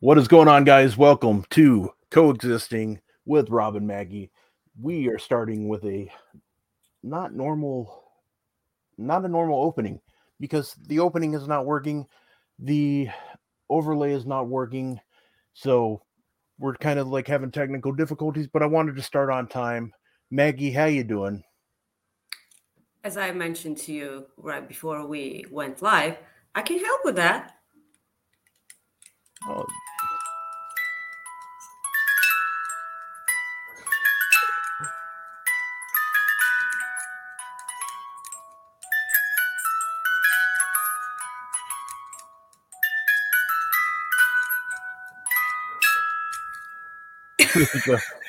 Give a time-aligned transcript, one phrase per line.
[0.00, 0.96] What is going on, guys?
[0.96, 4.30] Welcome to Coexisting with Rob and Maggie.
[4.80, 6.08] We are starting with a
[7.02, 8.04] not normal,
[8.96, 10.00] not a normal opening
[10.38, 12.06] because the opening is not working,
[12.60, 13.08] the
[13.68, 15.00] overlay is not working.
[15.54, 16.00] So
[16.60, 19.92] we're kind of like having technical difficulties, but I wanted to start on time.
[20.30, 21.42] Maggie, how you doing?
[23.02, 26.18] As I mentioned to you right before we went live,
[26.54, 27.57] I can help with that.
[29.46, 29.64] Oh,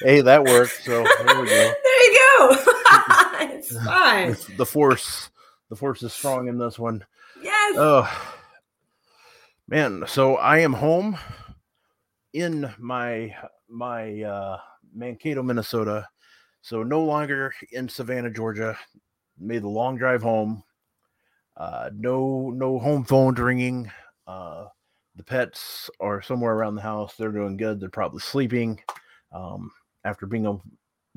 [0.02, 0.84] hey, that worked.
[0.84, 1.74] So there we go.
[1.84, 2.50] There you go.
[3.42, 4.32] it's fine.
[4.32, 5.30] The, the force,
[5.70, 7.04] the force is strong in this one.
[7.42, 7.76] Yes.
[7.78, 8.39] Oh
[9.70, 11.18] man, so I am home
[12.34, 13.36] in my
[13.70, 14.58] my uh
[14.94, 16.08] Mankato, Minnesota.
[16.62, 18.78] So no longer in Savannah, Georgia.
[19.38, 20.64] Made the long drive home.
[21.56, 23.92] Uh no no home phone ringing.
[24.28, 24.66] Uh
[25.16, 27.16] the pets are somewhere around the house.
[27.16, 27.80] They're doing good.
[27.80, 28.82] They're probably sleeping.
[29.32, 29.72] Um
[30.04, 30.58] after being a,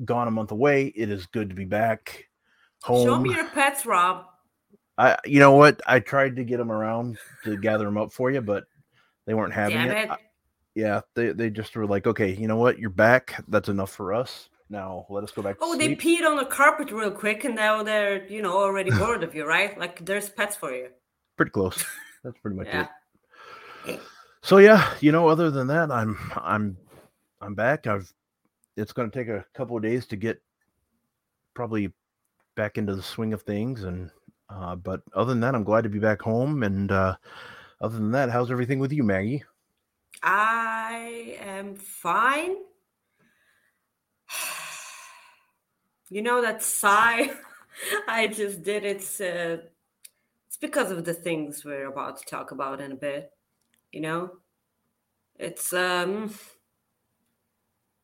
[0.05, 2.29] gone a month away, it is good to be back
[2.83, 3.05] home.
[3.05, 4.25] Show me your pets, Rob.
[4.97, 5.81] I, you know what?
[5.87, 8.65] I tried to get them around to gather them up for you, but
[9.25, 9.97] they weren't having Damn it.
[10.05, 10.09] it.
[10.11, 10.17] I-
[10.75, 12.79] yeah, they they just were like, okay, you know what?
[12.79, 13.43] You're back.
[13.47, 14.49] That's enough for us.
[14.71, 15.59] Now let us go back.
[15.59, 16.01] To Oh, they sleep.
[16.01, 19.45] peed on the carpet real quick, and now they're, you know, already bored of you,
[19.45, 19.77] right?
[19.77, 20.87] Like there's pets for you.
[21.37, 21.85] pretty close.
[22.23, 22.87] That's pretty much Yeah.
[23.85, 23.99] it.
[24.41, 26.75] So yeah, you know, other than that, I'm I'm
[27.39, 27.85] I'm back.
[27.85, 28.11] I've
[28.75, 30.41] it's going to take a couple of days to get
[31.53, 31.91] probably
[32.55, 34.09] back into the swing of things, and
[34.53, 36.63] uh, but other than that, I'm glad to be back home.
[36.63, 37.15] And uh,
[37.81, 39.43] other than that, how's everything with you, Maggie?
[40.21, 42.55] I am fine.
[46.09, 47.31] You know that sigh
[48.07, 48.85] I just did.
[48.85, 49.57] It's uh,
[50.47, 53.31] it's because of the things we're about to talk about in a bit.
[53.91, 54.31] You know,
[55.39, 56.33] it's um,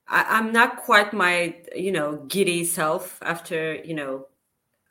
[0.07, 4.27] I, I'm not quite my you know giddy self after you know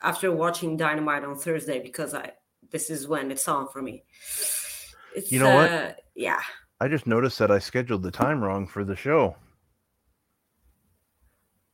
[0.01, 2.31] after watching Dynamite on Thursday because I
[2.71, 4.03] this is when it's on for me.
[5.15, 5.71] It's, know what?
[5.71, 6.39] uh, Yeah.
[6.79, 9.35] I just noticed that I scheduled the time wrong for the show.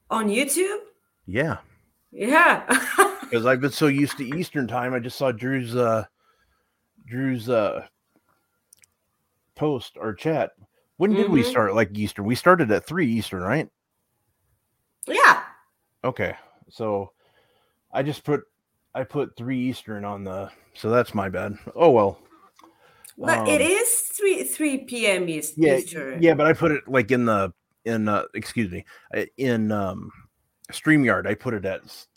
[0.09, 0.79] On YouTube?
[1.25, 1.57] Yeah,
[2.11, 2.63] Yeah.
[3.21, 4.93] because I've been so used to Eastern time.
[4.93, 6.05] I just saw Drew's uh
[7.07, 7.87] Drew's uh
[9.55, 10.51] post or chat.
[10.97, 11.45] When did we Mhm.
[11.45, 12.25] start like Eastern?
[12.25, 13.67] We started at three Eastern, right?
[15.07, 15.43] yeah.
[16.03, 16.35] Okay.
[16.69, 17.11] So
[17.95, 18.41] I just put
[18.93, 21.57] I put three Eastern on the so that's my bad.
[21.75, 22.19] Oh well.
[23.17, 25.29] But it Um, is 3 3 p.m.
[25.29, 26.21] East, Yeah, Eastern.
[26.21, 27.53] yeah, but I put it like in the
[27.85, 28.83] in uh excuse me
[29.15, 30.11] uh, in um
[30.71, 31.25] StreamYard.
[31.25, 32.07] I put it as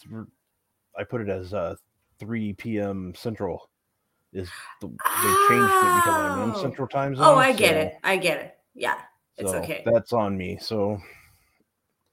[0.98, 1.76] I put it as uh
[2.18, 3.14] 3 p.m.
[3.14, 3.70] Central.
[4.32, 4.50] Is
[4.80, 4.94] the, they
[5.48, 6.60] changed it because I'm in Oh.
[6.60, 7.24] Central Time Zone?
[7.24, 7.94] Oh, I get so- it.
[8.02, 8.58] I get it.
[8.74, 8.98] Yeah.
[9.36, 9.82] It's so okay.
[9.86, 10.58] That's on me.
[10.60, 11.00] So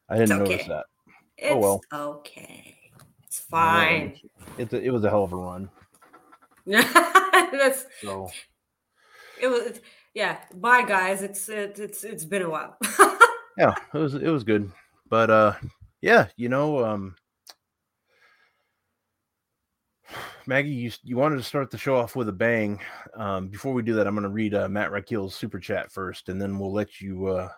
[0.07, 0.67] I didn't It's notice okay.
[0.69, 0.85] that.
[1.37, 1.81] It's oh, well.
[1.91, 2.77] okay.
[3.35, 4.17] It's fine.
[4.57, 5.69] It's a, it was a hell of a run.
[6.65, 8.29] That's So
[9.41, 9.81] it was
[10.13, 10.37] yeah.
[10.53, 11.21] Bye guys.
[11.21, 12.77] It's it, it's it's been a while.
[13.57, 14.71] yeah, it was it was good.
[15.09, 15.53] But uh
[15.99, 17.17] yeah, you know, um
[20.45, 22.79] Maggie, you you wanted to start the show off with a bang.
[23.15, 26.29] Um before we do that, I'm going to read uh, Matt Rakil's super chat first
[26.29, 27.49] and then we'll let you uh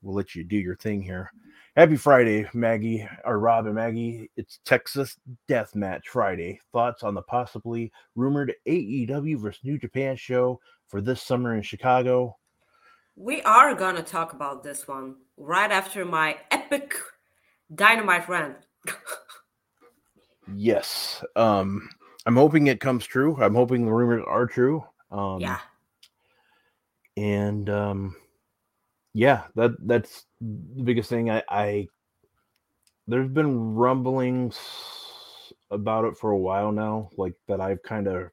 [0.00, 1.30] we'll let you do your thing here.
[1.74, 4.30] Happy Friday, Maggie or Rob and Maggie.
[4.36, 5.16] It's Texas
[5.48, 6.60] Death Match Friday.
[6.70, 12.36] Thoughts on the possibly rumored AEW versus New Japan show for this summer in Chicago?
[13.16, 16.94] we are gonna talk about this one right after my epic
[17.74, 18.56] dynamite rant.
[20.54, 21.24] Yes.
[21.36, 21.88] Um
[22.26, 23.40] I'm hoping it comes true.
[23.40, 24.84] I'm hoping the rumors are true.
[25.10, 25.60] Um yeah.
[27.16, 28.16] and um
[29.14, 31.30] yeah, that that's the biggest thing.
[31.30, 31.88] I, I
[33.06, 34.58] there's been rumblings
[35.70, 38.30] about it for a while now, like that I've kind of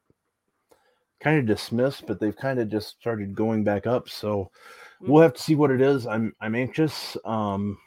[1.22, 4.10] kind of dismissed, but they've kind of just started going back up.
[4.10, 4.52] So
[5.02, 6.06] we'll have to see what it is.
[6.08, 7.18] I'm I'm anxious.
[7.26, 7.78] Um,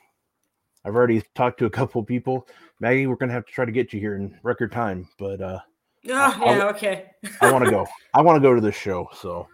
[0.85, 2.49] I've already talked to a couple people.
[2.81, 5.61] Maggie, we're gonna have to try to get you here in record time, but uh,
[6.09, 7.11] Oh, I'll- yeah, okay.
[7.41, 7.87] I want to go.
[8.15, 9.09] I want to go to this show.
[9.15, 9.47] So,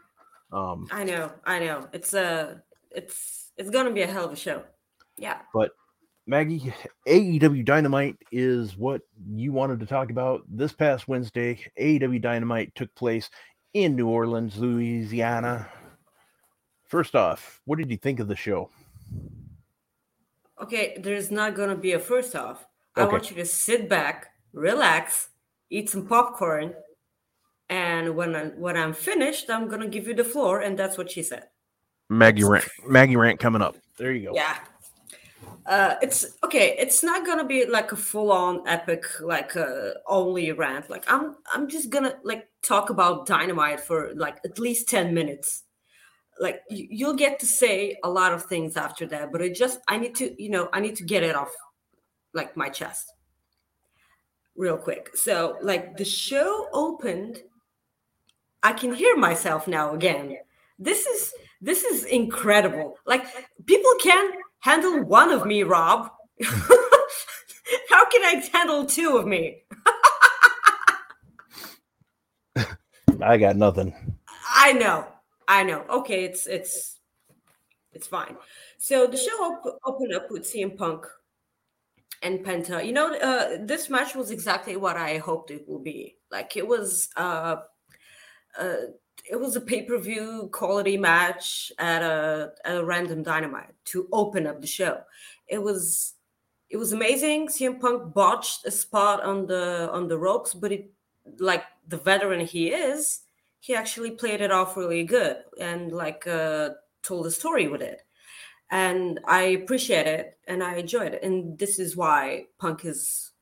[0.50, 1.86] um, I know, I know.
[1.92, 4.62] It's a, it's, it's gonna be a hell of a show.
[5.16, 5.38] Yeah.
[5.52, 5.72] But
[6.26, 6.72] Maggie,
[7.08, 10.42] AEW Dynamite is what you wanted to talk about.
[10.48, 13.30] This past Wednesday, AEW Dynamite took place
[13.74, 15.68] in New Orleans, Louisiana.
[16.84, 18.70] First off, what did you think of the show?
[20.60, 22.66] Okay, there's not gonna be a first off.
[22.96, 25.28] I want you to sit back, relax,
[25.70, 26.74] eat some popcorn,
[27.68, 31.10] and when I, when I'm finished, I'm gonna give you the floor, and that's what
[31.10, 31.44] she said.
[32.08, 33.76] Maggie rant, Maggie rant coming up.
[33.96, 34.34] There you go.
[34.34, 34.56] Yeah.
[35.66, 36.74] Uh, it's okay.
[36.78, 40.88] It's not gonna be like a full-on epic, like uh, only rant.
[40.88, 45.64] Like I'm, I'm just gonna like talk about dynamite for like at least ten minutes.
[46.40, 49.80] Like you, you'll get to say a lot of things after that, but it just
[49.88, 51.52] I need to, you know, I need to get it off
[52.32, 53.12] like my chest
[54.56, 55.10] real quick.
[55.14, 57.42] So like the show opened,
[58.62, 60.38] I can hear myself now again.
[60.78, 62.96] This is this is incredible.
[63.06, 63.24] Like
[63.66, 66.10] people can handle one of me, Rob.
[67.90, 69.62] How can I handle two of me?
[73.20, 73.94] I got nothing.
[74.54, 75.06] I know,
[75.46, 75.84] I know.
[75.90, 76.98] Okay, it's it's
[77.92, 78.36] it's fine.
[78.78, 81.04] So the show op- opened up with CM Punk
[82.22, 82.84] and Penta.
[82.84, 86.16] You know, uh, this match was exactly what I hoped it would be.
[86.30, 87.56] Like it was, uh,
[88.58, 88.74] uh,
[89.30, 94.08] it was a pay per view quality match at a at a random Dynamite to
[94.12, 95.02] open up the show.
[95.46, 96.14] It was
[96.70, 97.48] it was amazing.
[97.48, 100.90] CM Punk botched a spot on the on the ropes, but it
[101.38, 103.20] like the veteran he is,
[103.60, 106.70] he actually played it off really good and like uh,
[107.02, 108.02] told a story with it.
[108.70, 111.22] And I appreciate it and I enjoyed it.
[111.22, 113.32] And this is why Punk is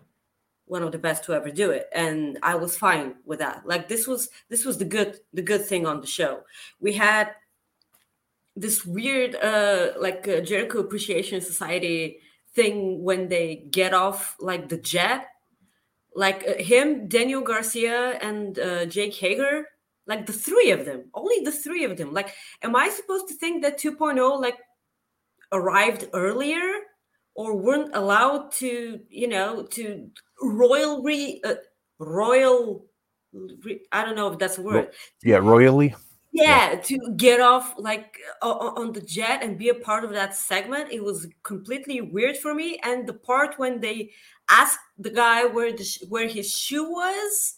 [0.66, 1.88] one of the best to ever do it.
[1.94, 3.66] And I was fine with that.
[3.66, 6.42] Like this was this was the good the good thing on the show.
[6.80, 7.30] We had
[8.54, 12.18] this weird uh like uh, Jericho Appreciation Society
[12.54, 15.28] thing when they get off like the jet
[16.16, 19.68] like uh, him, Daniel Garcia, and uh, Jake Hager,
[20.06, 22.12] like the three of them, only the three of them.
[22.12, 24.56] Like, am I supposed to think that 2.0 like
[25.52, 26.75] arrived earlier
[27.36, 30.10] or weren't allowed to, you know, to
[30.42, 31.54] royal re uh,
[31.98, 32.86] royal?
[33.92, 34.90] I don't know if that's a word.
[35.22, 35.94] Yeah, royally.
[36.32, 40.92] Yeah, to get off like on the jet and be a part of that segment,
[40.92, 42.78] it was completely weird for me.
[42.82, 44.10] And the part when they
[44.50, 47.54] asked the guy where the sh- where his shoe was,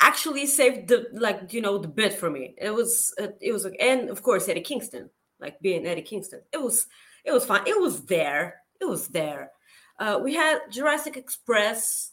[0.00, 2.54] actually saved the like you know the bit for me.
[2.58, 5.10] It was uh, it was like, and of course Eddie Kingston,
[5.40, 6.86] like being Eddie Kingston, it was
[7.24, 7.66] it was fine.
[7.66, 8.62] It was there.
[8.80, 9.52] It was there.
[9.98, 12.12] Uh, we had Jurassic Express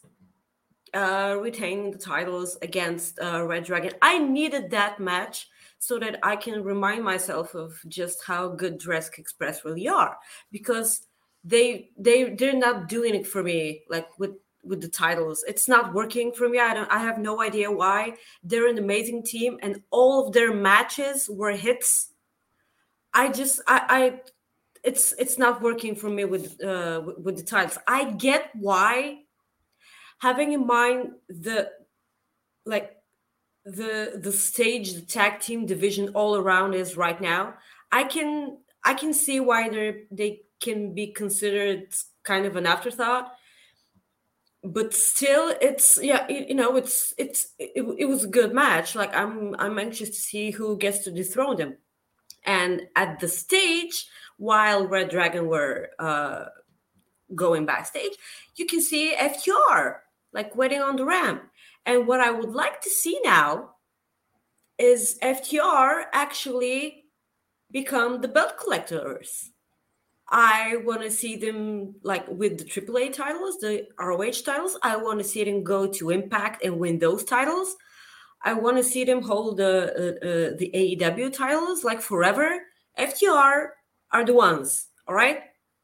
[0.94, 3.92] uh, retaining the titles against uh, Red Dragon.
[4.00, 9.18] I needed that match so that I can remind myself of just how good Jurassic
[9.18, 10.16] Express really are
[10.50, 11.06] because
[11.44, 14.32] they they they're not doing it for me like with
[14.64, 18.14] with the titles it's not working for me i don't i have no idea why
[18.42, 22.08] they're an amazing team and all of their matches were hits
[23.12, 24.20] i just i i
[24.84, 29.18] it's it's not working for me with uh with, the titles i get why
[30.18, 31.70] having in mind the
[32.66, 32.96] like
[33.64, 37.54] the the stage the tag team division all around is right now
[37.90, 43.32] i can i can see why they they can be considered kind of an afterthought.
[44.64, 48.94] But still it's yeah you, you know it's it's it, it was a good match.
[48.94, 51.76] Like i'm i'm anxious to see who gets to dethrone them.
[52.46, 54.06] And at the stage
[54.38, 56.46] while red dragon were uh
[57.34, 58.12] going backstage
[58.56, 59.96] you can see ftr
[60.32, 61.42] like waiting on the ramp
[61.86, 63.70] and what i would like to see now
[64.78, 67.04] is ftr actually
[67.70, 69.50] become the belt collectors
[70.28, 74.78] I want to see them like with the AAA titles, the ROH titles.
[74.82, 77.76] I want to see them go to Impact and win those titles.
[78.42, 82.58] I want to see them hold the uh, uh, the AEW titles like forever.
[82.98, 83.68] FTR
[84.14, 85.42] are the ones, all right?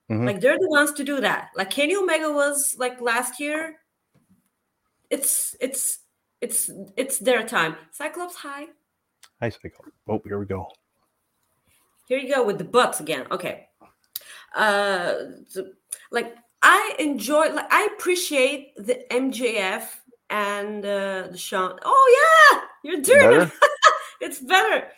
[0.08, 0.24] Mhm.
[0.26, 1.50] Like they're the ones to do that.
[1.56, 3.76] Like Kenny Omega was like last year.
[5.10, 5.98] It's it's
[6.40, 7.76] it's it's their time.
[7.90, 8.68] Cyclops high.
[9.40, 9.90] Hi, Cyclops.
[10.08, 10.68] Oh, here we go.
[12.08, 13.26] Here you go with the butts again.
[13.30, 13.68] Okay.
[14.54, 15.14] Uh,
[15.46, 15.68] so,
[16.10, 19.84] like I enjoy, like I appreciate the MJF
[20.28, 21.78] and uh, the Shawn.
[21.84, 23.42] Oh yeah, you're doing Better?
[23.42, 23.52] it.
[24.20, 24.88] it's better.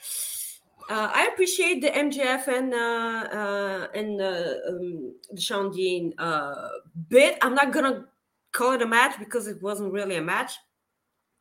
[0.91, 6.69] Uh, I appreciate the MJF and uh, uh, and uh, um, the Shawn Dean uh,
[7.09, 7.39] bit.
[7.43, 8.07] I'm not gonna
[8.53, 10.53] call it a match because it wasn't really a match.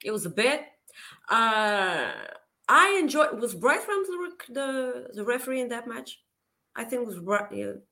[0.04, 0.62] It was a bit.
[1.30, 2.12] Uh,
[2.68, 3.40] I enjoyed.
[3.40, 4.08] Was Bryce Rams
[4.50, 6.20] the, the referee in that match?
[6.76, 7.18] I think it was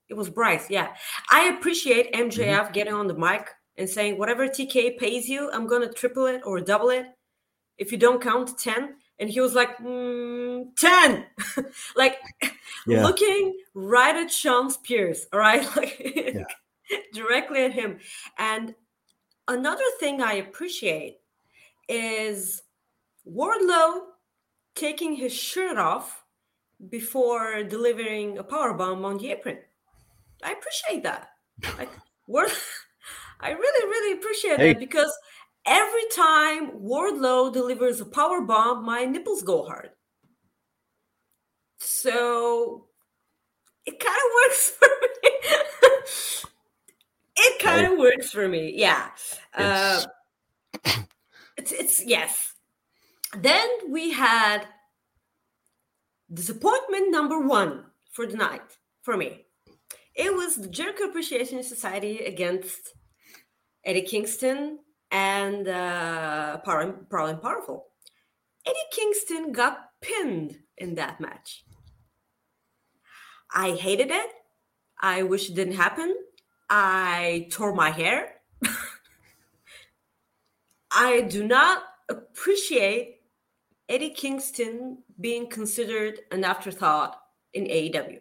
[0.08, 0.70] it was Bryce.
[0.70, 0.94] Yeah,
[1.30, 2.72] I appreciate MJF Mm-hmm.
[2.74, 6.60] getting on the mic and saying whatever TK pays you, I'm gonna triple it or
[6.62, 7.08] double it.
[7.78, 11.26] If you don't count ten, and he was like mm, ten,
[11.96, 12.18] like
[12.88, 13.04] Yeah.
[13.04, 15.28] looking right at Shawn Spears.
[15.34, 16.44] All right, like yeah.
[17.14, 18.00] directly at him.
[18.38, 18.74] And
[19.48, 21.20] another thing I appreciate
[21.88, 22.62] is
[23.28, 24.02] Wardlow
[24.76, 26.24] taking his shirt off
[26.90, 29.58] before delivering a power bomb on the apron.
[30.44, 31.32] I appreciate that.
[31.78, 31.90] Like
[32.28, 32.50] Ward,
[33.42, 34.74] I really, really appreciate Hey.
[34.74, 35.12] that because
[35.70, 39.92] every time Wardlow delivers a power bomb, my nipples go hard.
[41.78, 42.88] So
[43.86, 44.88] it kind of works for
[45.24, 45.32] me.
[47.38, 48.74] it kind of works for me.
[48.76, 49.10] Yeah.
[49.54, 50.04] Uh,
[50.84, 51.00] It's-
[51.58, 52.54] it's, it's yes.
[53.38, 54.66] Then we had
[56.34, 59.46] disappointment number one for the night for me.
[60.16, 62.94] It was the Jericho Appreciation Society against
[63.84, 64.80] Eddie Kingston
[65.12, 67.88] and uh, Proud and Powerful.
[68.66, 71.64] Eddie Kingston got pinned in that match.
[73.54, 74.30] I hated it.
[75.02, 76.16] I wish it didn't happen.
[76.70, 78.36] I tore my hair.
[80.92, 83.22] I do not appreciate
[83.88, 87.20] Eddie Kingston being considered an afterthought
[87.54, 88.20] in AEW.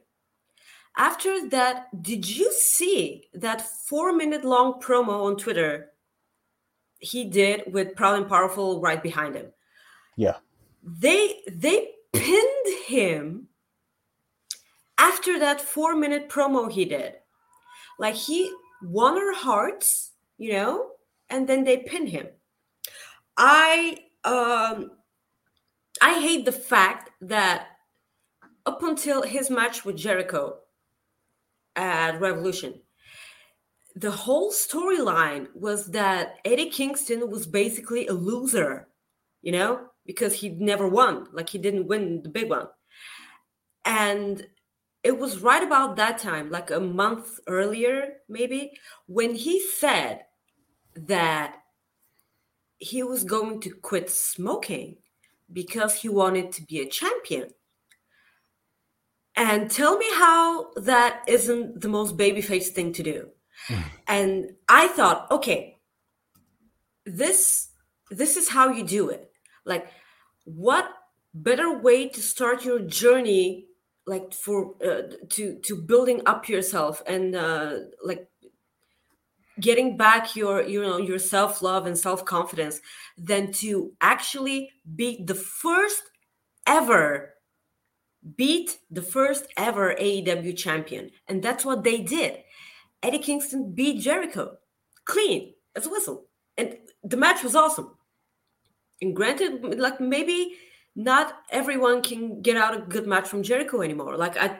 [0.96, 5.90] After that, did you see that four minute long promo on Twitter
[6.98, 9.46] he did with Proud and Powerful right behind him?
[10.16, 10.36] Yeah.
[10.82, 13.48] They they pinned him
[14.96, 17.14] after that four minute promo he did.
[17.98, 18.52] Like he
[18.82, 20.90] won our hearts, you know,
[21.30, 22.26] and then they pin him.
[23.36, 24.92] I um
[26.00, 27.68] I hate the fact that
[28.66, 30.58] up until his match with Jericho
[31.74, 32.80] at Revolution,
[34.00, 38.86] the whole storyline was that Eddie Kingston was basically a loser,
[39.42, 42.68] you know, because he never won, like he didn't win the big one.
[43.84, 44.46] And
[45.02, 48.72] it was right about that time, like a month earlier, maybe,
[49.06, 50.20] when he said
[50.94, 51.56] that
[52.78, 54.96] he was going to quit smoking
[55.52, 57.48] because he wanted to be a champion.
[59.34, 63.30] And tell me how that isn't the most babyface thing to do.
[64.06, 65.78] And I thought, okay,
[67.04, 67.68] this
[68.10, 69.30] this is how you do it.
[69.64, 69.88] Like,
[70.44, 70.88] what
[71.34, 73.66] better way to start your journey,
[74.06, 78.28] like for uh, to to building up yourself and uh, like
[79.60, 82.80] getting back your you know your self-love and self-confidence
[83.16, 86.02] than to actually be the first
[86.66, 87.34] ever
[88.36, 91.10] beat the first ever AEW champion.
[91.28, 92.38] And that's what they did
[93.02, 94.56] Eddie Kingston beat Jericho.
[95.04, 96.26] Clean as a whistle.
[96.56, 97.94] And the match was awesome.
[99.00, 100.56] And granted like maybe
[100.96, 104.16] not everyone can get out a good match from Jericho anymore.
[104.16, 104.58] Like I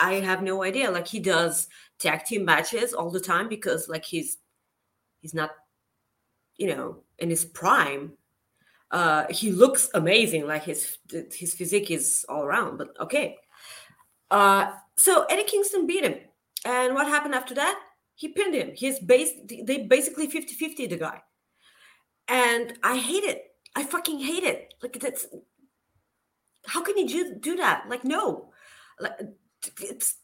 [0.00, 0.90] I have no idea.
[0.90, 4.38] Like he does tag team matches all the time because like he's
[5.20, 5.50] he's not
[6.56, 8.12] you know in his prime.
[8.90, 10.46] Uh he looks amazing.
[10.48, 10.98] Like his
[11.32, 13.36] his physique is all around but okay.
[14.32, 16.18] Uh so eddie kingston beat him
[16.66, 17.80] and what happened after that?
[18.16, 18.72] He pinned him.
[18.74, 21.22] He's base they basically 50 50 the guy.
[22.26, 23.42] And i hate it.
[23.76, 24.74] I fucking hate it.
[24.82, 25.26] Like that's
[26.66, 27.84] how can you do, do that?
[27.88, 28.50] Like no.
[28.98, 29.12] Like
[29.80, 30.16] it's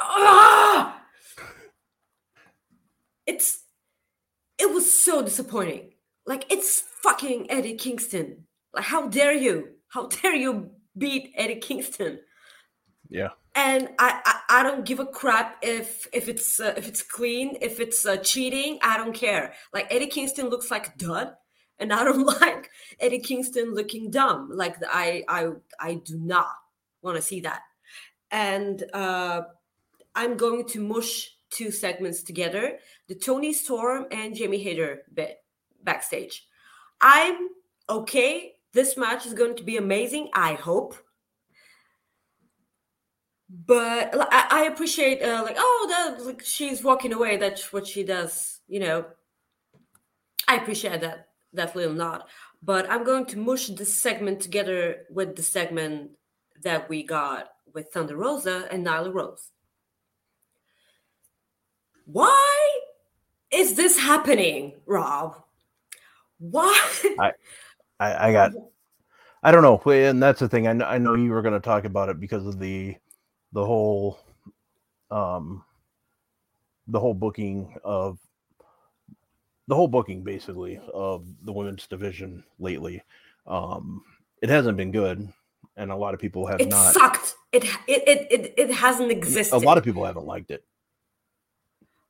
[0.00, 1.00] ah!
[3.26, 3.64] it's
[4.58, 5.94] it was so disappointing.
[6.26, 8.44] Like it's fucking eddie kingston.
[8.74, 9.68] Like how dare you?
[9.88, 12.18] How dare you beat eddie kingston?
[13.08, 13.30] Yeah.
[13.56, 17.56] And I, I i don't give a crap if if it's uh, if it's clean
[17.62, 19.54] if it's uh, cheating i don't care.
[19.72, 21.32] Like eddie kingston looks like a dud
[21.78, 22.70] and i don't like
[23.00, 24.50] eddie kingston looking dumb.
[24.52, 25.48] Like i i
[25.80, 26.52] i do not
[27.00, 27.62] want to see that.
[28.30, 29.42] And uh
[30.14, 35.38] i'm going to mush two segments together the Toni Storm and Jamie Hayter bit
[35.82, 36.46] backstage.
[37.00, 37.48] I'm
[37.88, 38.52] okay.
[38.72, 40.94] This match is going to be amazing i hope
[43.48, 48.60] but I appreciate uh, like oh that like she's walking away that's what she does
[48.66, 49.04] you know
[50.48, 52.24] i appreciate that that little nod
[52.62, 56.10] but I'm going to mush this segment together with the segment
[56.62, 59.50] that we got with Thunder Rosa and Nyla Rose.
[62.06, 62.80] Why
[63.52, 65.42] is this happening, Rob?
[66.38, 66.90] Why?
[67.20, 67.32] I,
[68.00, 68.52] I, I got,
[69.42, 70.66] I don't know, and that's the thing.
[70.66, 72.96] I know, I know you were going to talk about it because of the,
[73.56, 74.18] the whole,
[75.10, 75.64] um,
[76.88, 78.18] the whole booking of
[79.66, 83.02] the whole booking basically of the women's division lately.
[83.46, 84.02] Um,
[84.42, 85.26] it hasn't been good,
[85.78, 86.92] and a lot of people have it not.
[86.92, 87.34] sucked.
[87.50, 89.56] It, it it it it hasn't existed.
[89.56, 90.62] A lot of people haven't liked it.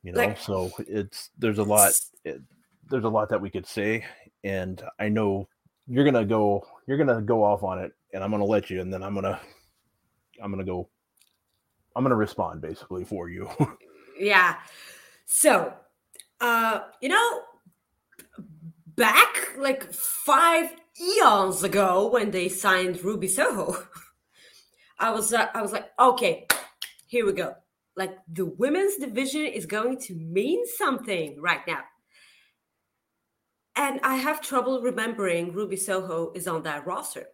[0.02, 1.92] You know, Like- so it's there's a lot.
[2.24, 2.42] It,
[2.90, 4.04] there's a lot that we could say,
[4.42, 5.48] and I know
[5.86, 6.66] you're gonna go.
[6.88, 9.40] You're gonna go off on it, and I'm gonna let you, and then I'm gonna,
[10.42, 10.88] I'm gonna go.
[11.96, 13.48] I'm gonna respond basically for you.
[14.18, 14.56] Yeah.
[15.26, 15.74] So,
[16.40, 17.40] uh, you know,
[18.96, 23.76] back like five eons ago when they signed Ruby Soho,
[24.98, 26.46] I was uh, I was like, okay,
[27.06, 27.54] here we go.
[27.94, 31.80] Like the women's division is going to mean something right now.
[33.74, 37.26] And I have trouble remembering Ruby Soho is on that roster.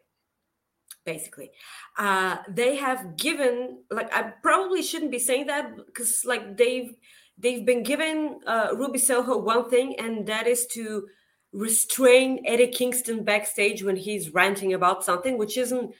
[1.04, 1.50] Basically,
[1.98, 6.94] uh, they have given like I probably shouldn't be saying that because like they've
[7.36, 11.08] they've been given uh, Ruby Soho one thing, and that is to
[11.52, 15.92] restrain Eddie Kingston backstage when he's ranting about something, which isn't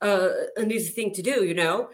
[0.00, 1.90] uh, an easy thing to do, you know.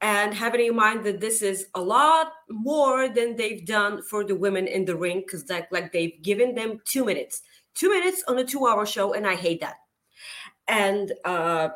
[0.00, 4.34] And having in mind that this is a lot more than they've done for the
[4.34, 7.40] women in the ring, because like like they've given them two minutes,
[7.74, 9.76] two minutes on a two-hour show, and I hate that.
[10.66, 11.68] And uh,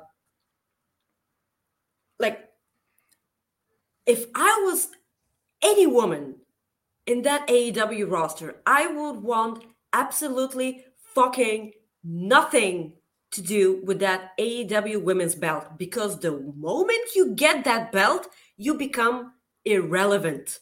[2.18, 2.48] like,
[4.06, 4.88] if I was
[5.62, 6.36] any woman
[7.06, 10.84] in that AEW roster, I would want absolutely
[11.14, 11.72] fucking
[12.04, 12.94] nothing
[13.30, 18.74] to do with that AEW women's belt because the moment you get that belt, you
[18.74, 19.32] become
[19.64, 20.60] irrelevant.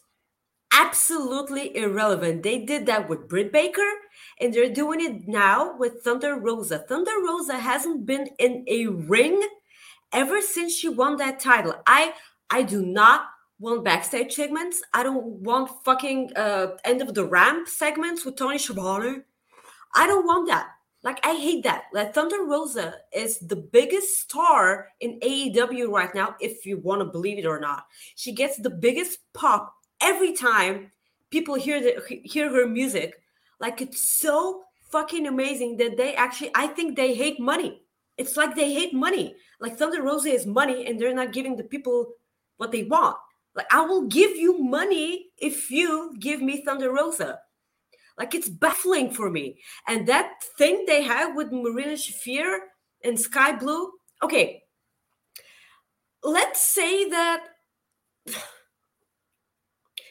[0.73, 2.43] Absolutely irrelevant.
[2.43, 3.89] They did that with Britt Baker
[4.39, 6.79] and they're doing it now with Thunder Rosa.
[6.79, 9.41] Thunder Rosa hasn't been in a ring
[10.11, 11.75] ever since she won that title.
[11.85, 12.13] I
[12.49, 13.27] I do not
[13.59, 14.81] want backstage segments.
[14.93, 19.21] I don't want fucking uh, end of the ramp segments with Tony Schiavone.
[19.95, 20.69] I don't want that.
[21.03, 21.83] Like I hate that.
[21.93, 27.05] Like Thunder Rosa is the biggest star in AEW right now, if you want to
[27.05, 27.85] believe it or not.
[28.15, 30.91] She gets the biggest pop every time
[31.29, 33.21] people hear the hear her music.
[33.59, 37.81] Like it's so fucking amazing that they actually I think they hate money.
[38.17, 39.35] It's like they hate money.
[39.59, 42.13] Like Thunder Rosa is money and they're not giving the people
[42.57, 43.17] what they want.
[43.55, 47.39] Like I will give you money if you give me Thunder Rosa.
[48.17, 49.59] Like it's baffling for me.
[49.87, 52.57] And that thing they have with Marina Shafir
[53.03, 53.91] and Skye Blue.
[54.23, 54.63] Okay,
[56.23, 57.45] let's say that.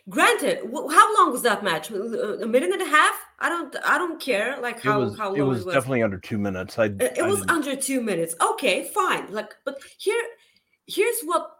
[0.08, 1.90] Granted, wh- how long was that match?
[1.90, 3.14] Uh, a minute and a half?
[3.40, 3.74] I don't.
[3.84, 4.58] I don't care.
[4.60, 5.74] Like it how was, how long it was it was.
[5.74, 6.78] definitely under two minutes.
[6.78, 8.34] I, it, it I was didn't- under two minutes.
[8.40, 9.32] Okay, fine.
[9.32, 10.22] Like, but here,
[10.86, 11.50] here's what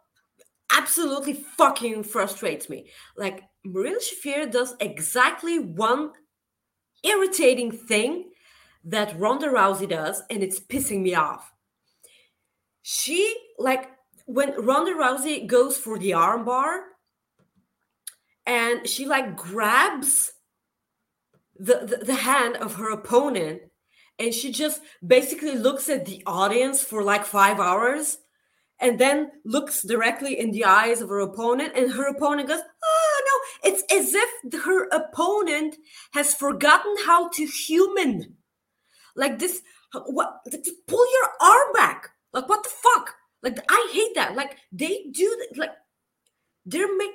[0.73, 2.89] absolutely fucking frustrates me.
[3.17, 6.13] Like, Marina Shafir does exactly one
[7.03, 8.31] irritating thing
[8.85, 11.53] that Ronda Rousey does, and it's pissing me off.
[12.83, 13.91] She like
[14.27, 16.83] when Ronda Rousey goes for the armbar,
[18.47, 20.33] and she like grabs
[21.59, 23.63] the, the, the hand of her opponent
[24.19, 28.19] and she just basically looks at the audience for like five hours
[28.81, 33.23] and then looks directly in the eyes of her opponent and her opponent goes oh
[33.25, 33.71] no.
[33.71, 35.77] It's as if her opponent
[36.13, 38.37] has forgotten how to human.
[39.15, 39.63] Like this
[40.07, 40.41] what
[40.87, 42.11] pull your arm back.
[42.33, 43.15] Like what the fuck?
[43.43, 44.37] Like i hate that.
[44.37, 45.73] Like they do like
[46.67, 47.13] they're make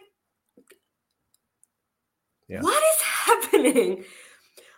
[2.52, 2.62] Yeah.
[2.62, 4.04] what is happening?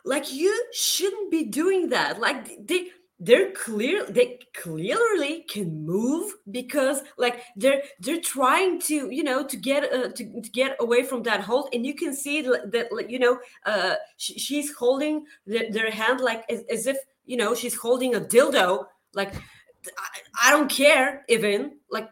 [0.06, 2.20] Like you shouldn't be doing that.
[2.20, 9.24] Like they they're clear they clearly can move because like they're they're trying to you
[9.24, 11.70] know to get uh, to, to get away from that hold.
[11.74, 16.44] And you can see that you know uh sh- she's holding their, their hand like
[16.50, 18.86] as, as if you know she's holding a dildo.
[19.14, 21.78] Like I, I don't care even.
[21.90, 22.10] Like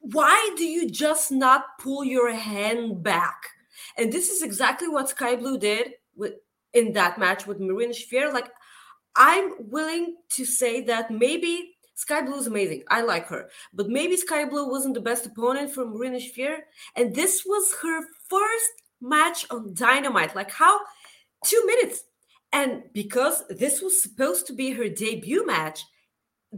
[0.00, 3.55] why do you just not pull your hand back
[3.96, 6.34] and this is exactly what Skye Blue did with
[6.72, 8.32] in that match with Marina Shafir.
[8.32, 8.50] Like,
[9.16, 12.82] I'm willing to say that maybe Skye Blue is amazing.
[12.88, 16.58] I like her, but maybe Skye Blue wasn't the best opponent for Marina Shafir,
[16.94, 20.36] and this was her first match on Dynamite.
[20.36, 20.80] Like, how
[21.44, 22.04] two minutes,
[22.52, 25.84] And because this was supposed to be her debut match,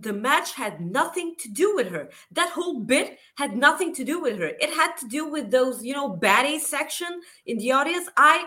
[0.01, 2.09] the match had nothing to do with her.
[2.33, 4.53] That whole bit had nothing to do with her.
[4.61, 8.09] It had to do with those, you know, baddie section in the audience.
[8.17, 8.47] I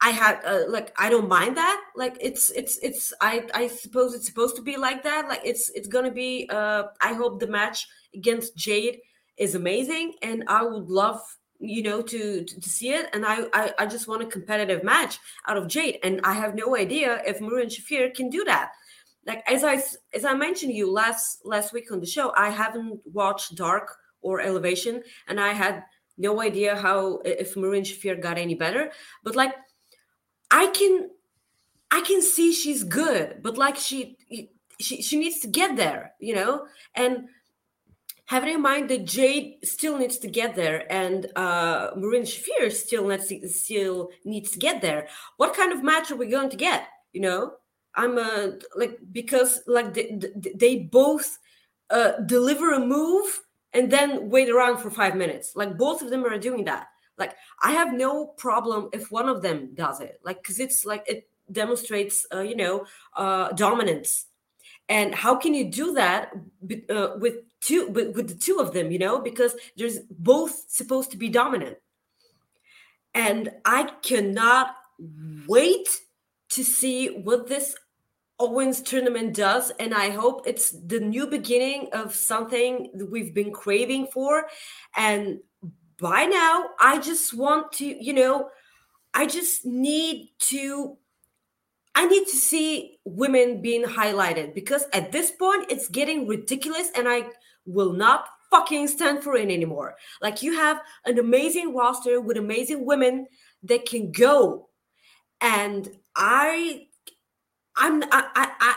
[0.00, 1.80] I had uh, like I don't mind that.
[1.96, 5.28] Like it's it's it's I I suppose it's supposed to be like that.
[5.28, 6.48] Like it's it's gonna be.
[6.50, 9.00] Uh, I hope the match against Jade
[9.36, 11.20] is amazing, and I would love
[11.60, 13.08] you know to to, to see it.
[13.12, 16.54] And I, I I just want a competitive match out of Jade, and I have
[16.54, 18.70] no idea if Marina Shafir can do that
[19.28, 19.74] like as I
[20.14, 24.40] as I mentioned you last last week on the show, I haven't watched Dark or
[24.40, 25.84] Elevation, and I had
[26.16, 28.90] no idea how if Marina Shafir got any better.
[29.22, 29.54] But like,
[30.50, 31.10] I can
[31.90, 34.16] I can see she's good, but like she
[34.80, 37.28] she she needs to get there, you know, and
[38.24, 43.06] having in mind that Jade still needs to get there and uh Marina Shafir still
[43.08, 43.28] needs
[43.62, 45.08] still needs to get there.
[45.36, 46.88] What kind of match are we going to get?
[47.12, 47.52] You know,
[47.98, 50.18] I'm a like because like they,
[50.54, 51.38] they both
[51.90, 53.40] uh, deliver a move
[53.72, 55.56] and then wait around for five minutes.
[55.56, 56.86] Like both of them are doing that.
[57.18, 60.20] Like I have no problem if one of them does it.
[60.24, 64.26] Like because it's like it demonstrates uh, you know uh, dominance.
[64.88, 66.32] And how can you do that
[66.88, 68.92] uh, with two with, with the two of them?
[68.92, 71.78] You know because there's both supposed to be dominant.
[73.12, 74.76] And I cannot
[75.48, 75.88] wait
[76.50, 77.74] to see what this
[78.40, 79.70] Owen's tournament does.
[79.78, 84.46] And I hope it's the new beginning of something we've been craving for.
[84.96, 85.40] And
[86.00, 88.50] by now, I just want to, you know,
[89.14, 90.96] I just need to.
[91.94, 97.08] I need to see women being highlighted because at this point it's getting ridiculous and
[97.08, 97.24] I
[97.66, 99.96] will not fucking stand for it anymore.
[100.22, 103.26] Like you have an amazing roster with amazing women
[103.64, 104.68] that can go.
[105.40, 106.87] And I
[107.78, 108.74] I'm I, I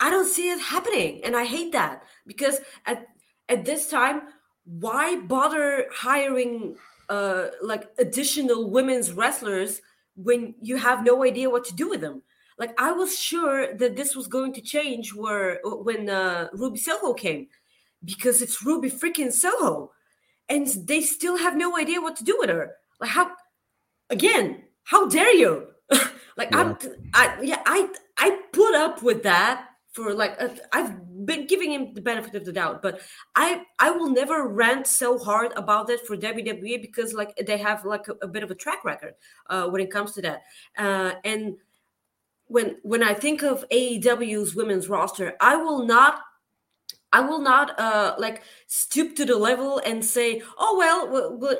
[0.00, 3.06] I don't see it happening, and I hate that because at
[3.48, 4.22] at this time,
[4.64, 6.76] why bother hiring
[7.08, 9.80] uh like additional women's wrestlers
[10.16, 12.22] when you have no idea what to do with them?
[12.58, 17.12] Like I was sure that this was going to change where when uh, Ruby Soho
[17.12, 17.48] came,
[18.04, 19.92] because it's Ruby freaking Soho,
[20.48, 22.72] and they still have no idea what to do with her.
[23.00, 23.32] Like how
[24.08, 24.62] again?
[24.84, 25.66] How dare you?
[26.36, 26.58] Like yeah.
[26.58, 26.78] I'm,
[27.14, 31.94] I yeah, I I put up with that for like i I've been giving him
[31.94, 33.00] the benefit of the doubt, but
[33.34, 37.84] I I will never rant so hard about it for WWE because like they have
[37.84, 39.14] like a, a bit of a track record
[39.48, 40.42] uh, when it comes to that.
[40.76, 41.56] Uh, and
[42.48, 46.20] when when I think of AEW's women's roster, I will not
[47.12, 51.56] I will not uh, like stoop to the level and say, "Oh well, well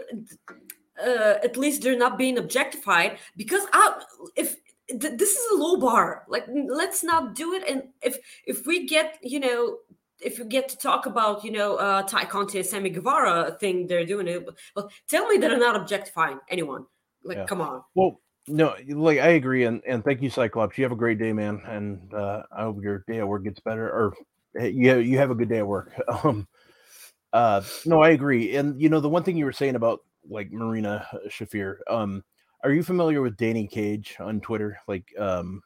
[1.02, 4.02] uh, at least they're not being objectified." Because I,
[4.36, 4.56] if
[4.88, 6.24] th- this is a low bar.
[6.28, 7.64] Like let's not do it.
[7.68, 9.78] And if if we get you know
[10.20, 13.86] if you get to talk about you know uh Tay Conti and Sammy Guevara thing
[13.86, 16.86] they're doing it well tell me they're not objectifying anyone.
[17.24, 17.46] Like yeah.
[17.46, 17.82] come on.
[17.94, 20.78] Well no like i agree and and thank you cyclops.
[20.78, 23.60] You have a great day man and uh i hope your day at work gets
[23.60, 24.14] better or
[24.54, 25.92] you you have a good day at work.
[26.24, 26.46] Um
[27.32, 28.56] uh no i agree.
[28.56, 32.24] And you know the one thing you were saying about like marina shafir um
[32.66, 34.76] are you familiar with Danny Cage on Twitter?
[34.88, 35.62] Like, um,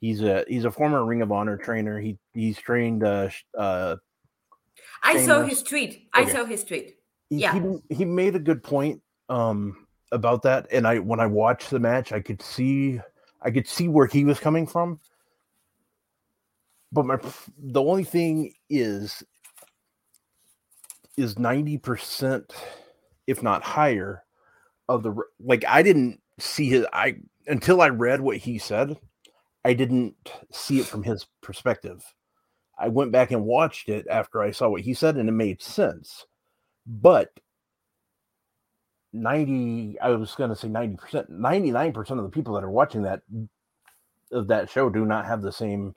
[0.00, 2.00] he's a he's a former Ring of Honor trainer.
[2.00, 3.04] He he's trained.
[3.04, 3.96] Uh, uh,
[5.02, 6.08] I saw his tweet.
[6.14, 6.96] I saw his tweet.
[7.28, 11.68] Yeah, he, he made a good point um about that, and I when I watched
[11.68, 13.00] the match, I could see
[13.42, 15.00] I could see where he was coming from.
[16.90, 17.18] But my
[17.58, 19.22] the only thing is
[21.18, 22.50] is ninety percent,
[23.26, 24.23] if not higher,
[24.88, 27.16] of the like I didn't see his I
[27.46, 28.98] until I read what he said,
[29.64, 30.14] I didn't
[30.50, 32.04] see it from his perspective.
[32.78, 35.62] I went back and watched it after I saw what he said and it made
[35.62, 36.26] sense.
[36.86, 37.30] But
[39.12, 43.22] 90 I was going to say 90%, 99% of the people that are watching that
[44.32, 45.94] of that show do not have the same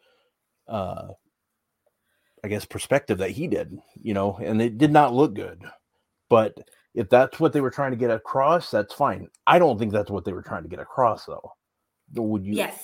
[0.68, 1.08] uh
[2.44, 5.64] I guess perspective that he did, you know, and it did not look good.
[6.30, 6.58] But
[6.98, 9.30] if that's what they were trying to get across, that's fine.
[9.46, 11.52] I don't think that's what they were trying to get across, though.
[12.16, 12.54] Would you?
[12.54, 12.76] Yes.
[12.76, 12.82] So.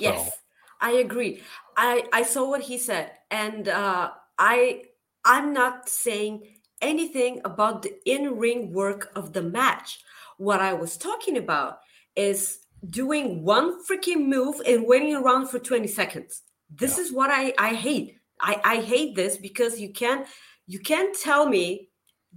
[0.00, 0.32] Yes,
[0.80, 1.40] I agree.
[1.76, 4.82] I I saw what he said, and uh, I
[5.24, 6.48] I'm not saying
[6.82, 10.00] anything about the in ring work of the match.
[10.36, 11.78] What I was talking about
[12.16, 12.58] is
[12.90, 16.42] doing one freaking move and waiting around for 20 seconds.
[16.68, 17.04] This yeah.
[17.04, 18.18] is what I I hate.
[18.40, 20.26] I I hate this because you can't
[20.66, 21.90] you can't tell me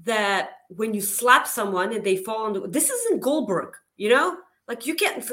[0.04, 4.38] that when you slap someone and they fall on the this isn't Goldberg, you know?
[4.68, 5.24] Like you can't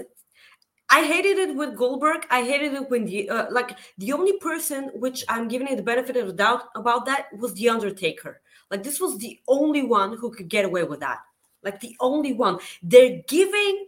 [0.91, 2.27] I hated it with Goldberg.
[2.31, 5.83] I hated it when the uh, like the only person which I'm giving it the
[5.83, 8.41] benefit of the doubt about that was the Undertaker.
[8.71, 11.19] Like this was the only one who could get away with that.
[11.63, 12.59] Like the only one.
[12.83, 13.87] They're giving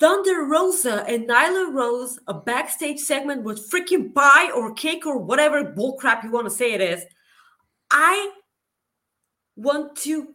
[0.00, 5.64] Thunder Rosa and Nyla Rose a backstage segment with freaking pie or cake or whatever
[5.64, 7.04] bullcrap you want to say it is.
[7.90, 8.32] I
[9.58, 10.28] want to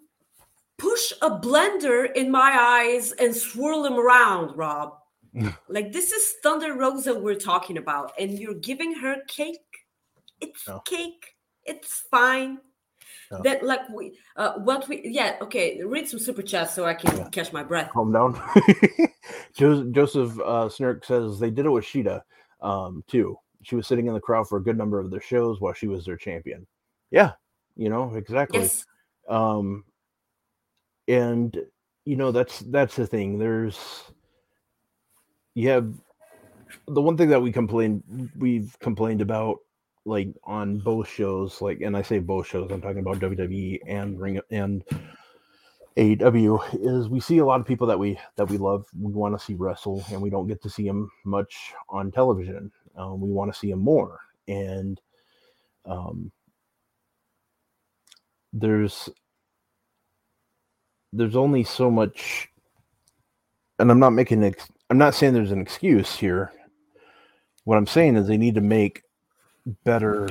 [0.77, 4.95] push a blender in my eyes and swirl them around, Rob.
[5.67, 9.57] like this is Thunder Rosa we're talking about, and you're giving her cake.
[10.41, 10.79] It's No.
[10.81, 11.35] cake.
[11.63, 12.59] It's fine.
[13.31, 13.41] No.
[13.43, 17.17] That like we uh what we yeah okay read some super chats so I can
[17.17, 17.29] Yeah.
[17.29, 17.89] catch my breath.
[17.91, 18.39] calm down.
[19.55, 22.21] Jo- Joseph uh, Snirk says they did it with Shida
[22.61, 23.37] um, too.
[23.63, 25.87] She was sitting in the crowd for a good number of their shows while she
[25.87, 26.67] was their champion.
[27.11, 27.31] Yeah,
[27.75, 28.59] you know exactly.
[28.59, 28.85] Yes,
[29.27, 29.85] Um,
[31.07, 31.57] and
[32.05, 33.37] you know that's that's the thing.
[33.39, 34.03] There's
[35.55, 35.93] you have
[36.87, 39.59] the one thing that we complained we've complained about
[40.05, 44.19] like on both shows like and I say both shows I'm talking about WWE and
[44.19, 44.83] Ring and
[45.97, 49.37] aw is we see a lot of people that we that we love we want
[49.37, 53.29] to see wrestle and we don't get to see them much on television um, we
[53.29, 54.99] want to see them more and
[55.85, 56.31] um,
[58.53, 59.09] there's
[61.11, 62.47] there's only so much
[63.79, 66.51] and i'm not making ex- i'm not saying there's an excuse here
[67.65, 69.01] what i'm saying is they need to make
[69.83, 70.29] better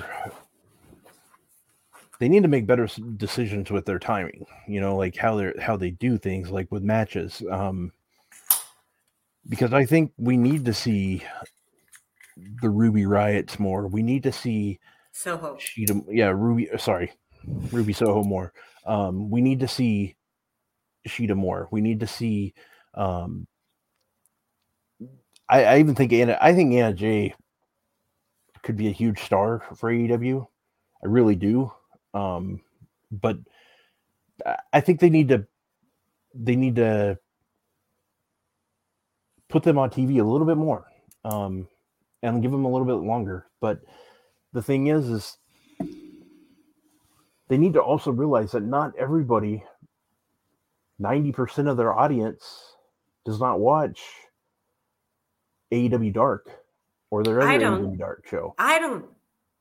[2.21, 5.77] they need to make better decisions with their timing you know like how they're how
[5.77, 7.91] they do things like with matches um
[9.49, 11.23] because i think we need to see
[12.63, 14.79] the Ruby Riotts more we need to see
[15.13, 15.57] Soho.
[15.57, 16.69] Shida, yeah, Ruby.
[16.79, 17.13] Sorry,
[17.47, 18.53] Ruby Soho more.
[18.87, 20.17] Um, we need to see
[21.09, 21.69] Shida more.
[21.71, 22.55] We need to see.
[22.95, 23.47] Um,
[25.49, 26.39] I, I even think Anna.
[26.41, 27.35] I think Anna Jay
[28.63, 30.47] could be a huge star for AEW.
[31.03, 31.73] I really do.
[32.15, 32.61] Um,
[33.11, 33.39] but
[34.47, 35.47] I- I think they need to.
[36.35, 37.19] They need to
[39.49, 40.87] put them on TV a little bit more,
[41.25, 41.69] um,
[42.23, 43.47] and give them a little bit longer.
[43.61, 43.81] But
[44.53, 45.39] the thing is is
[47.53, 49.63] they need to also realize that not everybody
[51.03, 52.77] 90% of their audience
[53.27, 54.01] does not watch
[55.71, 56.49] AEW Dark
[57.11, 57.59] or their other.
[57.59, 58.55] AEW Dark show.
[58.57, 59.05] I don't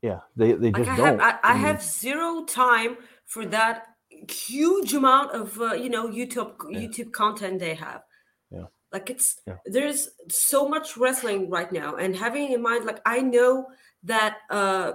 [0.02, 1.20] Yeah, they they like just I don't.
[1.20, 3.88] have I, I mean, have zero time for that
[4.30, 6.80] huge amount of uh, you know YouTube Yeah.
[6.88, 8.04] YouTube content they have.
[8.52, 8.68] Yeah.
[8.94, 9.58] Like it's Yeah.
[9.66, 13.68] there's so much wrestling right now, and having in mind like I know
[14.04, 14.94] that uh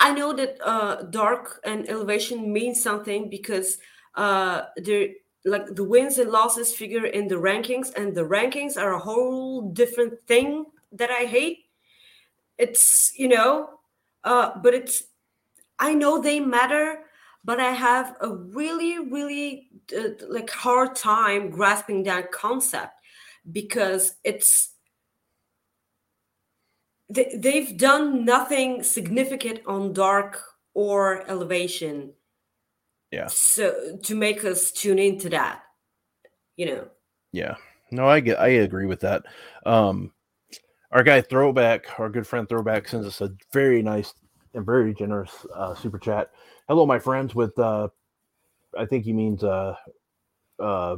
[0.00, 3.78] I know that uh dark and elevation means something because
[4.14, 5.08] uh they're
[5.44, 9.70] like the wins and losses figure in the rankings, and the rankings are a whole
[9.70, 11.66] different thing that I hate.
[12.58, 13.80] It's you know,
[14.24, 15.04] uh, but it's
[15.78, 17.04] I know they matter,
[17.44, 22.94] but I have a really, really uh, like hard time grasping that concept
[23.52, 24.74] because it's
[27.10, 30.42] they, they've done nothing significant on dark
[30.74, 32.12] or elevation
[33.10, 33.26] Yeah.
[33.28, 35.62] so to make us tune into that
[36.56, 36.88] you know
[37.32, 37.54] Yeah.
[37.90, 39.22] No, I get I agree with that.
[39.64, 40.12] Um
[40.90, 44.12] our guy Throwback, our good friend Throwback sends us a very nice
[44.54, 46.30] and very generous uh super chat.
[46.68, 47.88] Hello, my friends, with uh
[48.78, 49.74] I think he means uh
[50.60, 50.96] uh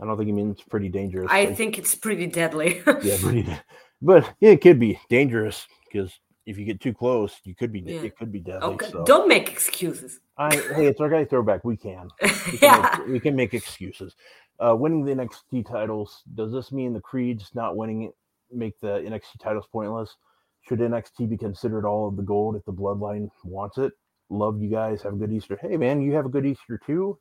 [0.00, 1.28] I don't think he means pretty dangerous.
[1.30, 3.60] i think it's pretty deadly yeah, pretty da-
[4.02, 6.12] but yeah, it could be dangerous because
[6.44, 8.02] if you get too close, you could be Yeah.
[8.02, 8.74] it could be deadly.
[8.74, 11.64] okay so don't make excuses I hey, it's our guy Throwback.
[11.64, 12.08] We can.
[12.22, 14.16] We can, yeah make, we can make excuses.
[14.58, 18.14] Uh, winning the NXT titles does this mean the Creeds not winning it
[18.50, 20.16] make the NXT titles pointless?
[20.62, 23.92] Should NXT be considered all of the gold if the Bloodline wants it?
[24.30, 25.02] Love you guys.
[25.02, 25.58] Have a good Easter.
[25.60, 27.18] Hey man, you have a good Easter too.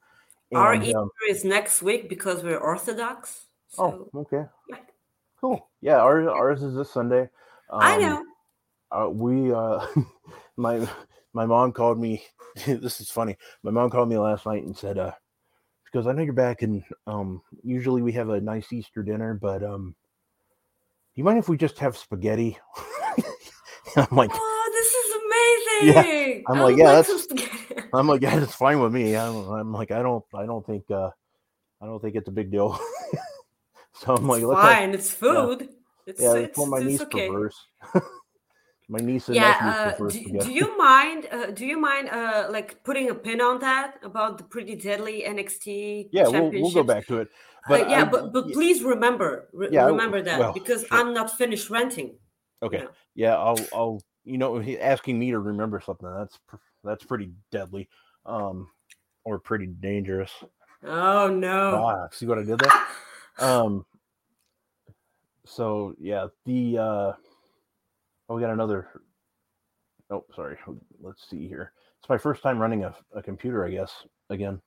[0.54, 4.46] our And, Easter um, is next week because we're orthodox so oh, okay.
[5.42, 5.70] Cool.
[5.82, 7.30] Yeah, ours ours is this Sunday.
[7.80, 8.24] i Um, know.
[8.92, 9.86] uh, we uh
[10.58, 10.88] my
[11.34, 12.24] my mom called me
[12.66, 13.38] this is funny.
[13.64, 15.14] My mom called me last night and said uh
[15.86, 19.64] because i know you're back and um usually we have a nice easter dinner but
[19.64, 19.96] um
[21.16, 22.58] do you mind if we just have spaghetti?
[23.98, 25.16] I'm like oh this is
[25.96, 26.44] amazing.
[26.48, 27.28] I'm I like, yeah, some that's-
[27.94, 29.16] i'm like yeah it's fine with me.
[29.18, 31.10] I'm, I'm like i don't i don't think uh
[31.82, 32.80] i don't think it's a big deal
[34.02, 35.70] so i'm like it's fine it's food
[36.08, 37.56] it's, yeah it's, that's what my it's niece okay prefers
[38.92, 39.56] My niece and Yeah.
[39.98, 40.46] Uh, do, spaghetti.
[40.48, 41.26] do you mind?
[41.32, 42.10] Uh, do you mind?
[42.10, 46.72] Uh, like putting a pin on that about the pretty deadly NXT yeah, we'll we'll
[46.74, 47.30] go back to it.
[47.30, 50.52] Uh, But yeah, I- but but y- please remember re- Yeah, I remember that well,
[50.52, 50.98] because sure.
[50.98, 52.18] I'm not finished renting.
[52.62, 52.90] okay, know.
[53.16, 56.38] yeah, I'll I'll you know asking me to remember something that's
[56.84, 57.88] that's pretty deadly,
[58.26, 58.68] um,
[59.24, 60.34] or pretty dangerous.
[60.84, 61.86] Oh no!
[61.86, 62.74] Ah, see what I did there?
[63.40, 63.86] um
[65.52, 67.12] so yeah the uh
[68.30, 68.88] oh we got another
[70.10, 70.58] oh sorry
[71.02, 71.74] let's see here.
[72.00, 73.92] It's my first time running a, a computer i guess
[74.30, 74.62] again.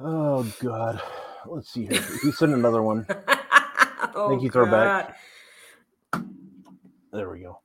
[0.00, 1.00] Oh god.
[1.46, 2.02] Let's see here.
[2.22, 3.06] He sent another one.
[4.16, 5.16] Oh, Thank you, throwback.
[7.12, 7.60] There we go.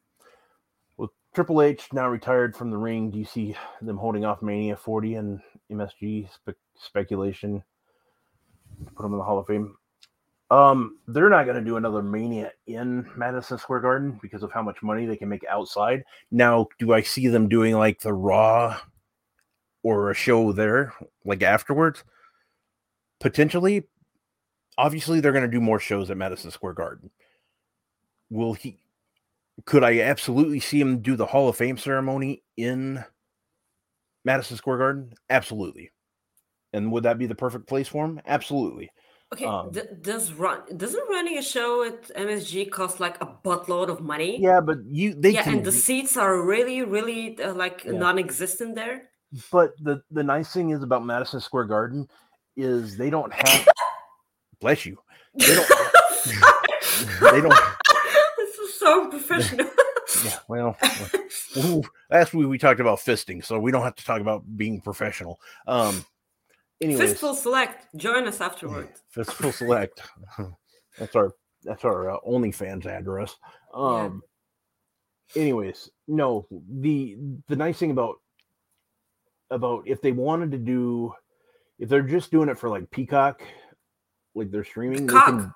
[0.98, 3.12] Well triple h now retired from the ring.
[3.12, 7.64] Do you see them holding off mania 40 and msg spe- speculation?
[8.96, 9.76] Put them in the hall of fame
[10.52, 14.64] Um, they're not going to do another Mania in Madison Square Garden because of how
[14.64, 16.04] much money they can make outside.
[16.32, 18.80] Now, do I see them doing like the Raw
[19.84, 22.04] or a show there, like afterwards?
[23.20, 23.84] Potentially.
[24.78, 27.12] Obviously, they're going to do more shows at Madison Square Garden.
[28.30, 28.80] Will he?
[29.66, 33.04] Could I absolutely see him do the Hall of Fame ceremony in
[34.24, 35.14] Madison Square Garden?
[35.30, 35.92] Absolutely.
[36.72, 38.22] And would that be the perfect place for him?
[38.26, 38.90] Absolutely.
[39.32, 43.90] Okay, Um, d- does run doesn't running a show at MSG cost like a buttload
[43.90, 44.42] of money?
[44.42, 47.92] Yeah, but you they yeah, and the seats are really, really uh, like Yeah.
[47.92, 49.04] non-existent there.
[49.52, 52.08] But the the nice thing is about Madison Square Garden
[52.58, 53.68] is they don't have.
[54.60, 54.98] bless you.
[55.36, 55.70] They don't.
[57.22, 57.56] They don't.
[58.38, 59.68] this is so professional.
[60.26, 60.40] Yeah.
[60.50, 60.76] Well,
[61.58, 64.82] ooh, last week we talked about fisting, so we don't have to talk about being
[64.82, 65.40] professional.
[65.68, 66.04] Um.
[66.82, 68.90] Anyways, Fistful Select, join us afterward.
[69.10, 70.02] Fistful Select.
[70.98, 73.36] That's our that's our uh, OnlyFans address.
[73.74, 74.22] Um.
[75.36, 76.48] Anyways, no.
[76.80, 78.16] The the nice thing about
[79.52, 81.14] about if they wanted to do
[81.78, 83.42] if they're just doing it for like Peacock,
[84.36, 85.26] like they're streaming, they cock.
[85.26, 85.54] can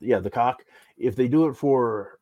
[0.00, 0.62] yeah, the cock.
[0.96, 2.18] If they do it for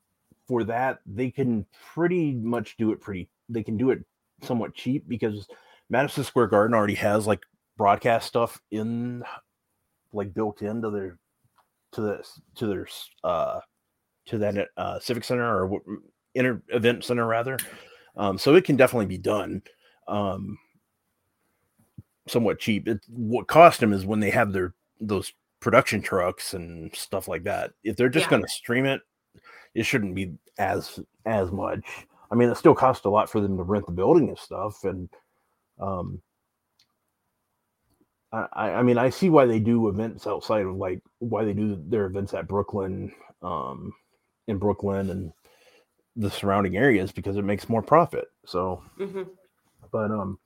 [0.46, 4.04] for that, they can pretty much do it pretty they can do it
[4.42, 5.48] somewhat cheap because
[5.90, 7.42] Madison Square Garden already has like
[7.78, 9.24] broadcast stuff in
[10.12, 11.18] like built into their
[11.92, 12.86] to the to their
[13.24, 13.60] uh
[14.26, 15.80] to that uh civic center or
[16.34, 17.56] inter event center rather.
[18.16, 19.62] Um so it can definitely be done
[20.08, 20.58] um
[22.26, 22.86] somewhat cheap.
[22.88, 27.44] It what cost them is when they have their those production trucks and stuff like
[27.44, 27.72] that.
[27.84, 28.30] If they're just Yeah.
[28.30, 29.00] going to stream it
[29.74, 31.80] it shouldn't be as as much.
[32.30, 34.84] I mean it still costs a lot for them to rent the building and stuff
[34.84, 35.08] and
[35.78, 36.20] um
[38.32, 41.82] I, I mean, I see why they do events outside of like why they do
[41.88, 43.12] their events at Brooklyn,
[43.42, 43.92] um,
[44.48, 45.32] in Brooklyn and
[46.16, 48.26] the surrounding areas because it makes more profit.
[48.46, 49.22] So, hmm
[49.92, 50.38] but um,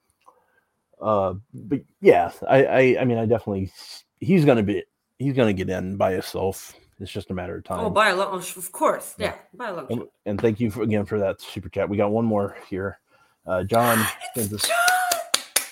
[1.01, 3.73] uh, but yeah, I I, I mean, I definitely
[4.21, 4.85] he's gonna be
[5.19, 6.75] he's gonna get in by himself.
[7.01, 7.81] It's just a matter of time.
[7.81, 9.29] Oh, by a long, of course, Yeah.
[9.29, 9.87] yeah, by a long.
[9.91, 11.89] and, and thank you for, again for that super chat.
[11.89, 13.01] We got one more here.
[13.45, 14.71] Uh, John, sends us-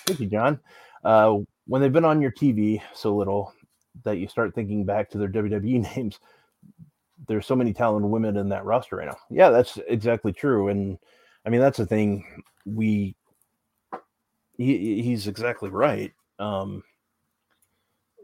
[0.05, 0.59] Thank you, John.
[1.05, 3.53] Uh, when they've been on your TV so little
[4.03, 6.19] that you start thinking back to their WWE names,
[7.27, 9.17] there's so many talented women in that roster right now.
[9.29, 10.69] Yeah, that's exactly true.
[10.69, 10.97] And
[11.45, 12.43] I mean, that's the thing.
[12.65, 13.15] We,
[14.57, 16.13] he, he's exactly right.
[16.39, 16.83] Um,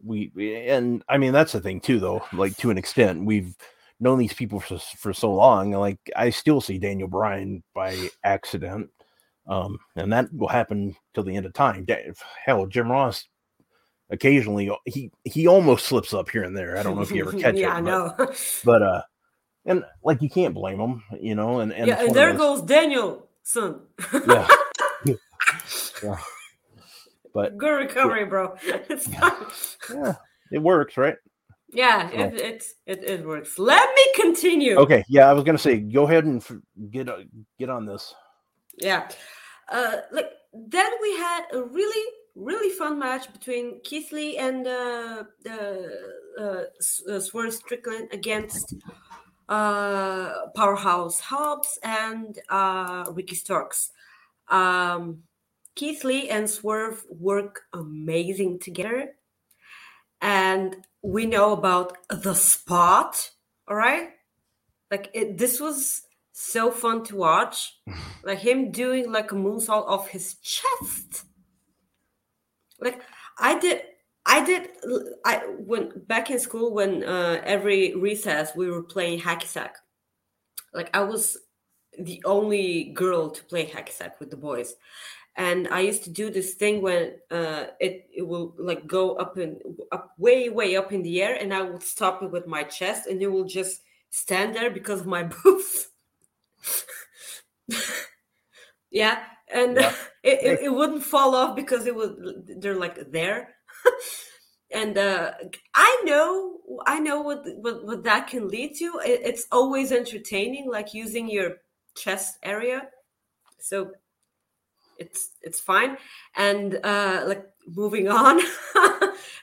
[0.03, 0.31] we,
[0.67, 3.55] and I mean, that's the thing too, though, like to an extent, we've
[3.99, 5.71] known these people for, for so long.
[5.71, 8.89] Like, I still see Daniel Bryan by accident
[9.47, 11.85] um, and that will happen till the end of time.
[12.45, 13.27] Hell, Jim Ross
[14.09, 16.77] occasionally he he almost slips up here and there.
[16.77, 18.33] I don't know if you ever catch yeah, it, I but, know.
[18.63, 19.01] but uh,
[19.65, 21.59] and like you can't blame him, you know.
[21.59, 23.81] And and yeah, and there goes Daniel, son.
[24.27, 24.47] yeah,
[26.03, 26.17] yeah.
[27.33, 28.55] But Good recovery, bro.
[28.63, 29.39] It's Yeah.
[29.93, 30.15] yeah,
[30.51, 31.15] it works, right?
[31.69, 33.59] Yeah, it, it it it works.
[33.59, 34.77] Let me continue.
[34.77, 36.57] Okay, yeah, I was gonna say, go ahead and f-
[36.89, 37.19] get uh,
[37.59, 38.13] get on this.
[38.77, 39.09] Yeah.
[39.69, 42.05] Uh, like then we had a really
[42.37, 48.75] really fun match between Keith Lee and uh, uh, uh, Swerve Strickland against
[49.49, 53.91] uh, Powerhouse Hobbs and uh, Ricky Starks.
[54.49, 55.23] Um,
[55.75, 59.15] Keith Lee and Swerve work amazing together,
[60.21, 63.31] and we know about the spot.
[63.67, 64.09] All right,
[64.89, 66.03] like it, this was
[66.39, 67.79] so fun to watch
[68.23, 71.25] like him doing like a moonsault off his chest
[72.79, 73.01] like
[73.39, 73.81] i did
[74.25, 74.69] i did
[75.25, 79.77] i when back in school when uh every recess we were playing hacky sack
[80.73, 81.37] like I was
[81.97, 84.75] the only girl to play hacky sack with the boys.
[85.35, 89.37] And I used to do this thing when uh, it it will like go up
[89.37, 89.61] and
[89.91, 93.07] up way way up in the air, and I would stop it with my chest,
[93.07, 95.89] and it will just stand there because of my boobs.
[98.91, 99.93] yeah, and Yeah.
[100.23, 102.11] it, it, it wouldn't fall off because it was
[102.59, 103.55] they're like there.
[104.71, 105.31] and uh,
[105.73, 108.99] I know I know what, what what that can lead to.
[109.05, 111.57] It, it's always entertaining, like using your
[111.95, 112.87] chest area.
[113.59, 113.91] So
[114.97, 115.97] it's it's fine.
[116.35, 118.41] And uh, like moving on,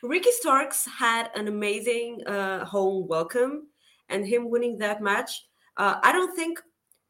[0.03, 3.68] Ricky Starks had an amazing uh, home welcome,
[4.09, 5.47] and him winning that match.
[5.77, 6.61] Uh, I don't think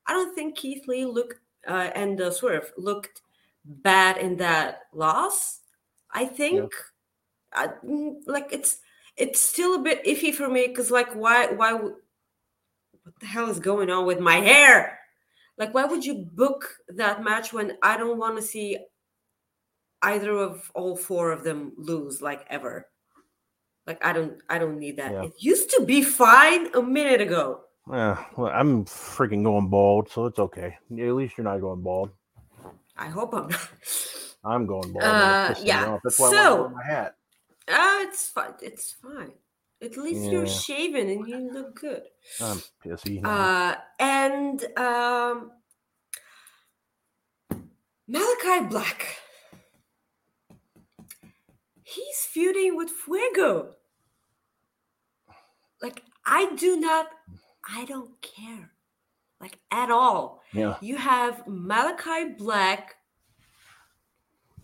[0.06, 3.22] I don't think Keith Lee looked uh, and uh, Swerve looked
[3.64, 5.60] bad in that loss.
[6.12, 6.72] I think
[7.52, 8.78] I, mm, like it's
[9.16, 11.94] it's still a bit iffy for me because like why why what
[13.20, 14.98] the hell is going on with my hair?
[15.56, 18.78] Like why would you book that match when I don't want to see
[20.02, 22.88] either of all four of them lose like ever?
[23.86, 25.12] Like I don't I don't need that.
[25.12, 25.22] Yeah.
[25.24, 27.60] It used to be fine a minute ago.
[27.90, 30.78] Yeah, well, I'm freaking going bald, so it's okay.
[30.90, 32.10] At least you're not going bald.
[32.96, 33.68] I hope I'm not.
[34.44, 35.04] I'm going bald.
[35.04, 35.98] Uh, It's pissing me yeah.
[36.02, 37.16] That's why I so- to wear my hat.
[37.68, 38.52] Ah, it's fine.
[38.62, 39.32] It's fine.
[39.82, 42.02] At least you're shaven and you look good.
[42.40, 43.20] I'm pissy.
[43.22, 43.30] now.
[43.30, 45.50] Uh, and um,
[48.08, 49.16] Malachi Black.
[51.82, 53.74] He's feuding with Fuego.
[55.82, 57.08] Like, I do not,
[57.68, 58.70] I don't care.
[59.40, 60.42] Like, at all.
[60.52, 62.96] yeah, You have Malachi Black.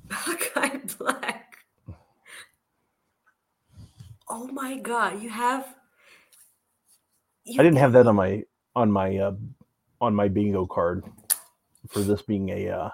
[0.10, 1.56] Malachi Black.
[4.28, 5.74] Oh my god, you have.
[7.58, 8.44] I didn't have that on my
[8.76, 9.32] on my uh,
[10.00, 11.04] on my bingo card
[11.88, 12.90] for this being a uh,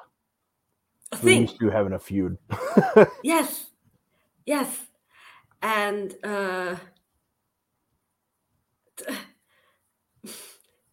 [1.13, 1.41] a we thing.
[1.43, 2.39] used to having a feud.
[3.23, 3.67] Yes.
[4.47, 4.79] Yes.
[5.63, 6.77] And uh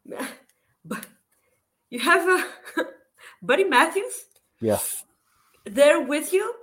[0.85, 1.05] but
[1.89, 2.45] you have a
[3.41, 4.25] Buddy Matthews
[4.61, 4.79] yeah,
[5.65, 6.53] there with you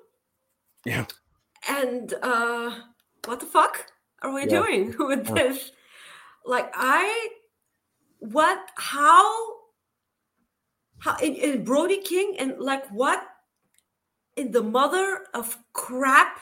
[0.84, 1.06] yeah.
[1.68, 2.74] and uh
[3.26, 3.86] what the fuck
[4.22, 4.60] are we Yeah.
[4.60, 5.34] doing with Yeah.
[5.34, 5.72] this?
[6.44, 7.28] Like I
[8.18, 9.28] what how
[10.98, 13.22] how in, in Brody King and like what
[14.36, 16.38] in the mother of crap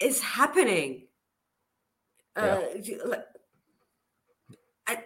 [0.00, 1.06] is happening?
[2.36, 2.58] Uh
[3.06, 3.26] like
[4.86, 4.98] I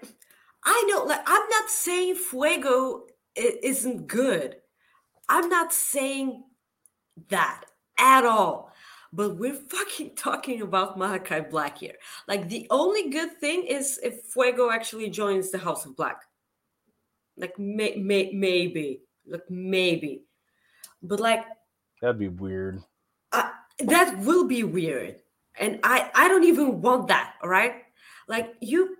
[0.71, 4.57] I know like I'm not saying Fuego isn't good.
[5.27, 6.45] I'm not saying
[7.31, 7.64] that
[7.99, 8.71] at all.
[9.11, 11.95] But we're fucking talking about Malachi Black here.
[12.27, 16.21] Like the only good thing is if Fuego actually joins the House of Black.
[17.39, 20.25] Like may, may, maybe, like maybe,
[21.03, 21.47] but like
[22.03, 22.83] That'd be weird.
[23.33, 25.23] that will be weird,
[25.59, 27.37] and I I don't even want that.
[27.43, 27.85] All right,
[28.27, 28.97] like you,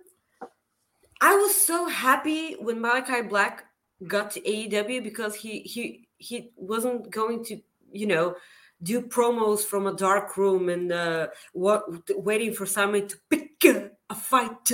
[1.21, 3.65] I was so happy when Malachi Black
[4.07, 7.59] got to AEW because he he he wasn't going to
[7.91, 8.35] you know
[8.81, 11.83] do promos from a dark room and uh, what
[12.17, 14.71] waiting for someone to pick a, fight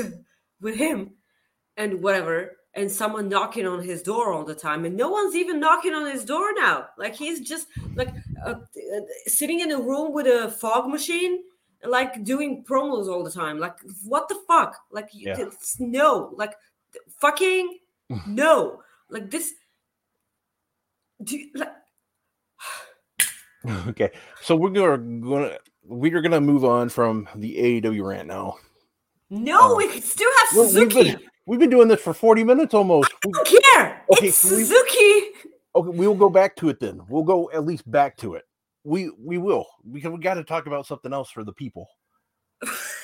[0.61, 1.11] with him
[1.75, 4.85] and whatever and someone knocking on his door all the time.
[4.85, 6.87] And no one's even knocking on his door now.
[6.97, 8.09] Like he's just like
[8.45, 11.41] uh, uh, sitting in a room with a fog machine
[11.89, 13.75] like doing promos all the time like
[14.05, 15.35] what the fuck like Yeah.
[15.39, 16.53] it's no like
[17.19, 17.77] fucking
[18.27, 19.53] no like this
[21.23, 21.71] do you, like
[23.87, 24.11] okay,
[24.41, 28.57] so we're gonna gonna we're gonna move on from the AEW rant now.
[29.29, 29.75] no Oh.
[29.75, 32.73] we could still have Well, we've suzuki been we've been doing this for forty minutes
[32.73, 33.11] almost.
[33.25, 35.21] We- I don't care Okay, it's can we- suzuki
[35.75, 37.01] okay, we will go back to it then.
[37.09, 38.43] We'll go at least back to it.
[38.85, 41.87] We we will because we got to talk about something else for the people.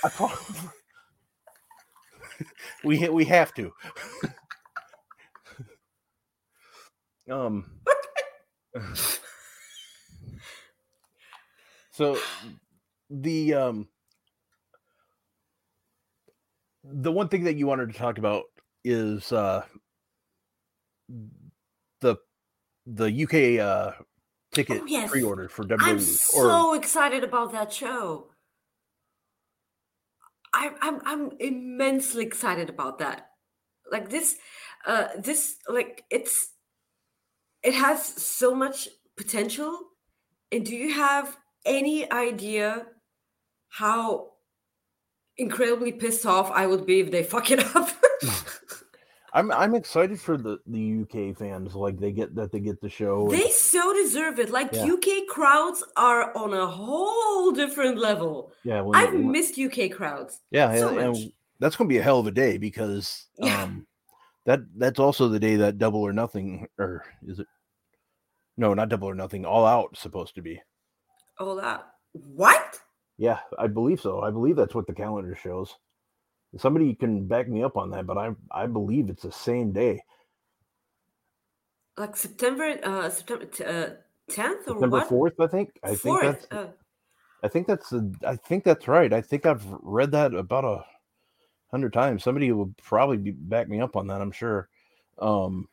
[2.84, 3.72] We we have to.
[7.30, 7.66] um.
[11.92, 12.18] so
[13.10, 13.88] the um
[16.84, 18.44] the one thing that you wanted to talk about
[18.84, 19.64] is uh
[22.00, 22.16] the
[22.88, 23.92] the UK uh
[24.52, 25.10] ticket Oh, yes.
[25.10, 28.28] pre-order for WWE I'm or so excited about that show.
[30.54, 33.30] I'm I'm I'm immensely excited about that.
[33.90, 34.36] Like this,
[34.86, 36.50] uh, this like it's
[37.64, 39.78] it has so much potential.
[40.52, 42.86] And do you have any idea
[43.70, 44.32] how
[45.38, 47.90] incredibly pissed off I would be if they fuck it up?
[49.34, 51.74] I'm I'm excited for the the UK fans.
[51.76, 53.30] Like they get that they get the show.
[53.30, 54.50] They so deserve it.
[54.50, 54.86] Like Yeah.
[54.92, 58.52] UK crowds are on a whole different level.
[58.64, 60.42] yeah, I've missed UK crowds.
[60.52, 63.64] yeah, so and, and that's gonna be a hell of a day because Yeah.
[63.64, 63.88] um
[64.46, 67.48] that that's also the day that double or nothing or is it
[68.58, 70.62] no not double or nothing all out supposed to be.
[71.40, 71.86] All Out.
[72.12, 72.80] What?
[73.18, 74.22] Yeah, I believe so.
[74.22, 75.74] I believe that's what the calendar shows.
[76.58, 80.04] Somebody can back me up on that, but I I believe it's the same day.
[81.98, 83.90] Like September, uh, September uh,
[84.32, 85.70] 10th or September fourth, I think.
[85.84, 86.24] I think Fourth.
[86.24, 86.72] that's uh,
[87.44, 89.12] I think that's the I think that's right.
[89.12, 90.84] I think I've read that about a
[91.70, 92.24] hundred times.
[92.24, 94.70] Somebody will probably be, back me up on that, I'm sure.
[95.20, 95.68] Um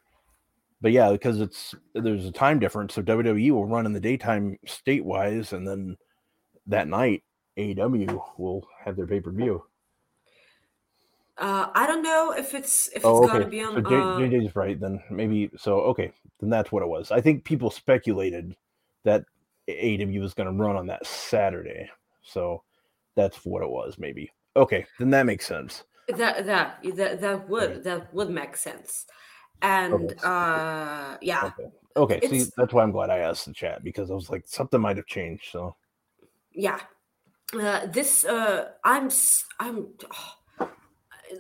[0.80, 4.58] but yeah, because it's there's a time difference, so WWE will run in the daytime
[4.64, 5.96] state wise, and then
[6.68, 7.24] that night
[7.56, 9.64] AEW will have their pay per view.
[11.38, 13.74] Uh, I don't know if it's if it's Oh, gonna be on.
[13.74, 15.02] So J- uh, JJ's right then.
[15.10, 15.80] Maybe so.
[15.82, 17.10] Okay, then that's what it was.
[17.10, 18.56] I think people speculated
[19.04, 19.24] that
[19.68, 21.88] AEW was going to run on that Saturday,
[22.22, 22.62] so
[23.14, 23.98] that's what it was.
[23.98, 24.32] Maybe.
[24.56, 25.84] Okay, then that makes sense.
[26.08, 27.82] that that that that would Right.
[27.84, 29.06] that would make sense,
[29.62, 30.14] and Okay.
[30.24, 31.68] uh, yeah, Okay.
[31.96, 32.20] Okay.
[32.26, 34.96] See, that's why I'm glad I asked the chat because I was like, something might
[34.96, 35.50] have changed.
[35.52, 35.76] So
[36.52, 36.80] yeah.
[37.54, 39.08] Uh, this uh, I'm
[39.58, 39.86] I'm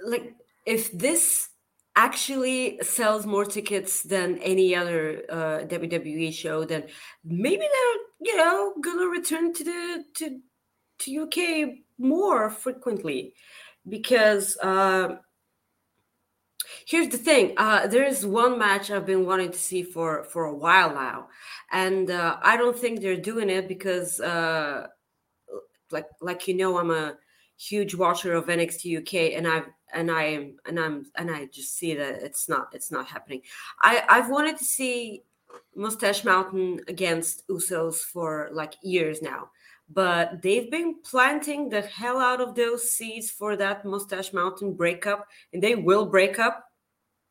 [0.04, 0.34] like
[0.66, 1.48] if this
[1.96, 6.84] actually sells more tickets than any other uh, WWE show, then
[7.24, 10.40] maybe they're you know gonna return to the to
[11.00, 13.34] to UK more frequently.
[13.88, 15.16] Because uh,
[16.86, 20.44] here's the thing uh, there is one match I've been wanting to see for for
[20.44, 21.28] a while now,
[21.72, 24.86] and uh, I don't think they're doing it because uh,
[25.90, 27.16] like like you know I'm a
[27.58, 31.94] huge watcher of NXT UK and I've and I and I'm and I just see
[31.94, 33.42] that it's not it's not happening.
[33.80, 35.22] I I've wanted to see
[35.74, 39.50] Mustache Mountain against Usos for like years now.
[39.90, 45.26] But they've been planting the hell out of those seeds for that Mustache Mountain breakup,
[45.52, 46.64] and they will break up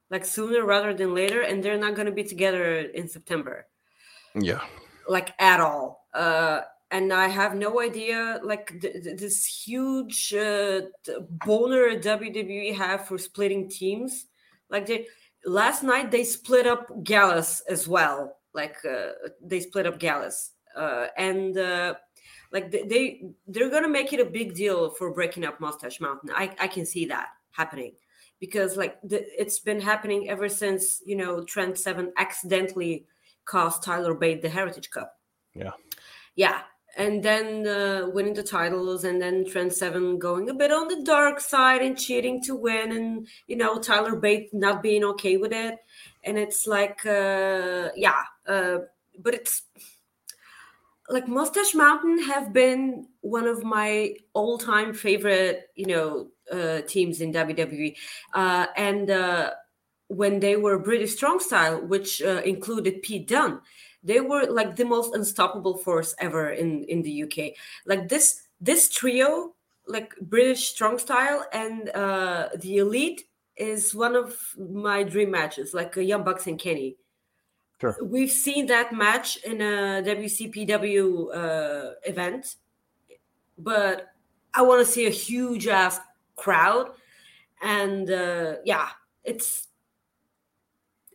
[0.10, 3.68] like sooner rather than later, and they're not going to be together in September
[4.42, 4.62] yeah,
[5.08, 10.82] like at all uh and i have no idea like th- th- this huge uh,
[11.46, 14.28] boner wwe have for splitting teams
[14.70, 15.08] like they
[15.46, 19.12] last night they split up gallus as well like uh,
[19.42, 21.94] they split up gallus uh and uh
[22.52, 26.30] like they, they they're gonna make it a big deal for breaking up mustache mountain
[26.36, 27.94] i i can see that happening
[28.40, 33.06] because like the, it's been happening ever since you know trent 7 accidentally
[33.48, 35.18] cost Tyler Bate the Heritage Cup.
[35.56, 35.72] Yeah.
[36.36, 36.62] Yeah.
[36.96, 41.04] And then uh, winning the titles, and then Trent Seven going a bit on the
[41.04, 45.52] dark side and cheating to win, and you know Tyler Bate not being okay with
[45.52, 45.78] it,
[46.24, 48.80] and it's like, uh, yeah, uh,
[49.20, 49.64] but it's
[51.10, 57.32] like Mustache Mountain have been one of my all-time favorite, you know, uh, teams in
[57.32, 57.96] WWE,
[58.34, 59.52] uh, and uh,
[60.08, 63.62] when they were British Strong Style, which uh, included Pete Dunne,
[64.04, 67.54] they were like the most unstoppable force ever in in the UK.
[67.86, 69.56] Like this this trio,
[69.88, 73.24] like British Strong Style and uh, the Elite,
[73.56, 75.74] is one of my dream matches.
[75.74, 76.98] Like uh, Young Bucks and Kenny.
[77.80, 77.96] Sure.
[78.02, 82.56] We've seen that match in a WCPW uh, event,
[83.58, 84.08] but
[84.54, 86.00] I want to see a huge ass
[86.36, 86.90] crowd,
[87.62, 88.90] and uh, yeah,
[89.24, 89.67] it's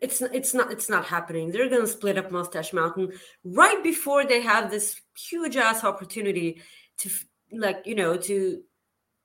[0.03, 1.51] it's it's not it's not happening.
[1.51, 3.13] They're gonna split up Mustache Mountain
[3.45, 6.61] right before they have this huge ass opportunity
[6.99, 7.11] to
[7.53, 8.63] like you know to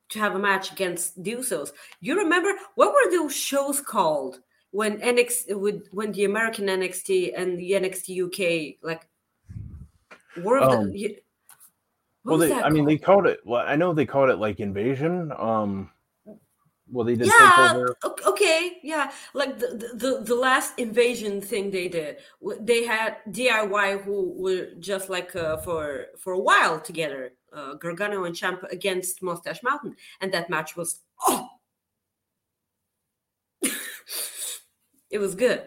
[0.09, 1.71] to have a match against Usos.
[1.99, 4.39] You remember what were those shows called
[4.71, 9.07] when NXT with when the American NXT and the NXT UK like
[10.61, 11.17] of Um, the
[12.23, 13.25] well, they, I mean, they called?
[13.25, 13.39] called it.
[13.45, 15.31] Well, I know they called it like invasion.
[15.37, 15.89] Um,
[16.91, 17.85] well, they did yeah
[18.25, 22.17] okay yeah like the, the the- last invasion thing they did
[22.61, 28.23] they had diy who were just like uh, for for a while together uh, gargano
[28.23, 31.49] and Ciampa against mustache mountain and that match was oh
[35.09, 35.63] it was good.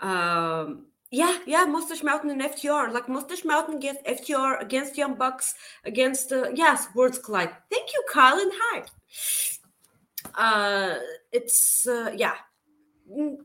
[0.00, 5.54] Um yeah yeah mustache mountain and ftr like mustache mountain against ftr against young bucks
[5.84, 7.54] against uh, yes Worlds Collide.
[7.70, 8.50] Thank you colin.
[8.52, 8.84] Hi
[10.36, 10.96] uh
[11.32, 12.34] it's uh yeah.
[13.10, 13.36] Mm,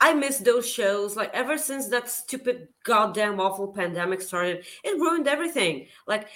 [0.00, 1.16] i miss those shows.
[1.16, 5.88] Like ever since that stupid goddamn awful pandemic started it ruined everything.
[6.06, 6.28] Like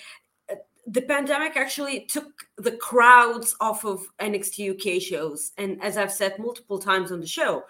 [0.51, 0.57] uh,
[0.87, 6.39] the pandemic actually took the crowds off of nxt uk shows and as i've said
[6.39, 7.65] multiple times on the show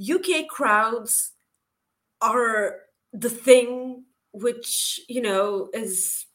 [0.00, 1.32] UK crowds
[2.20, 2.80] are
[3.12, 6.26] the thing which you know is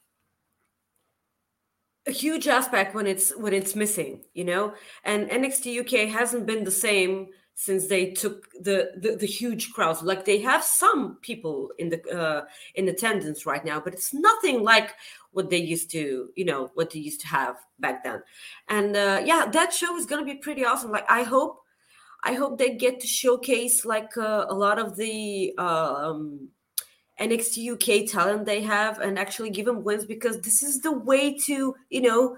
[2.08, 4.74] a huge aspect when it's when it's missing you know?
[5.04, 10.04] And nxt uk hasn't been the same since they took the, the the, huge crowds.
[10.04, 12.46] Like they have some people in the uh,
[12.76, 14.94] in attendance right now but it's nothing like
[15.32, 18.24] what they used to you know what they used to have back then.
[18.70, 20.92] And uh, yeah that show is going to be pretty awesome.
[20.92, 21.62] Like i hope
[22.24, 26.50] i hope they get to showcase like uh, a lot of the um
[27.20, 31.38] NXT UK talent they have and actually give them wins because this is the way
[31.40, 32.38] to, you know,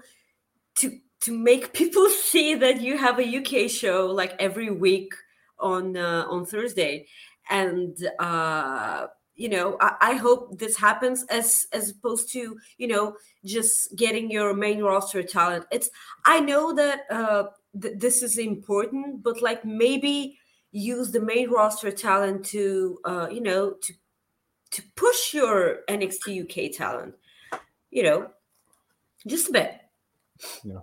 [0.76, 5.14] to to make people see that you have a UK show like every week
[5.58, 7.06] on uh, on Thursday,
[7.48, 13.16] and uh, you know I, I, hope this happens as as opposed to you know
[13.44, 15.66] just getting your main roster talent.
[15.70, 15.90] It's
[16.24, 17.44] I know that uh,
[17.80, 20.38] th- this is important, but like maybe
[20.72, 23.92] use the main roster talent to uh, you know to
[24.72, 27.14] to push your NXT UK talent,
[27.90, 28.30] you know,
[29.26, 29.80] just a bit.
[30.64, 30.80] Yeah.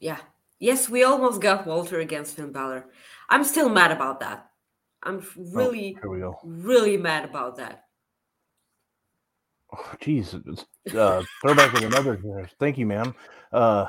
[0.00, 0.18] Yeah.
[0.60, 2.86] Yes, we almost got Walter against Finn Balor.
[3.28, 4.50] I'm still mad about that.
[5.02, 7.84] I'm oh, really, oh, really mad about that.
[9.72, 12.48] Oh, geez, uh, throwback with another.
[12.58, 13.14] Thank you, man.
[13.52, 13.86] Uh,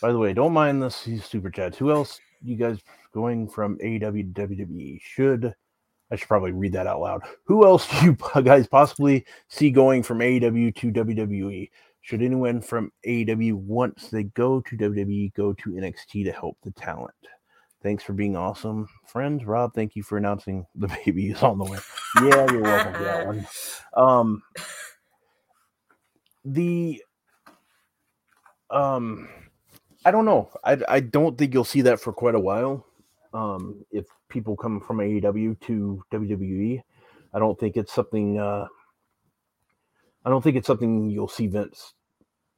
[0.00, 1.04] by the way, don't mind this.
[1.04, 1.76] These super chats.
[1.76, 2.20] Who else?
[2.42, 2.78] You guys
[3.12, 5.00] going from AEW to WWE.
[5.02, 5.54] Should
[6.10, 7.22] I should probably read that out loud.
[7.44, 11.70] Who else do you guys possibly see going from AEW to WWE?
[12.02, 16.72] Should anyone from AEW once they go to WWE go to NXT to help the
[16.72, 17.14] talent?
[17.82, 19.44] Thanks for being awesome, friends.
[19.44, 21.78] Rob, thank you for announcing the baby is on the way.
[22.16, 23.46] Yeah, you're welcome for that one.
[23.94, 24.42] Um,
[26.44, 27.02] the
[28.70, 29.28] um,
[30.04, 30.50] I don't know.
[30.64, 32.86] I I don't think you'll see that for quite a while
[33.32, 36.82] um, if people come from AEW to WWE.
[37.34, 38.38] I don't think it's something.
[38.38, 38.66] Uh,
[40.24, 41.94] I don't think it's something you'll see Vince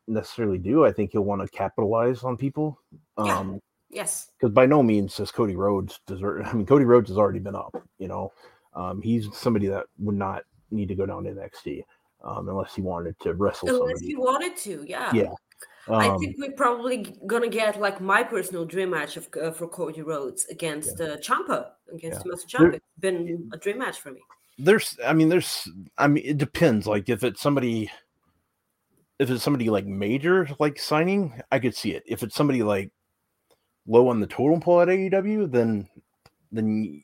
[0.06, 0.84] necessarily do.
[0.84, 2.78] I think he'll want to capitalize on people.
[3.16, 3.58] Um, yeah.
[3.90, 4.32] Yes.
[4.38, 6.46] Because by no means does Cody Rhodes deserve.
[6.46, 7.74] I mean, Cody Rhodes has already been up.
[7.98, 8.32] You know,
[8.74, 11.82] um, he's somebody that would not need to go down to NXT
[12.24, 13.68] um, unless he wanted to wrestle.
[13.68, 14.06] Unless somebody.
[14.06, 15.12] he wanted to, yeah.
[15.14, 15.32] Yeah.
[15.88, 19.68] Um, I think we're probably gonna get like my personal dream match of, uh, for
[19.68, 21.06] Cody Rhodes against yeah.
[21.06, 22.30] uh, Ciampa against yeah.
[22.30, 22.74] Master Ciampa.
[22.74, 24.20] It's been a dream match for me.
[24.58, 26.86] There's, I mean, there's, I mean, it depends.
[26.86, 27.90] Like if it's somebody,
[29.18, 32.04] if it's somebody like major like signing, I could see it.
[32.06, 32.90] If it's somebody like
[33.86, 35.88] low on the totem pole at AEW, then
[36.52, 37.02] then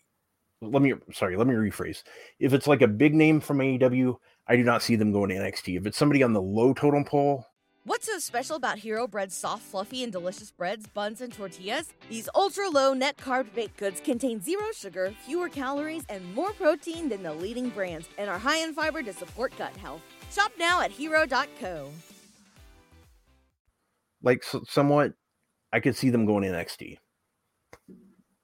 [0.62, 2.02] let me sorry, let me rephrase.
[2.38, 5.36] If it's like a big name from AEW, I do not see them going to
[5.36, 5.78] NXT.
[5.78, 7.46] If it's somebody on the low totem pole,
[7.84, 11.94] What's so special about Hero Bread's soft, fluffy, and delicious breads, buns, and tortillas?
[12.10, 17.08] These ultra low net carb baked goods contain zero sugar, fewer calories, and more protein
[17.08, 20.02] than the leading brands, and are high in fiber to support gut health.
[20.30, 21.90] Shop now at hero.co.
[24.22, 25.14] Like, so, somewhat,
[25.72, 26.98] I could see them going in NXT.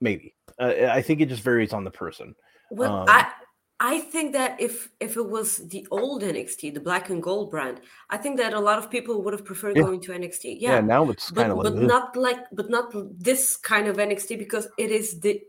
[0.01, 0.35] Maybe.
[0.59, 2.35] Uh, I think it just varies on the person.
[2.71, 3.31] Well, um, I
[3.79, 7.81] I think that if if it was the old NXT, the black and gold brand,
[8.09, 9.83] I think that a lot of people would have preferred yeah.
[9.83, 10.57] going to NXT.
[10.61, 13.97] Yeah, yeah now it's kind of like but not like but not this kind of
[13.97, 15.43] NXT because it is the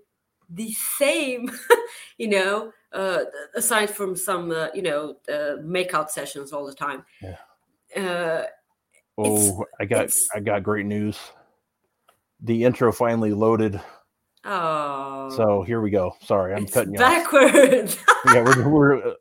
[0.50, 1.52] the same,
[2.18, 2.72] you know.
[2.94, 7.04] Uh, aside from some, uh, you know, uh, makeout sessions all the time.
[7.22, 7.36] Yeah.
[7.96, 8.46] Uh,
[9.18, 11.20] oh, I got I got great news.
[12.40, 13.82] The intro finally loaded
[14.50, 15.30] Oh.
[15.36, 16.16] So here we go.
[16.24, 17.98] Sorry, I'm it's cutting you backwards.
[18.28, 19.14] yeah, we're, we're uh,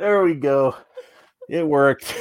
[0.00, 0.74] There we go.
[1.50, 2.06] It worked.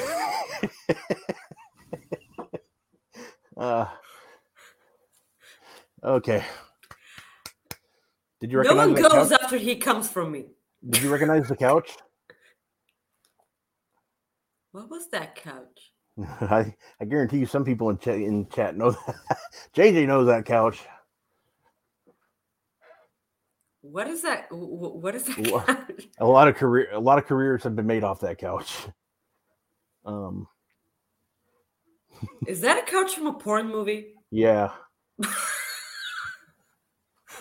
[3.58, 3.86] uh,
[6.04, 6.44] okay.
[8.42, 9.40] Did you recognize No one goes couch?
[9.42, 10.48] after he comes from me.
[10.90, 11.92] Did you recognize the couch?
[14.72, 15.94] What was that couch?
[16.42, 19.16] I, I guarantee you some people in chat in chat know that.
[19.76, 20.82] JJ knows that couch.
[23.82, 24.48] What is that?
[24.52, 25.96] What is that?
[26.20, 28.76] A lot of career, a lot of careers have been made off that couch.
[30.06, 30.48] Um,
[32.48, 34.14] is that a couch from a porn movie?
[34.32, 34.70] Yeah.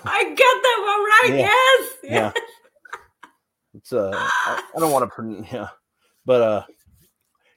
[0.05, 1.39] I got that one right.
[1.39, 1.47] Yeah.
[1.47, 1.93] Yes.
[2.03, 2.33] Yeah.
[3.75, 5.69] It's uh, I, I don't want to yeah,
[6.27, 6.65] but uh,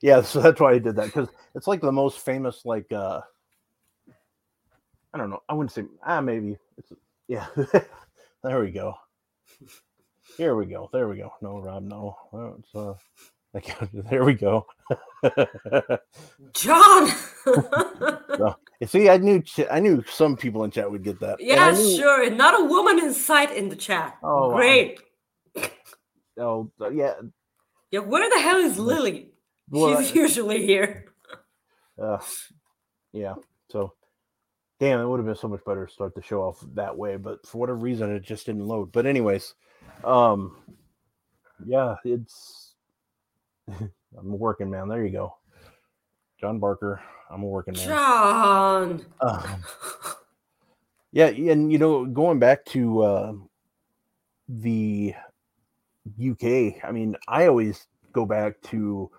[0.04, 0.22] yeah.
[0.22, 3.22] So that's why I did that because it's like the most famous, like uh,
[5.14, 5.42] I don't know.
[5.50, 6.94] I wouldn't say ah maybe it's
[7.28, 7.48] yeah.
[8.44, 8.96] There we go.
[10.38, 10.90] Here we go.
[10.94, 11.32] There we go.
[11.42, 11.84] No, Rob.
[11.84, 12.16] No.
[12.74, 12.94] Uh,
[14.10, 14.66] there we go.
[16.54, 17.10] John.
[17.44, 21.40] So, see, I knew ch- I knew some people in chat would get that.
[21.42, 22.30] Yeah, knew- sure.
[22.30, 24.18] Not a woman in sight in the chat.
[24.24, 25.00] Oh, Great.
[26.40, 27.14] Oh, uh, yeah.
[27.92, 29.32] Yeah, where the hell is Lily?
[29.70, 31.06] Well, She's I- usually here.
[32.02, 32.20] Uh,
[33.12, 33.36] yeah.
[33.70, 33.94] So,
[34.82, 37.16] damn, it would have been so much better to start the show off that way,
[37.16, 38.92] but for whatever reason, it just didn't load.
[38.92, 39.54] But anyways,
[40.04, 40.58] um,
[41.64, 42.74] yeah, it's
[43.70, 43.92] I'm
[44.32, 44.90] a working man.
[44.90, 45.38] There you go,
[46.40, 47.00] John Barker.
[47.30, 47.88] I'm a working man.
[47.88, 49.06] John.
[49.22, 49.64] Um,
[51.12, 53.34] yeah, and you know, going back to uh,
[54.50, 55.14] the
[56.20, 59.12] UK, I mean, I always go back to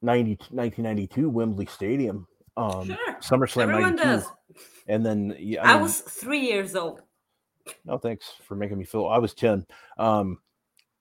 [0.00, 2.96] 90, 1992 Wembley Stadium, um, Sure.
[3.20, 4.26] SummerSlam Everyone 92, does.
[4.88, 7.02] and then yeah, I mean, was three years old.
[7.84, 9.06] no thanks for making me feel.
[9.06, 9.66] I was ten,
[9.98, 10.38] um,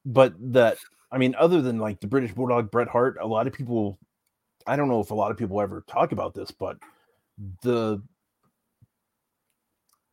[0.05, 0.77] but that
[1.11, 3.99] I mean, other than like the British Bulldog Bret Hart, a lot of people,
[4.65, 6.77] I don't know if a lot of people ever talk about this, but
[7.63, 8.01] the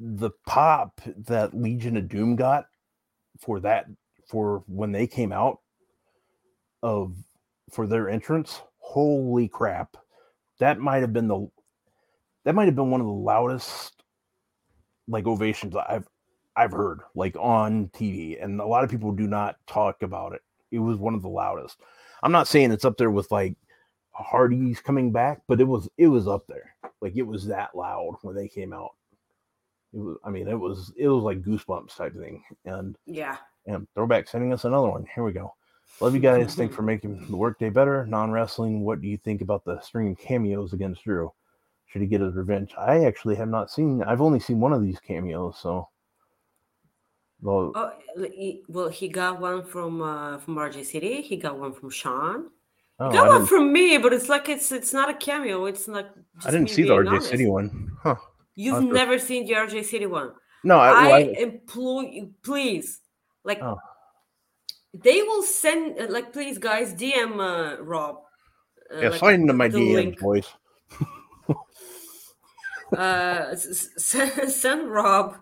[0.01, 2.67] the pop that Legion of Doom got
[3.41, 3.87] for that
[4.27, 5.61] for when they came out
[6.83, 7.15] of
[7.71, 9.97] for their entrance, holy crap.
[10.59, 11.49] That might have been the
[12.45, 14.03] that might have been one of the loudest
[15.07, 16.09] like ovations I've
[16.57, 20.43] I've heard like on TV and a lot of people do not talk about it.
[20.71, 21.81] It was one of the loudest.
[22.23, 23.55] I'm not saying it's up there with like
[24.13, 26.75] Hardy's coming back, but it was it was up there.
[27.01, 28.91] Like it was that loud when they came out.
[29.93, 32.43] It was I mean it was it was like goosebumps type thing.
[32.65, 33.37] And Yeah.
[33.67, 35.07] and throwback sending us another one.
[35.15, 35.55] Here we go.
[36.01, 36.55] Love you guys.
[36.55, 38.07] Thanks for making the workday better.
[38.07, 38.83] Non wrestling.
[38.83, 41.33] What do you think about the string of cameos against Drew?
[41.87, 42.73] Should he get his revenge?
[42.79, 44.03] I actually have not seen.
[44.03, 45.59] I've only seen one of these cameos.
[45.61, 45.89] So,
[47.41, 47.93] well, Oh,
[48.33, 51.23] he- well, he got one from uh, from RJ City.
[51.23, 52.49] He got one from Sean.
[53.01, 55.65] oh, He I got one from me, but it's like it's it's not a cameo.
[55.67, 56.07] It's like
[56.45, 57.29] I didn't see the RJ honest.
[57.31, 57.93] City one.
[58.03, 58.17] Huh?
[58.55, 60.33] You've never seen the RJ City one.
[60.65, 63.01] No, I, I, I, implore you, please.
[63.45, 63.79] Like, Oh.
[64.95, 65.99] They will send.
[65.99, 68.23] uh, Like, please, guys, DM uh, Rob.
[68.93, 70.19] Uh, yeah, like, into my DMs, link.
[70.21, 70.47] boys.
[72.97, 75.37] uh s- s- send, send rob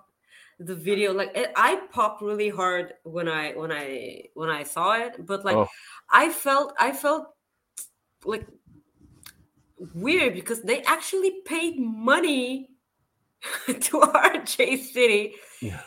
[0.58, 4.94] the video like it, i popped really hard when i when i when i saw
[4.94, 5.68] it but like Oh.
[6.10, 7.28] i felt i felt
[8.24, 8.46] like
[9.94, 12.70] weird because they actually paid money
[13.66, 15.80] to rj city Yeah.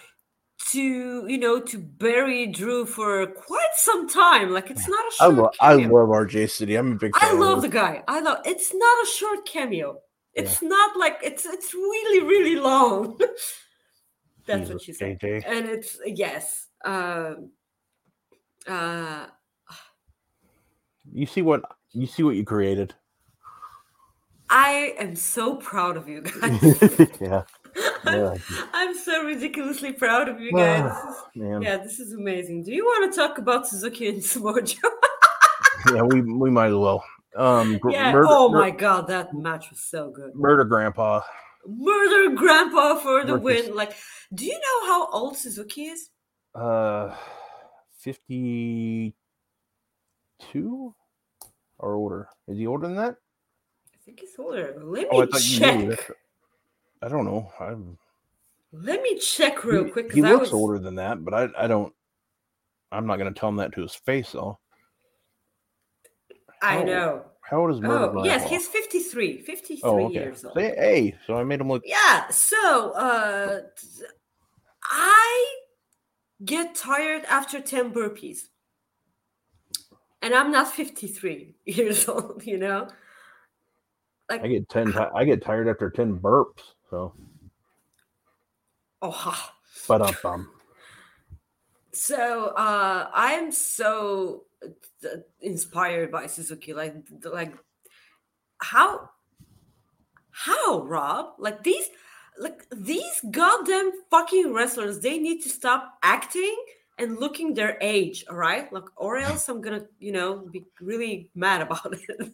[0.72, 5.26] To you know to bury drew for quite some time like it's not a I
[5.26, 6.06] short love, I cameo.
[6.06, 6.76] love RJ City.
[6.76, 7.12] I'm a big.
[7.16, 8.04] I fan of love the guy.
[8.08, 8.40] I love.
[8.46, 10.00] It's not a short cameo.
[10.34, 13.20] It's not like it's it's really really long.
[14.46, 15.18] That's what she said.
[15.22, 16.68] And it's yes.
[16.86, 17.52] Um
[18.68, 19.26] uh
[21.12, 21.62] You see what
[21.92, 22.94] you see what you created.
[24.50, 27.10] I am so proud of you guys.
[27.22, 27.44] yeah,
[28.06, 28.34] I'm, yeah.
[28.74, 30.92] I'm so ridiculously proud of you guys.
[30.92, 31.62] Is- man.
[31.62, 32.64] yeah, this is amazing.
[32.64, 34.78] Do you want to talk about Suzuki and Samoa Joe?
[35.96, 37.04] Yeah, we we might as well.
[37.38, 38.12] Um, yeah.
[38.12, 40.36] murder, oh my god, that match was so good.
[40.36, 41.22] murder, grandpa.
[41.66, 43.74] Murder Grandpa for the win.
[43.76, 43.94] Like,
[44.34, 46.10] do you know how old Suzuki is?
[46.54, 47.16] Uh,
[48.00, 49.14] fifty-two
[51.78, 52.28] or older.
[52.48, 53.16] Is he older than that?
[53.94, 54.76] I think he's older.
[54.84, 56.12] Let Oh, me you check.
[57.02, 57.52] I don't know.
[57.60, 57.98] I'm,
[58.72, 60.12] Let me check real he, quick.
[60.12, 61.94] he I looks was, older than that, but I I don't.
[62.92, 64.60] I'm not going to tell him that to his face, though.
[66.62, 67.26] I How- know.
[67.42, 68.12] How old is murder?
[68.16, 69.40] Oh, yes, he's 53.
[69.42, 70.14] 53 Oh, okay.
[70.14, 70.54] years old.
[70.54, 71.82] So, hey, so I made him look.
[71.84, 73.62] Yeah, so uh
[74.84, 75.56] I
[76.46, 78.42] get tired after 10 burpees.
[80.22, 82.88] And I'm not 53 years old, you know?
[84.30, 84.92] Like I get ten.
[84.92, 86.62] ti- I get tired after ten burps.
[86.90, 87.14] So,
[89.02, 89.54] oh ha.
[89.88, 90.50] but um, um,
[91.92, 97.54] So uh I'm so uh, inspired by Suzuki like like
[98.58, 99.10] how
[100.32, 101.34] how Rob?
[101.38, 101.86] Like these
[102.40, 106.58] like these goddamn fucking wrestlers they need to stop acting
[106.98, 108.72] and looking their age all right?
[108.74, 112.34] Like or else I'm gonna you know be really mad about it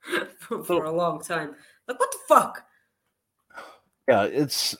[0.40, 1.54] for, for a long time.
[1.86, 2.66] Like what the fuck
[4.08, 4.76] yeah, it's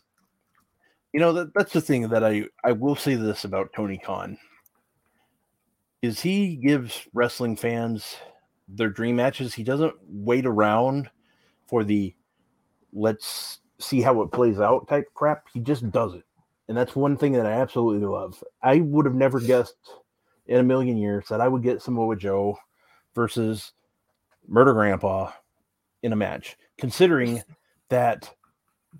[1.12, 4.36] You know that that's the thing that I I will say this about Tony Khan
[6.02, 8.16] is he gives wrestling fans
[8.68, 9.54] their dream matches.
[9.54, 11.08] He doesn't wait around
[11.66, 12.14] for the
[12.92, 15.46] let's see how it plays out type crap.
[15.52, 16.24] He just does it.
[16.68, 18.42] And that's one thing that I absolutely love.
[18.62, 19.76] I would have never guessed
[20.46, 22.56] in a million years that I would get Samoa Joe
[23.14, 23.72] versus
[24.48, 25.30] Murder Grandpa
[26.02, 27.42] in a match, considering
[27.88, 28.34] that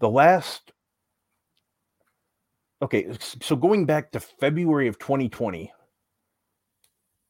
[0.01, 0.72] the last
[2.82, 5.72] okay, so going back to February of 2020,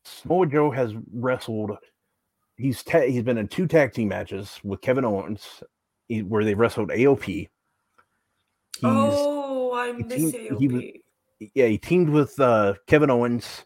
[0.05, 1.73] Samoa Joe has wrestled.
[2.57, 5.63] He's ta- he's been in two tag team matches with Kevin Owens,
[6.09, 7.27] where they wrestled AOP.
[7.27, 7.49] He's,
[8.83, 11.01] oh, I miss teamed, AOP.
[11.39, 13.65] He, yeah, he teamed with uh, Kevin Owens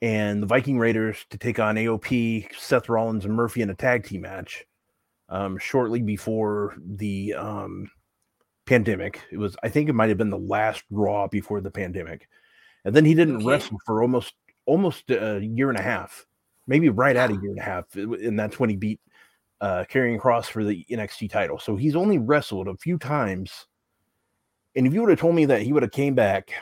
[0.00, 4.04] and the Viking Raiders to take on AOP, Seth Rollins, and Murphy in a tag
[4.04, 4.64] team match.
[5.30, 7.90] Um, shortly before the um,
[8.68, 12.28] pandemic, it was I think it might have been the last Raw before the pandemic,
[12.84, 13.46] and then he didn't okay.
[13.46, 14.34] wrestle for almost
[14.66, 16.26] almost a year and a half,
[16.66, 19.00] maybe right at a year and a half, and that's when he beat
[19.60, 21.58] uh, Karrion Kross for the NXT title.
[21.58, 23.66] So he's only wrestled a few times.
[24.76, 26.52] And if you would have told me that he would have came back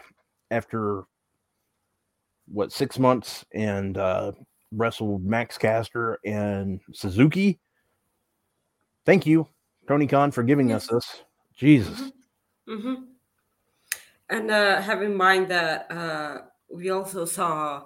[0.50, 1.04] after
[2.46, 4.32] what six months and uh,
[4.72, 7.58] wrestled Max Caster and Suzuki,
[9.04, 9.48] thank you,
[9.88, 11.22] Tony Khan, for giving us this.
[11.56, 12.00] Jesus.
[12.00, 12.72] Mm-hmm.
[12.72, 13.02] Mm-hmm.
[14.28, 16.38] And uh, have in mind that uh,
[16.68, 17.84] we also saw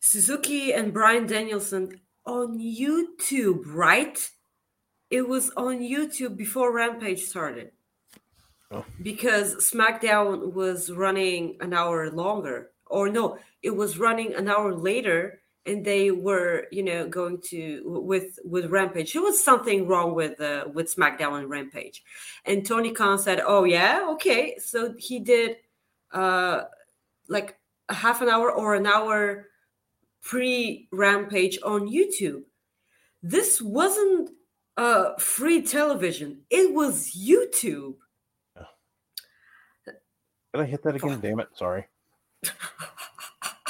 [0.00, 4.18] Suzuki and Bryan Danielson on YouTube, right?
[5.10, 7.72] It was on YouTube before Rampage started.
[8.70, 8.84] Oh.
[9.02, 12.70] Because SmackDown was running an hour longer.
[12.86, 17.82] Or no, it was running an hour later and they were, you know, going to
[17.84, 19.12] with with Rampage.
[19.12, 22.02] There was something wrong with uh, with SmackDown and Rampage.
[22.44, 25.56] And Tony Khan said, "Oh yeah, okay." So he did
[26.12, 26.64] uh
[27.28, 27.58] like
[27.88, 29.48] a half an hour or an hour
[30.22, 32.42] pre Rampage on YouTube.
[33.22, 34.30] This wasn't
[34.76, 37.94] uh, free television, it was YouTube.
[39.84, 41.20] Did I hit that again?
[41.20, 41.48] Damn it.
[41.56, 41.84] Sorry.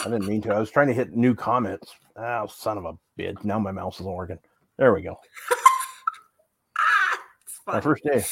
[0.05, 0.55] I didn't mean to.
[0.55, 1.95] I was trying to hit new comments.
[2.17, 3.43] Oh, son of a bitch.
[3.45, 4.39] Now my mouse is working.
[4.77, 5.19] There we go.
[7.67, 8.25] my first day.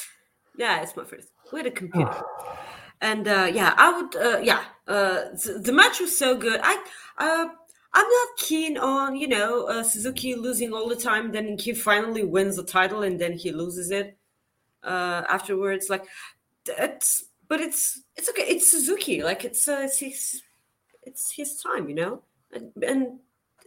[0.56, 1.28] Yeah, it's my first.
[1.50, 2.22] With a computer.
[3.00, 4.16] and uh, yeah, I would.
[4.16, 6.60] Uh, yeah, uh, the, the match was so good.
[6.62, 6.74] I
[7.18, 7.48] uh,
[7.94, 11.32] I'm not keen on you know uh, Suzuki losing all the time.
[11.32, 14.18] Then he finally wins the title and then he loses it
[14.82, 15.88] uh, afterwards.
[15.88, 16.04] Like
[16.64, 18.42] that's, but it's it's okay.
[18.42, 19.22] It's Suzuki.
[19.22, 20.42] Like it's uh, it's his
[21.02, 22.22] it's his time, you know,
[22.52, 23.18] and, and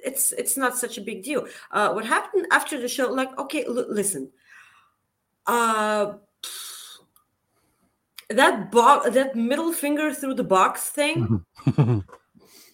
[0.04, 1.48] it's it's not such a big deal.
[1.72, 3.12] Uh, what happened after the show?
[3.12, 4.32] Like okay, l- listen.
[5.48, 6.14] Uh,
[8.30, 11.46] that box, that middle finger through the box thing.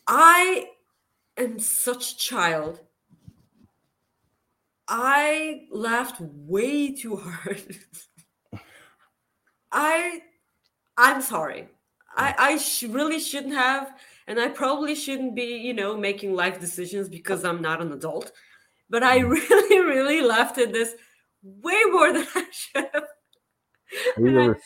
[0.07, 0.68] I
[1.38, 2.82] am such a child.
[4.88, 7.78] I laughed way too hard.
[9.72, 10.22] I
[10.97, 11.70] I'm sorry.
[12.16, 13.93] I I sh- really shouldn't have
[14.32, 18.32] and I probably shouldn't be, you know, making life decisions because I'm not an adult.
[18.90, 19.30] But I mm.
[19.30, 20.94] really really laughed at this
[21.44, 23.04] way more than I should have.
[24.16, 24.60] Have you ever,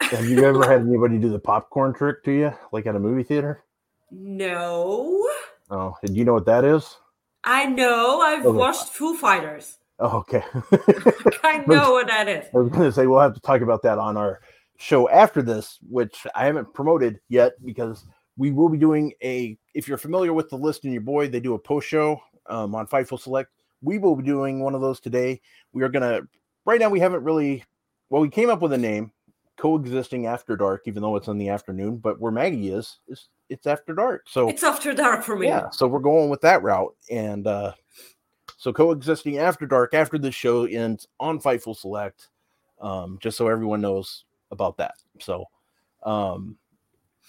[0.00, 3.24] have you ever had anybody do the popcorn trick to you like at a movie
[3.24, 3.64] theater?
[4.12, 5.28] No.
[5.70, 6.96] Oh, and you know what that is?
[7.42, 8.20] I know.
[8.20, 8.56] I've okay.
[8.56, 9.78] watched Foo Fighters.
[9.98, 10.44] Oh, okay.
[11.42, 12.46] I know what that is.
[12.54, 14.40] I was going to say we'll have to talk about that on our
[14.78, 18.04] show after this, which I haven't promoted yet because
[18.36, 19.58] we will be doing a.
[19.74, 22.74] If you're familiar with the list and your boy, they do a post show um,
[22.74, 23.50] on Fightful Select.
[23.82, 25.40] We will be doing one of those today.
[25.72, 26.26] We are going to.
[26.64, 27.64] Right now, we haven't really.
[28.10, 29.12] Well, we came up with a name,
[29.56, 31.98] coexisting after dark, even though it's in the afternoon.
[31.98, 34.24] But where Maggie is, is it's after dark.
[34.28, 35.48] So it's after dark for me.
[35.48, 35.70] Yeah.
[35.70, 36.94] So we're going with that route.
[37.10, 37.72] And uh
[38.56, 42.28] so coexisting after dark after the show ends on Fightful Select.
[42.80, 44.94] Um, just so everyone knows about that.
[45.20, 45.44] So
[46.02, 46.56] um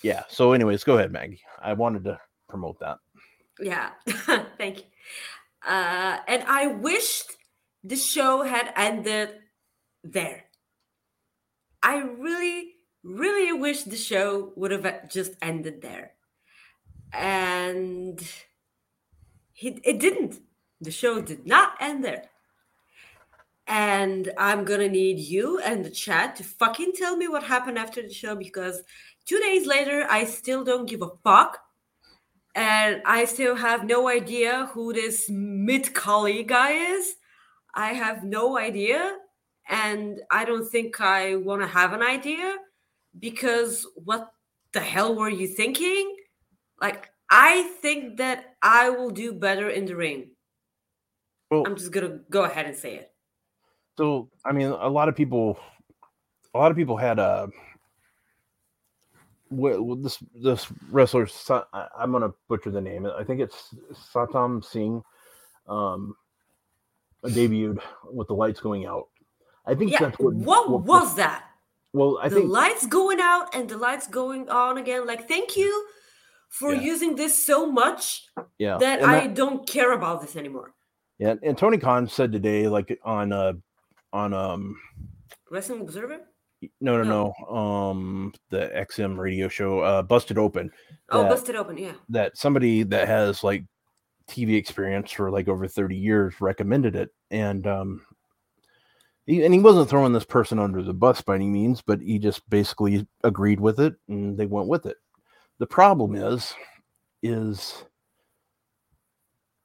[0.06, 0.22] yeah.
[0.30, 1.42] So anyways, go ahead, Maggie.
[1.60, 3.00] I wanted to promote that.
[3.60, 3.90] Yeah.
[4.58, 4.84] Thank you.
[5.68, 7.32] Uh and I wished
[7.84, 9.30] the show had ended
[10.04, 10.44] there.
[11.82, 16.12] I really really wish the show would have just ended there.
[17.12, 18.20] And
[19.60, 20.40] it, it didn't.
[20.82, 22.26] The show did not end there.
[23.68, 28.04] And I'm gonna need you and the chat to fucking tell me what happened after
[28.04, 28.84] the show because
[29.26, 31.60] two days later, I still don't give a fuck.
[32.56, 37.16] And I still have no idea who this Mid Kali guy is.
[37.74, 39.18] I have no idea.
[39.68, 42.56] And I don't think I want to have an idea
[43.20, 44.32] because what
[44.72, 46.16] the hell were you thinking?
[46.80, 50.32] Like, I think that I will do better in the ring.
[51.50, 53.12] Well, I'm just gonna go ahead and say it.
[53.98, 55.58] So I mean, a lot of people,
[56.54, 57.50] a lot of people had a.
[59.52, 61.28] Well, this this wrestler,
[61.74, 63.06] I'm gonna butcher the name.
[63.06, 65.04] I think it's Satam Singh,
[65.68, 66.16] um,
[67.24, 67.80] debuted
[68.12, 69.08] with the lights going out.
[69.66, 70.34] I think Yeah, that's what.
[70.36, 71.46] what was that?
[71.94, 75.08] Well, I the think lights going out and the lights going on again.
[75.08, 75.88] Like, thank you
[76.50, 76.82] for Yeah.
[76.82, 78.28] using this so much
[78.58, 78.78] yeah.
[78.78, 80.74] that and I don't care about this anymore.
[81.20, 83.54] yeah, and Tony Khan said today, like on uh
[84.12, 84.78] on um
[85.50, 86.20] Wrestling Observer?
[86.82, 87.56] No no No.
[87.56, 90.72] um the XM radio show uh Busted Open
[91.12, 91.78] Oh, busted open.
[91.78, 91.94] Yeah.
[92.10, 93.66] that somebody that has like
[94.28, 97.10] TV experience for like over 30 years recommended it.
[97.30, 98.02] And um
[99.28, 102.20] he, and he wasn't throwing this person under the bus by any means, but he
[102.20, 104.98] just basically agreed with it and they went with it.
[105.60, 106.54] The problem is
[107.24, 107.86] is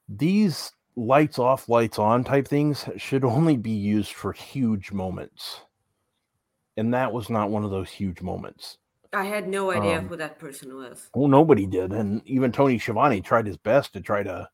[0.09, 5.61] these lights off, lights on type things should only be used for huge moments.
[6.77, 8.77] And that was not one of those huge moments.
[9.13, 11.09] I had no idea Um, who that person was.
[11.13, 14.47] Well, nobody did, and even Tony Schiavone tried his best to try to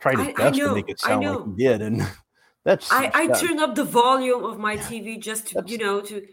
[0.00, 2.02] tried his I- I best to make it sound like he did, and
[2.66, 6.02] that's I, I that- turned up the volume of my TV just to, you know,
[6.02, 6.26] to,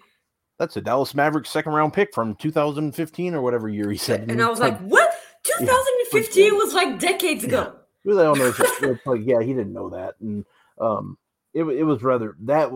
[0.59, 4.29] that's a Dallas Mavericks second round pick from 2015 or whatever year he said.
[4.29, 5.09] and I was like, what?
[5.43, 7.75] 2015 was like decades ago.
[8.03, 8.59] who the hell knows?
[8.59, 8.67] it?
[8.83, 10.45] It's like, yeah, he didn't know that, and
[10.81, 11.17] um,
[11.53, 12.69] it it was rather that.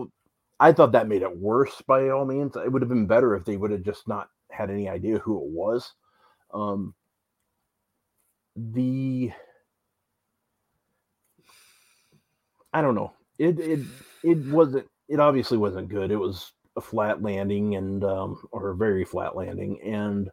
[0.58, 2.56] I thought that made it worse by all means.
[2.56, 5.36] It would have been better if they would have just not had any idea who
[5.38, 5.92] it was.
[6.52, 6.94] Um,
[8.56, 9.32] the
[12.72, 13.12] I don't know.
[13.38, 13.80] It it
[14.22, 14.86] it wasn't.
[15.08, 16.10] It obviously wasn't good.
[16.10, 20.30] It was a flat landing and um, or a very flat landing, and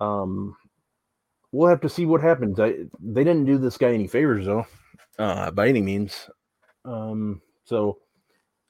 [0.00, 0.56] um,
[1.52, 2.60] we'll have to see what happens.
[2.60, 4.66] I, they didn't do this guy any favors though,
[5.18, 6.28] uh, by any means.
[6.84, 7.98] Um, so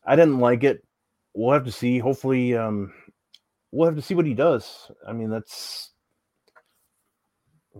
[0.07, 0.83] I didn't like it.
[1.35, 1.99] We'll have to see.
[1.99, 2.93] Hopefully, um,
[3.73, 4.91] we'll have to see what he does.
[5.07, 5.93] I mean, that's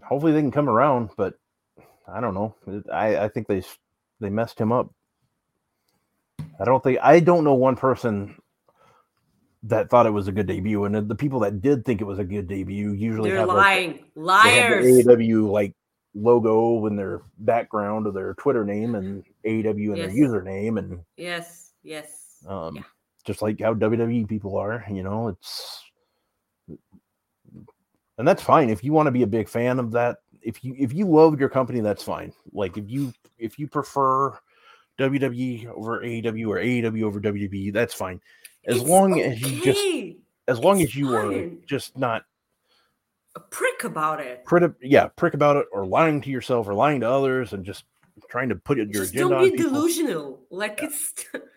[0.05, 1.35] hopefully they can come around, but
[2.09, 2.55] I don't know.
[2.93, 3.63] I I think they
[4.21, 4.91] they messed him up.
[6.61, 8.37] I don't think I don't know one person
[9.65, 12.19] that thought it was a good debut, and the people that did think it was
[12.19, 14.05] a good debut usually They're have like, lying.
[14.43, 14.85] they have Liars.
[14.97, 15.75] the AEW like
[16.15, 20.13] logo in their background of their Twitter name and AEW in Yes.
[20.13, 22.45] their username, and Yes, yes.
[22.49, 22.83] um, Yeah.
[23.25, 25.83] just like how WWE people are, you know, it's
[28.19, 30.19] and that's fine if you want to be a big fan of that.
[30.43, 32.33] If you if you love your company, that's fine.
[32.53, 34.39] Like if you if you prefer
[34.99, 38.21] WWE over AEW or AEW over WWE, that's fine.
[38.67, 39.85] As It's long as you just
[40.49, 42.23] as long It's as you are just not
[43.35, 44.45] a prick about it.
[44.47, 47.85] prick, yeah, prick about it or lying to yourself or lying to others and just
[48.31, 50.41] trying to put your Just agenda don't on be delusional.
[50.51, 50.87] Like Yeah.
[50.89, 51.13] it's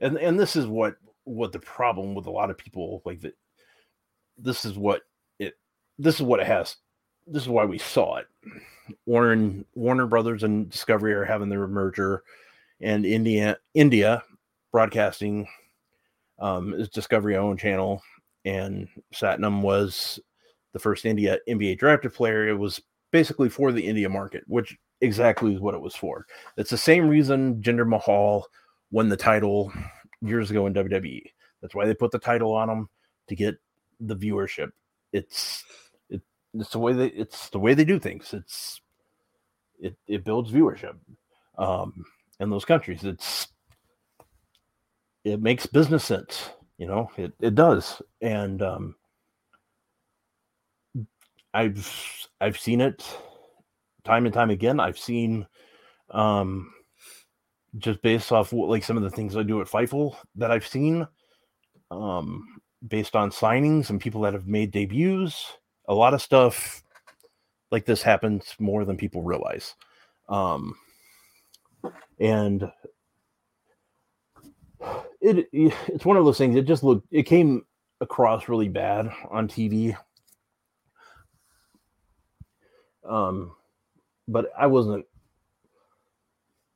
[0.00, 3.36] and and this is what what the problem with a lot of people like that
[4.38, 5.02] this is what
[5.38, 5.54] it
[5.98, 6.76] this is what it has
[7.26, 8.26] this is why we saw it.
[9.04, 12.22] Warner warner brothers and discovery are having their merger
[12.80, 14.22] and india india
[14.70, 15.48] broadcasting
[16.38, 18.00] um is discovery own channel
[18.44, 20.20] and satnam was
[20.72, 22.48] the first india nba drafted player.
[22.48, 22.80] It was
[23.10, 26.26] basically for the india market which exactly is what it was for.
[26.56, 28.46] It's the same reason jinder mahal
[28.90, 29.72] won the title
[30.20, 31.22] years ago in WWE.
[31.60, 32.88] That's why they put the title on them
[33.28, 33.56] to get
[34.00, 34.70] the viewership.
[35.12, 35.64] It's
[36.10, 36.22] it,
[36.54, 38.32] it's the way they it's the way they do things.
[38.32, 38.80] It's
[39.80, 40.96] it it builds viewership
[41.58, 42.04] um
[42.40, 43.04] in those countries.
[43.04, 43.48] It's
[45.24, 48.00] it makes business sense, you know, it, it does.
[48.20, 48.94] And um
[51.52, 53.04] I've I've seen it
[54.04, 54.78] time and time again.
[54.78, 55.46] I've seen
[56.10, 56.72] um
[57.78, 60.66] just based off what, like some of the things I do at Fightful that I've
[60.66, 61.06] seen,
[61.90, 65.52] um, based on signings and people that have made debuts,
[65.88, 66.82] a lot of stuff
[67.70, 69.74] like this happens more than people realize.
[70.28, 70.76] Um,
[72.18, 72.70] and
[75.20, 76.56] it it's one of those things.
[76.56, 77.64] It just looked it came
[78.00, 79.96] across really bad on TV.
[83.04, 83.52] Um,
[84.28, 85.06] but I wasn't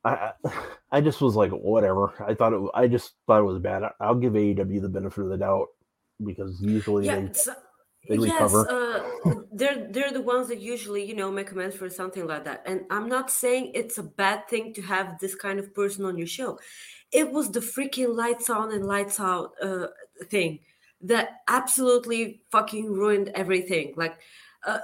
[0.05, 0.33] I
[0.93, 2.13] I- just was like whatever.
[2.27, 2.71] I thought it.
[2.75, 3.83] I just thought it was bad.
[4.01, 5.69] I'll give AEW the benefit of the doubt
[6.25, 7.55] because usually yeah, they, uh,
[8.09, 8.71] they yes, recover.
[8.71, 12.63] uh, they're they're the ones that usually you know make amends for something like that.
[12.67, 16.19] And I'm not saying it's a bad thing to have this kind of person on
[16.19, 16.59] your show.
[17.13, 19.89] It was the freaking lights on and lights out uh,
[20.29, 20.61] thing.
[21.03, 23.95] that absolutely fucking ruined everything.
[23.97, 24.19] Like,
[24.67, 24.81] uh,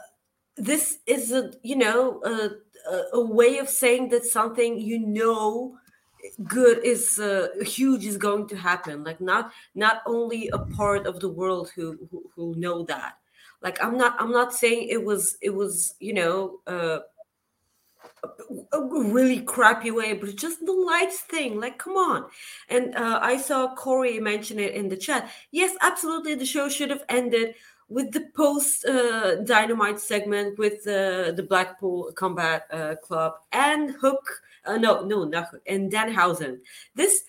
[0.57, 2.51] this is a you know a,
[3.13, 5.77] a way of saying that something you know
[6.45, 11.21] good is uh, huge is going to happen like not not only a part of
[11.21, 13.19] the world who who, who know that
[13.63, 16.99] like i'm not i'm not saying it was it was you know uh,
[18.73, 21.61] a really crappy way, but just the lights thing.
[21.61, 22.27] Like, come on.
[22.69, 25.31] And uh, I saw Corey mention it in the chat.
[25.51, 26.35] Yes, absolutely.
[26.35, 27.55] The show should have ended
[27.89, 34.43] with the post uh, dynamite segment with uh, the Blackpool Combat uh, Club and Hook.
[34.67, 35.55] Uh, no, no, not.
[35.67, 36.59] And Danhausen.
[36.95, 37.23] This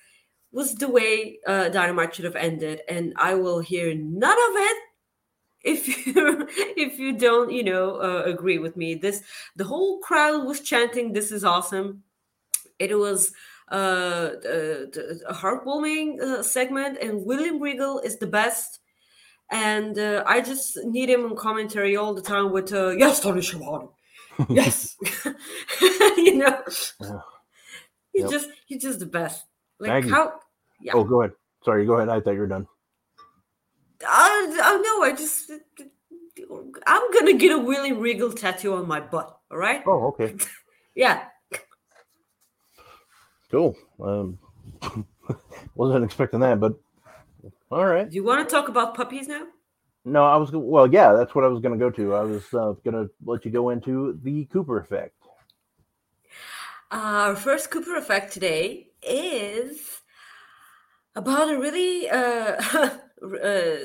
[0.51, 2.81] was the way uh, dynamite should have ended.
[2.89, 4.77] And I will hear none of it
[5.63, 9.23] if you if you don't you know uh, agree with me this
[9.55, 12.03] the whole crowd was chanting this is awesome
[12.79, 13.33] it was
[13.71, 14.31] uh,
[15.27, 18.79] a heartwarming uh, segment and william regal is the best
[19.51, 23.41] and uh, i just need him in commentary all the time with uh, yes tony
[23.41, 23.89] Schiavone.
[24.49, 24.95] Yes
[26.17, 26.61] you know
[27.01, 27.19] yeah.
[28.13, 28.31] he's yep.
[28.31, 29.45] just he's just the best
[29.79, 30.09] like Maggie.
[30.09, 30.33] how
[30.81, 30.93] yeah.
[30.95, 31.33] oh go ahead
[31.63, 32.67] sorry go ahead i thought you were done
[34.05, 35.51] I, oh no, I just
[36.85, 39.37] I'm gonna get a Willie Regal tattoo on my butt.
[39.51, 39.81] All right.
[39.85, 40.35] Oh, okay.
[40.95, 41.23] yeah.
[43.49, 43.75] Cool.
[44.03, 44.37] Um,
[45.75, 46.73] wasn't expecting that, but
[47.71, 48.09] all right.
[48.09, 49.45] Do you want to talk about puppies now?
[50.07, 50.87] No, I was well.
[50.87, 52.15] Yeah, that's what I was going to go to.
[52.15, 55.13] I was uh, going to let you go into the Cooper effect.
[56.91, 59.99] Our first Cooper effect today is
[61.13, 62.55] about a really uh,
[63.43, 63.75] uh,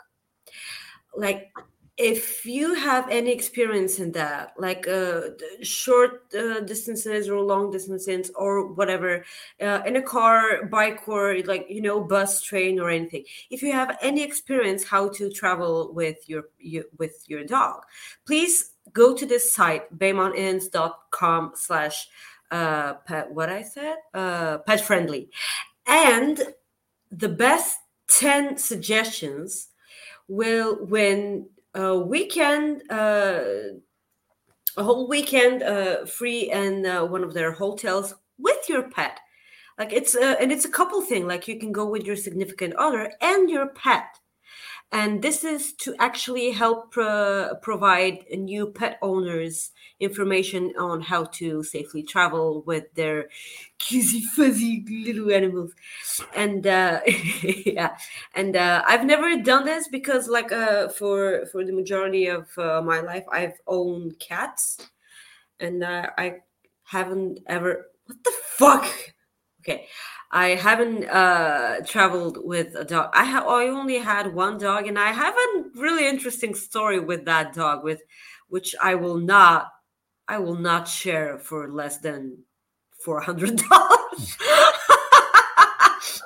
[1.15, 1.49] Like,
[1.97, 5.21] if you have any experience in that, like uh,
[5.63, 9.25] short uh, distances or long distances or whatever,
[9.59, 13.71] uh, in a car, bike, or like you know, bus, train, or anything, if you
[13.71, 16.43] have any experience how to travel with your,
[16.99, 17.81] with your dog,
[18.27, 22.07] please go to this site baymontinns.com slash
[22.49, 23.97] uh pet what i said?
[24.13, 25.29] Uh pet friendly.
[25.85, 26.41] And
[27.11, 27.77] the best
[28.07, 29.67] 10 suggestions
[30.29, 33.39] will win a weekend, uh,
[34.75, 39.19] a whole weekend uh, free in uh, one of their hotels with your pet.
[39.77, 41.27] Like it's and it's a couple thing.
[41.27, 44.05] Like you can go with your significant other and your pet
[44.91, 51.61] and this is to actually help uh, provide new pet owners information on how to
[51.61, 53.27] safely travel with their
[53.79, 55.73] cutesy fuzzy little animals.
[56.33, 57.01] And uh,
[57.43, 57.97] yeah.
[58.33, 62.81] And uh, i've never done this because like uh, for for the majority of uh,
[62.81, 64.77] my life i've owned cats.
[65.59, 66.37] And uh, i
[66.83, 68.85] haven't ever what the fuck
[69.67, 69.87] okay
[70.31, 73.11] I haven't uh, traveled with a dog.
[73.13, 77.23] I have I only had one dog, and I have a really interesting story with
[77.25, 78.01] that dog, with
[78.49, 79.71] which I will not
[80.27, 82.39] I will not share for less than
[82.99, 84.37] four hundred dollars.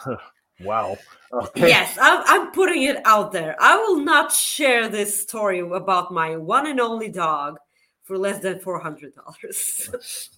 [0.61, 0.97] wow.
[1.31, 1.69] Okay.
[1.69, 3.55] Yes, I'm, I'm putting it out there.
[3.59, 7.57] I will not share this story about my one and only dog
[8.03, 10.29] for less than four hundred dollars.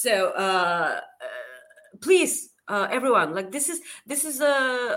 [0.00, 0.30] So.
[0.30, 1.00] Uh,
[2.00, 4.46] please uh, everyone like this is this is a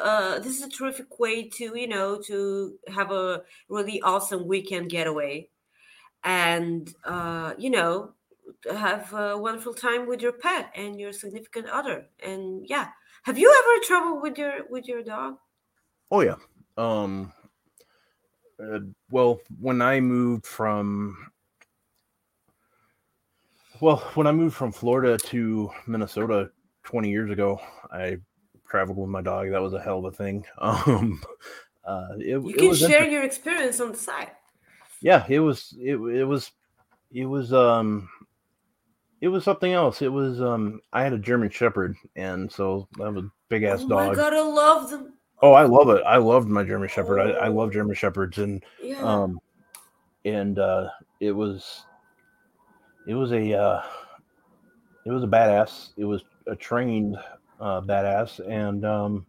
[0.03, 4.89] uh, this is a terrific way to you know to have a really awesome weekend
[4.89, 5.47] getaway.
[6.23, 8.13] And uh, you know
[8.69, 12.05] have a wonderful time with your pet and your significant other.
[12.23, 12.89] And yeah.
[13.23, 15.37] Have you ever traveled with your with your dog?
[16.11, 16.35] Oh yeah.
[16.77, 17.31] Um
[18.61, 18.79] uh,
[19.09, 21.17] well when i moved from
[23.81, 26.49] well when i moved from florida to minnesota
[26.83, 27.59] 20 years ago,
[27.91, 28.17] I
[28.69, 29.51] traveled with my dog.
[29.51, 30.45] That was a hell of a thing.
[30.59, 31.21] Um,
[31.83, 34.31] uh, it, you can share your experience on the side.
[35.01, 36.51] Yeah, it was, it, it was,
[37.11, 38.07] it was, um,
[39.19, 40.03] it was something else.
[40.03, 43.81] It was, um, I had a German Shepherd, and so I was a big ass
[43.81, 44.09] oh dog.
[44.09, 45.13] my god, I love them.
[45.41, 46.03] Oh, I love it.
[46.05, 47.19] I loved my German Shepherd.
[47.19, 47.31] Oh.
[47.31, 49.01] I, I love German Shepherds, and yeah.
[49.01, 49.39] um,
[50.23, 50.87] and uh,
[51.19, 51.83] it was,
[53.05, 53.83] it was a, uh,
[55.05, 55.89] it was a badass.
[55.97, 57.17] It was a trained
[57.59, 59.25] uh, badass, and um,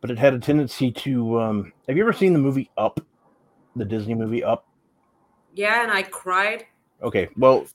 [0.00, 1.40] but it had a tendency to.
[1.40, 3.00] Um, have you ever seen the movie Up,
[3.76, 4.66] the Disney movie Up?
[5.54, 6.66] Yeah, and I cried.
[7.02, 7.66] Okay, well,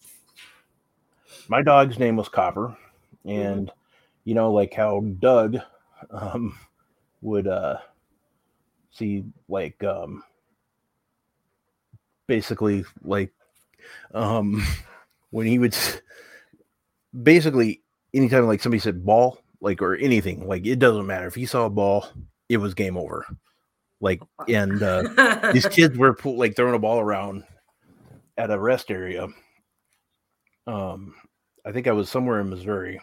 [1.47, 2.75] my dog's name was Copper,
[3.25, 3.71] and
[4.23, 5.57] you know, like how Dug
[6.11, 6.57] um,
[7.21, 7.77] would uh,
[8.91, 10.23] see like um,
[12.27, 13.31] basically like
[14.13, 14.65] um,
[15.31, 15.75] when he would
[17.23, 17.81] basically
[18.13, 21.27] anytime like somebody said ball like or anything like it doesn't matter.
[21.27, 22.07] If he saw a ball
[22.49, 23.25] it was game over.
[23.99, 27.43] Like and uh, these kids were like throwing a ball around
[28.37, 29.27] at a rest area.
[30.67, 31.15] Um,
[31.65, 33.01] I think I was somewhere in Missouri,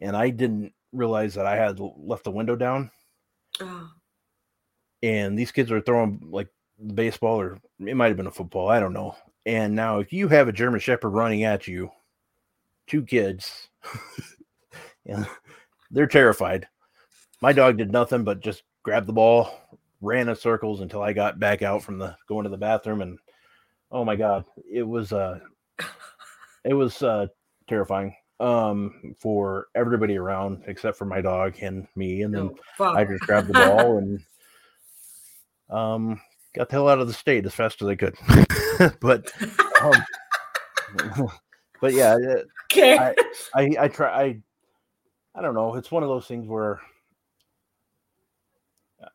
[0.00, 2.90] and I didn't realize that I had left the window down,
[3.60, 3.90] Oh,
[5.02, 6.48] and these kids were throwing like
[6.94, 9.16] baseball or it might have been a football, I don't know.
[9.46, 11.88] And now, if you have a German Shepherd running at you,
[12.88, 13.68] two kids,
[15.06, 15.24] and
[15.92, 16.66] they're terrified.
[17.40, 19.56] My dog did nothing but just grab the ball,
[20.00, 23.20] ran in circles until I got back out from the going to the bathroom, and
[23.92, 25.38] oh my god, it was uh,
[26.64, 27.28] it was uh
[27.68, 32.96] terrifying um for everybody around except for my dog and me, and then fuck.
[32.96, 34.20] I just grabbed the ball and
[35.70, 36.20] um
[36.56, 38.16] got the hell out of the state as fast as I could.
[39.00, 39.30] but
[39.82, 41.28] um,
[41.80, 42.16] but yeah,
[42.72, 42.96] okay.
[42.98, 43.14] I-
[43.54, 44.40] I I try I
[45.34, 45.74] I don't know.
[45.76, 46.80] It's one of those things where
[49.02, 49.08] uh,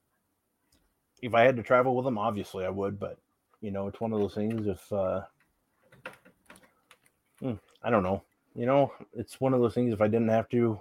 [1.22, 2.99] if I had to travel with them, obviously I would.
[2.99, 3.18] But
[3.61, 4.68] you know, it's one of those things.
[4.68, 5.22] If uh,
[7.39, 7.53] hmm,
[7.84, 8.23] I don't know,
[8.55, 9.93] you know, it's one of those things.
[9.93, 10.80] If I didn't have to,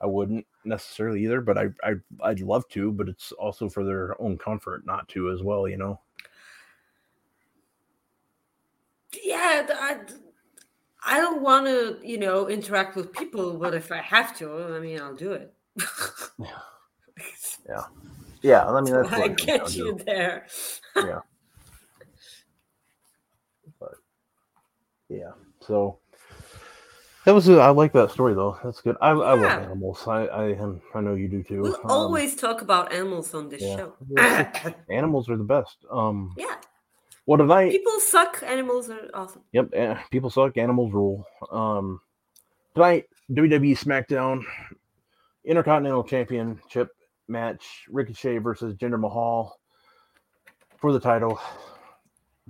[0.00, 1.40] I wouldn't necessarily either.
[1.40, 2.92] But I I I'd love to.
[2.92, 5.68] But it's also for their own comfort not to as well.
[5.68, 6.00] You know.
[9.22, 9.98] yeah, I,
[11.04, 14.80] I don't want to, you know, interact with people, but if I have to, I
[14.80, 15.54] mean, I'll do it.
[17.68, 17.82] Yeah,
[18.42, 18.66] Yeah.
[18.66, 20.46] I mean that's I what it comes get you there.
[20.96, 21.20] Yeah.
[25.08, 25.98] Yeah so
[27.28, 28.58] that was I like that story though.
[28.64, 28.96] That's good.
[29.02, 30.02] I, I love animals.
[30.08, 30.56] I i
[30.94, 31.60] i know you do too.
[31.60, 33.76] We'll Um, always talk about animals on this yeah.
[33.76, 33.92] show.
[34.16, 35.76] Yeah, animals are the best.
[35.90, 36.56] Um yeah,
[37.26, 38.42] what did i people suck.
[38.46, 39.42] Animals are awesome.
[39.52, 41.26] yep eh, people suck animals rule.
[41.52, 42.00] Um
[42.74, 44.42] tonight wwe smackdown
[45.44, 46.88] intercontinental championship
[47.28, 49.60] match ricochet versus jinder mahal
[50.78, 51.38] for the title.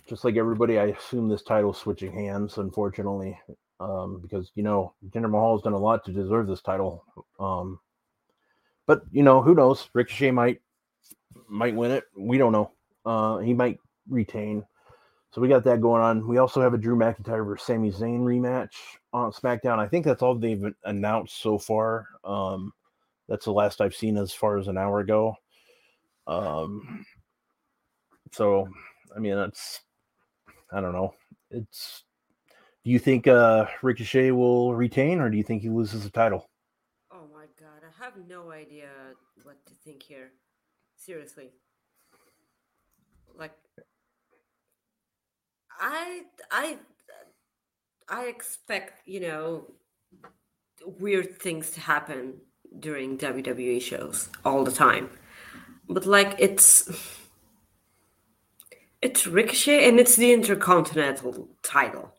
[0.09, 3.37] Just like everybody i assume this title switching hands unfortunately
[3.81, 7.05] um because you know jinder mahal has done a lot to deserve this title
[7.39, 7.79] um
[8.87, 10.61] but you know who knows ricochet might
[11.49, 12.71] might win it we don't know
[13.05, 13.79] uh he might
[14.09, 14.65] retain
[15.31, 16.27] so we got that going on.
[16.27, 18.73] We also have a Drew McIntyre versus Sami Zayn rematch
[19.13, 19.79] on SmackDown.
[19.79, 22.07] I think that's all they've announced so far.
[22.25, 22.73] Um,
[23.29, 25.37] that's the last I've seen as far as an hour ago.
[26.27, 27.05] Um,
[28.33, 28.69] so
[29.15, 29.81] I mean that's
[30.73, 31.15] I don't know.
[31.51, 32.05] It's
[32.89, 36.49] do you think uh Ricochet will retain or do you think he loses the title?
[37.13, 38.89] Oh my god, I have no idea
[39.43, 40.31] what to think here.
[40.97, 41.51] Seriously.
[43.39, 43.53] Like
[45.79, 46.79] I I
[48.09, 49.67] I expect, you know,
[50.99, 52.41] weird things to happen
[52.81, 55.11] during WWE shows all the time.
[55.91, 56.91] But like it's
[59.03, 62.15] it's Ricochet and it's the Intercontinental title.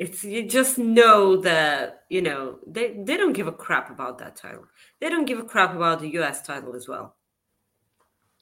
[0.00, 4.34] It's you just know that you know they they don't give a crap about that
[4.36, 4.64] title.
[4.98, 6.40] They don't give a crap about the U.S.
[6.42, 7.16] title as well.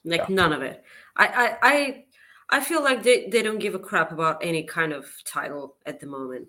[0.05, 0.35] Like Yeah.
[0.35, 0.83] none of it.
[1.17, 2.05] I I I
[2.49, 5.99] I feel like they they don't give a crap about any kind of title at
[5.99, 6.47] the moment.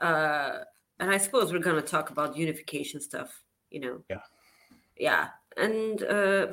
[0.00, 0.64] Uh,
[0.98, 3.42] and I suppose we're gonna talk about unification stuff.
[3.70, 4.04] You know.
[4.10, 4.22] Yeah.
[4.96, 6.48] Yeah, and uh,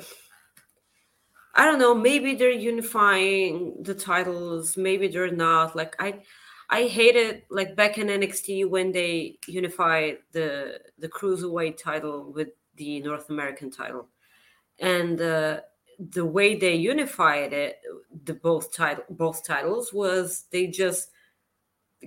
[1.54, 1.94] I don't know.
[1.94, 4.76] Maybe they're unifying the titles.
[4.76, 5.74] Maybe they're not.
[5.76, 6.22] Like I,
[6.70, 13.00] I hated like back in NXT when they unified the the cruiserweight title with the
[13.00, 14.08] North American title,
[14.78, 15.60] and uh,
[15.98, 17.80] the way they unified it,
[18.24, 21.10] the both title both titles was they just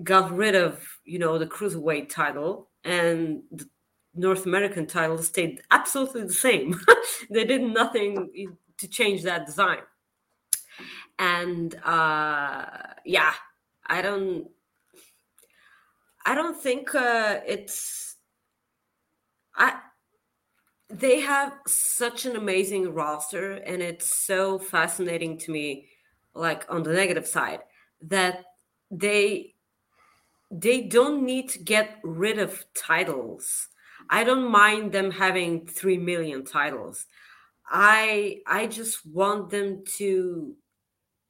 [0.03, 3.67] got rid of you know the cruiserweight title and the
[4.13, 6.79] North American title stayed absolutely the same.
[7.29, 8.29] they did nothing
[8.77, 9.79] to change that design.
[11.19, 12.65] And uh
[13.05, 13.33] yeah,
[13.91, 14.47] I don't
[16.25, 18.15] I don't think uh it's
[19.55, 19.69] I
[20.89, 25.87] they have such an amazing roster and it's so fascinating to me
[26.33, 27.61] like on the negative side
[28.01, 28.35] that
[28.89, 29.55] they
[30.49, 33.67] they don't need to get rid of titles
[34.09, 37.05] I don't mind them having 3 million titles.
[37.67, 40.55] I I just want them to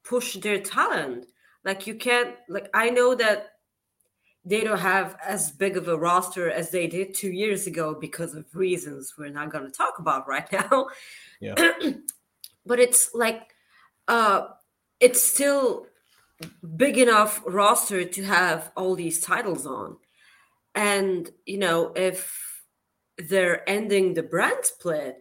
[0.04, 1.26] push their talent.
[1.64, 3.52] Like you can't like I know that
[4.44, 8.34] they don't have as big of a roster as they did two years ago because
[8.34, 10.88] of reasons we're not going to talk about right now.
[11.40, 11.54] Yeah.
[12.66, 13.54] but it's like
[14.08, 14.46] uh
[15.00, 15.86] it's still
[16.76, 19.96] big enough roster to have all these titles on.
[20.74, 22.64] And you know, if
[23.18, 25.18] they're ending the brand split,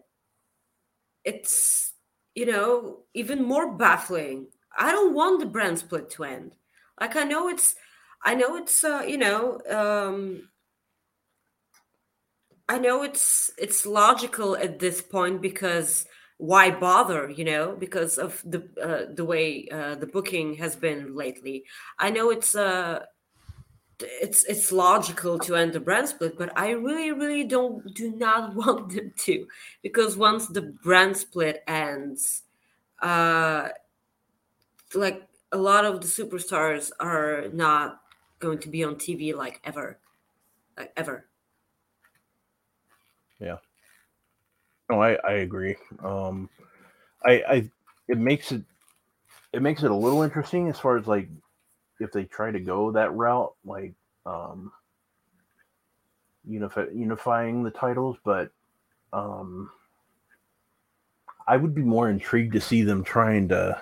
[1.23, 1.93] it's
[2.34, 4.47] you know even more baffling
[4.77, 6.56] i don't want the brand split to end.
[6.99, 7.76] Like i know it's
[8.23, 10.49] i know it's uh, you know um
[12.69, 16.06] i know it's it's logical at this point because
[16.38, 21.15] why bother you know because of the uh, the way uh, the booking has been
[21.15, 21.65] lately.
[21.99, 23.06] I know it's uh
[24.02, 28.56] it's it's logical to end the brand split but i really really don't do not
[28.61, 29.48] want them to
[29.84, 32.41] because once the brand split ends
[33.02, 33.69] uh
[34.95, 38.01] like a lot of the superstars are not
[38.39, 39.99] going to be on tv like ever
[40.77, 41.26] like ever
[43.39, 43.57] Yeah.
[44.89, 45.76] No, I I agree.
[46.03, 46.49] Um,
[47.26, 47.72] I I
[48.07, 48.61] it makes it
[49.53, 51.27] it makes it a little interesting as far as like
[51.99, 53.93] if they try to go that route, like
[54.26, 54.72] um
[56.45, 58.51] unify, unifying the titles, but
[59.13, 59.72] um
[61.47, 63.81] I would be more intrigued to see them trying to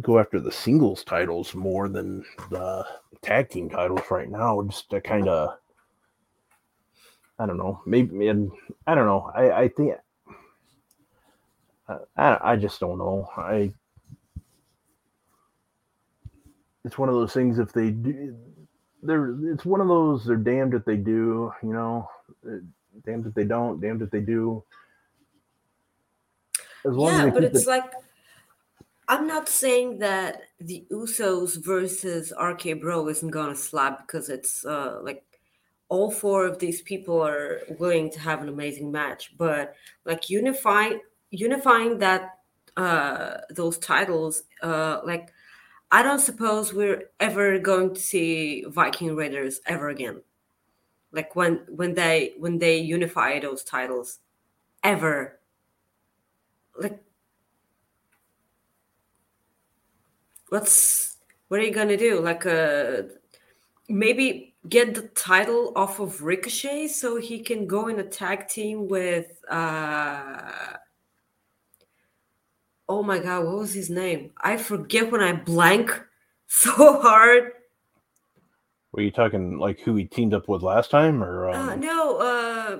[0.00, 2.84] go after the singles titles more than the
[3.22, 5.56] tag team titles right now, just to kind of
[7.38, 7.80] I don't know.
[7.86, 8.50] Maybe and
[8.86, 9.30] I don't know.
[9.34, 9.94] I I think
[11.88, 13.28] I I I just don't know.
[13.36, 13.72] I
[16.84, 17.58] it's one of those things.
[17.58, 18.36] If they do,
[19.02, 20.24] they're it's one of those.
[20.24, 21.52] They're damned if they do.
[21.62, 22.08] You know,
[22.46, 22.58] Uh,
[23.04, 23.80] damned if they don't.
[23.80, 24.62] Damned if they do.
[26.86, 27.92] As long as yeah they but it's the, like
[29.08, 34.98] i'm not saying that the usos versus rk bro isn't gonna slap because it's uh
[35.02, 35.24] like
[35.88, 39.74] all four of these people are willing to have an amazing match but
[40.04, 41.00] like unifying
[41.30, 42.38] unifying that
[42.76, 45.30] uh those titles uh like
[45.92, 50.20] i don't suppose we're ever going to see viking raiders ever again.
[51.12, 54.18] Like when when they when they unify those titles.
[54.82, 55.38] Ever.
[56.76, 57.00] Like
[60.48, 61.16] what's
[61.48, 63.02] what are you gonna do like uh
[63.88, 68.88] maybe get the title off of Ricochet so he can go in a tag team
[68.88, 70.76] with uh
[72.88, 74.30] oh my god, what was his name?
[74.40, 75.90] I forget when I blank
[76.46, 77.52] so hard.
[78.92, 82.18] were you talking like who he teamed up with last time, or um, Uh, no,
[82.18, 82.78] uh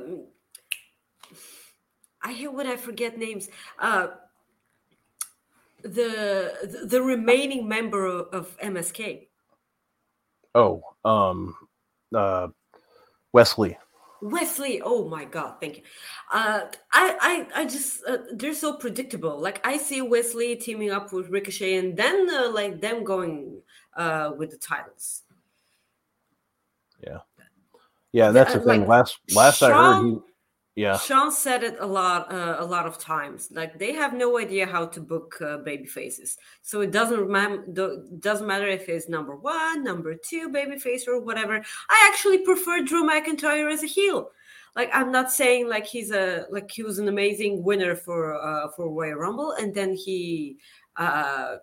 [2.23, 3.49] I hate when I forget names.
[3.79, 4.09] Uh
[5.85, 9.29] the the, remaining member of, MSK.
[10.55, 11.55] oh, um,
[12.15, 12.49] uh,
[13.33, 13.77] Wesley?
[14.23, 15.83] Wesley, oh my god, thank you.
[16.33, 16.63] Uh,
[16.93, 19.39] I, I, I just uh, they're so predictable.
[19.39, 23.61] Like I see Wesley teaming up with Ricochet, and then uh, like them going
[23.97, 25.23] uh with the titles.
[27.07, 27.19] Yeah,
[28.13, 28.81] yeah, that's the thing.
[28.81, 30.21] like, last last I heard,
[30.77, 33.49] yeah, Sean said it a lot, uh, a lot of times.
[33.53, 38.05] Like they have no idea how to book uh, baby faces, so it doesn't do-
[38.19, 41.63] doesn't matter if it's number one, number two baby face or whatever.
[41.89, 44.31] I actually prefer Drew McIntyre as a heel.
[44.75, 48.69] Like I'm not saying like he's a like he was an amazing winner for uh,
[48.75, 50.59] for Royal Rumble, and then he
[50.97, 51.57] uh,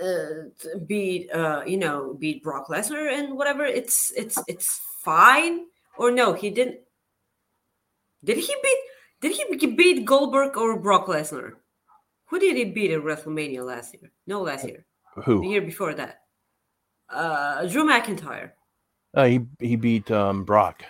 [0.00, 3.64] uh, beat uh, you know beat Brock Lesnar and whatever.
[3.64, 5.66] It's it's it's fine.
[5.96, 6.78] Or no, he didn't.
[8.24, 8.78] Did he beat?
[9.20, 11.52] Did he beat Goldberg or Brock Lesnar?
[12.26, 14.10] Who did he beat at WrestleMania last year?
[14.26, 14.84] No, last year.
[15.24, 15.40] Who?
[15.40, 16.20] The year before that.
[17.08, 18.50] Uh, Drew McIntyre.
[19.14, 20.82] Uh, he he beat um, Brock.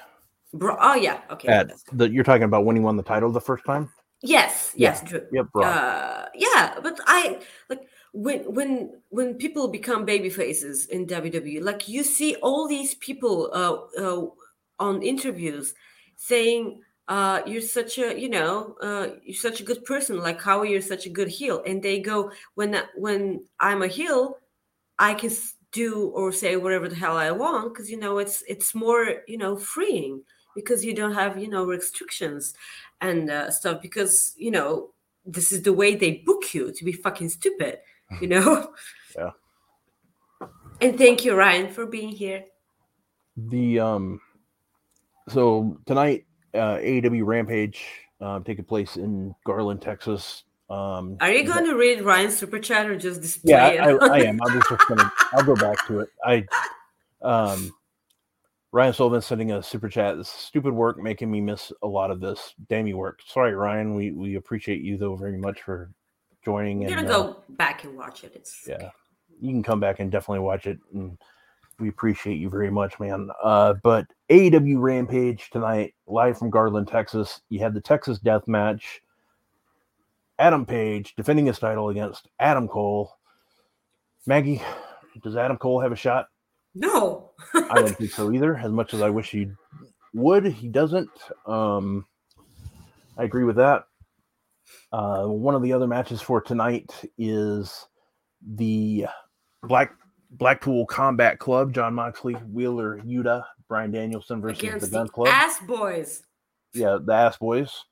[0.55, 1.48] Bro- oh yeah, okay.
[1.48, 3.90] At the, you're talking about when he won the title the first time.
[4.23, 4.90] Yes, Yeah.
[4.90, 5.27] yes, Drew.
[5.32, 5.66] Yep, Brock.
[5.66, 7.82] Uh, yeah, but I like
[8.12, 13.51] when when when people become baby faces in WWE, like you see all these people
[13.52, 14.27] uh, uh,
[14.78, 15.74] on interviews
[16.16, 20.18] saying, uh, "You're such a you know uh, you're such a good person.
[20.18, 23.89] Like how are you're such a good heel," and they go, "When when I'm a
[23.89, 24.39] heel,
[24.98, 25.31] I can
[25.72, 29.39] do or say whatever the hell I want because you know it's it's more you
[29.39, 30.22] know freeing
[30.55, 32.55] because you don't have you know restrictions."
[33.01, 34.90] and uh, stuff because you know
[35.26, 37.78] this is the way they book you to be fucking stupid
[38.20, 38.72] you know
[39.16, 39.31] Yeah.
[40.81, 42.44] and thank you ryan for being here
[43.36, 44.20] The um,
[45.28, 47.85] so tonight, uh, AEW Rampage
[48.20, 50.44] uh, taking place in Garland, Texas.
[50.70, 54.02] Um, Are you going to read Ryan's super chat or just display yeah, it?
[54.02, 54.40] I, I am.
[54.48, 55.12] I was just gonna.
[55.32, 56.09] I'll go back to it.
[56.24, 56.44] I,
[57.22, 57.72] um,
[58.72, 60.16] Ryan Sullivan sending a super chat.
[60.16, 63.20] This stupid work making me miss a lot of this dammy work.
[63.26, 63.94] Sorry, Ryan.
[63.94, 65.90] We we appreciate you though very much for
[66.44, 66.85] joining.
[66.85, 68.32] I'm and gonna uh, go back and watch it.
[68.35, 68.90] It's yeah,
[69.40, 71.18] you can come back and definitely watch it, and
[71.79, 73.29] we appreciate you very much, man.
[73.43, 77.41] Uh, but AEW Rampage tonight, live from Garland, Texas.
[77.49, 79.03] You had the Texas Death Match.
[80.39, 83.17] Adam Page defending his title against Adam Cole.
[84.27, 84.63] Maggie,
[85.23, 86.29] does Adam Cole have a shot?
[86.75, 87.31] no.
[87.55, 88.57] I don't think so either.
[88.57, 89.49] As much as I wish he
[90.13, 91.11] would, he doesn't.
[91.47, 92.07] Um,
[93.17, 93.85] I agree with that.
[94.93, 97.87] Uh, one of the other matches for tonight is
[98.43, 99.07] the
[99.63, 99.93] Black
[100.35, 101.73] Blackpool Combat Club.
[101.73, 105.28] Jon Moxley, Wheeler, Yuta, Bryan Danielson versus Against the Gunn Club.
[105.28, 106.23] ass boys.
[106.73, 107.85] yeah, the Ass Boys.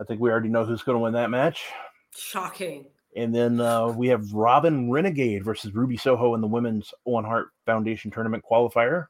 [0.00, 1.64] I think we already know who's going to win that match.
[2.16, 2.86] Shocking.
[3.16, 7.48] And then uh, we have Robyn Renegade versus Ruby Soho in the Women's Owen Hart
[7.66, 9.06] Foundation Tournament qualifier.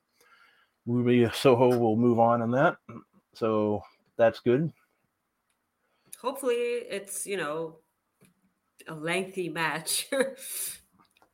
[0.86, 2.76] Ruby Soho will move on in that.
[3.34, 3.82] So
[4.16, 4.72] that's good.
[6.20, 7.76] Hopefully, it's you know
[8.86, 10.08] a lengthy match.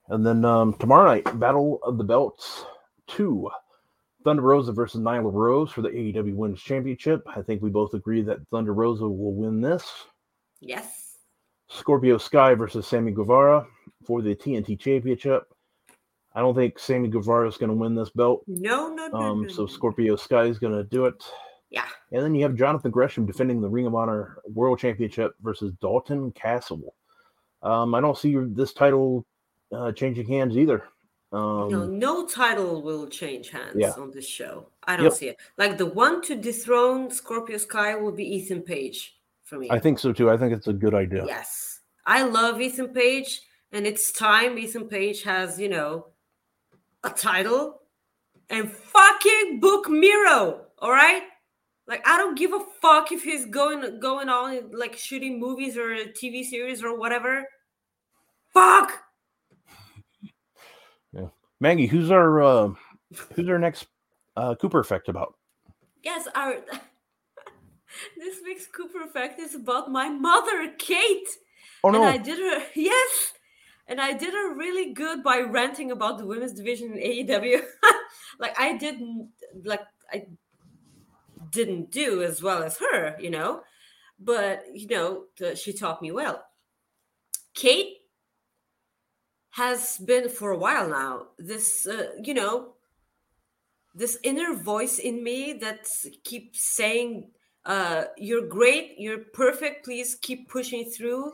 [0.08, 2.64] And then um, tomorrow night, Battle of the Belts
[3.08, 3.48] 2.
[4.24, 7.22] Thunder Rosa versus Nyla Rose for the AEW Women's Championship.
[7.26, 9.90] I think we both agree that Thunder Rosa will win this.
[10.60, 11.00] yes.
[11.68, 13.66] Scorpio Sky versus Sammy Guevara
[14.06, 15.44] for the TNT Championship.
[16.34, 18.44] I don't think Sammy Guevara is going to win this belt.
[18.46, 19.18] No, no, no.
[19.18, 19.66] Um, no, so.
[19.66, 21.22] Scorpio Sky is going to do it.
[21.70, 21.86] Yeah.
[22.12, 26.30] And then you have Jonathan Gresham defending the Ring of Honor World Championship versus Dalton
[26.32, 26.94] Castle.
[27.62, 29.26] Um, I don't see this title
[29.74, 30.84] uh, changing hands either.
[31.32, 33.90] Um, no, no title will change hands Yeah.
[33.92, 34.68] on this show.
[34.84, 35.12] I don't Yep.
[35.14, 35.36] see it.
[35.58, 39.68] Like the one to dethrone Scorpio Sky will be Ethan Page for me.
[39.70, 40.30] I think so too.
[40.30, 41.24] I think it's a good idea.
[41.26, 41.80] Yes.
[42.06, 43.40] I love Ethan Page,
[43.72, 46.06] and it's time Ethan Page has, you know,
[47.02, 47.82] a title
[48.50, 50.66] and fucking book Miro.
[50.78, 51.22] All right?
[51.86, 55.92] Like I don't give a fuck if he's going going on like shooting movies or
[55.92, 57.44] a TV series or whatever.
[58.52, 59.02] Fuck.
[61.64, 62.74] Maggie, who's our uh,
[63.34, 63.86] who's our next
[64.36, 65.34] uh, Cooper effect about?
[66.02, 66.56] Yes, our
[68.18, 71.26] this week's Cooper effect is about my mother, Kate.
[71.82, 72.02] Oh no!
[72.02, 72.10] And!
[72.10, 73.32] I did her yes.
[73.86, 77.62] And I did her really good by ranting about the women's division in AEW.
[78.38, 79.30] like I didn't
[79.64, 80.26] like I
[81.50, 83.62] didn't do as well as her, you know.
[84.20, 86.44] But you know, the, she taught me well.
[87.54, 87.94] Kate
[89.54, 91.26] has been for a while now.
[91.38, 92.74] This, uh, you know,
[93.94, 95.86] this inner voice in me that
[96.24, 97.30] keeps saying,
[97.64, 98.94] uh, "You're great.
[98.98, 99.84] You're perfect.
[99.84, 101.32] Please keep pushing through."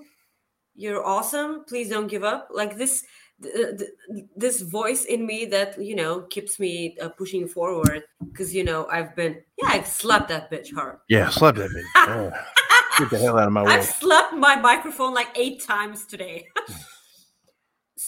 [0.80, 3.04] you're awesome please don't give up like this
[3.42, 3.90] th- th-
[4.36, 8.86] this voice in me that you know keeps me uh, pushing forward because you know
[8.90, 11.84] i've been yeah i've slapped that bitch hard yeah, slapped that bitch.
[11.96, 13.72] Oh, get the hell out of my way.
[13.72, 16.46] i've slapped my microphone like eight times today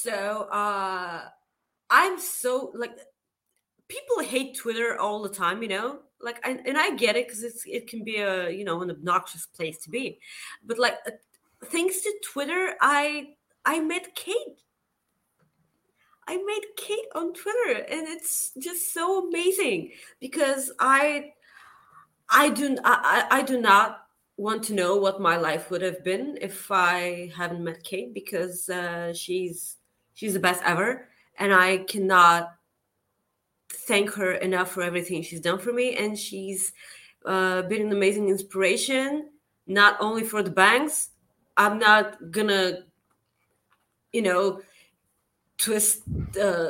[0.02, 1.22] so uh
[1.90, 2.92] i'm so like
[3.88, 7.42] people hate twitter all the time you know like I, and i get it because
[7.42, 10.18] it's it can be a you know an obnoxious place to be
[10.64, 11.10] but like uh,
[11.64, 13.34] thanks to Twitter, I
[13.64, 14.36] I met Kate.
[16.26, 21.32] I met Kate on Twitter, and it's just so amazing because I
[22.28, 23.98] I do I, I do not
[24.36, 28.68] want to know what my life would have been if I hadn't met Kate because
[28.68, 29.76] uh, she's
[30.22, 32.54] she's the best ever, and I cannot
[33.72, 36.72] thank her enough for everything she's done for me, and she's
[37.26, 39.30] uh, been an amazing inspiration
[39.66, 41.08] not only for the banks.
[41.56, 42.84] I'm not gonna,
[44.12, 44.60] you know,
[45.58, 46.02] twist
[46.40, 46.68] uh,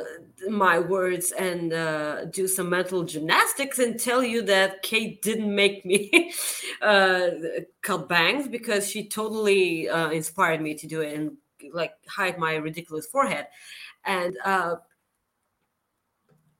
[0.49, 5.85] my words and uh, do some mental gymnastics and tell you that Kate didn't make
[5.85, 6.33] me
[6.81, 7.29] uh,
[7.83, 11.13] cut bangs because she totally uh, inspired me to do it.
[11.13, 11.37] And
[11.71, 13.47] like hide my ridiculous forehead.
[14.05, 14.75] And uh,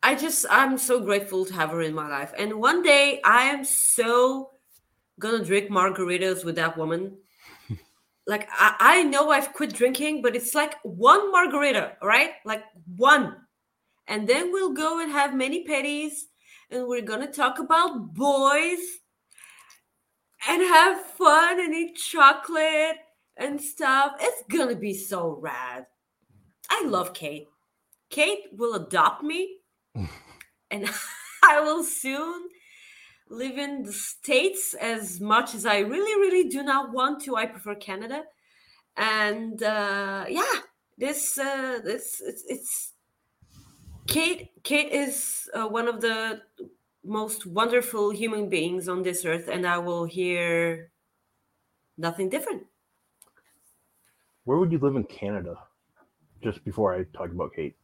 [0.01, 2.33] I just, I'm so grateful to have her in my life.
[2.37, 4.51] And one day I am so
[5.19, 7.15] gonna drink margaritas with that woman
[8.27, 12.63] like I, I know I've quit drinking, but it's like one margarita, right Like
[12.95, 13.37] one.
[14.07, 16.23] And then we'll go and have many petties,
[16.69, 18.79] and we're gonna talk about boys
[20.47, 22.97] and have fun and eat chocolate
[23.37, 24.13] and stuff.
[24.19, 25.87] It's gonna be so rad.
[26.69, 27.47] I love Kate.
[28.09, 29.57] Kate will adopt me,
[30.71, 30.89] and
[31.43, 32.49] I will soon
[33.29, 37.35] live in the states as much as I really, really do not want to.
[37.35, 38.23] I prefer Canada,
[38.95, 40.59] and uh, yeah,
[40.97, 42.93] this uh, this it's, it's
[44.07, 44.51] Kate.
[44.63, 46.41] Kate is uh, one of the
[47.03, 50.91] most wonderful human beings on this earth, and I will hear
[51.97, 52.63] nothing different.
[54.45, 55.55] Where would you live in Canada?
[56.41, 57.75] Just before I talk about Kate.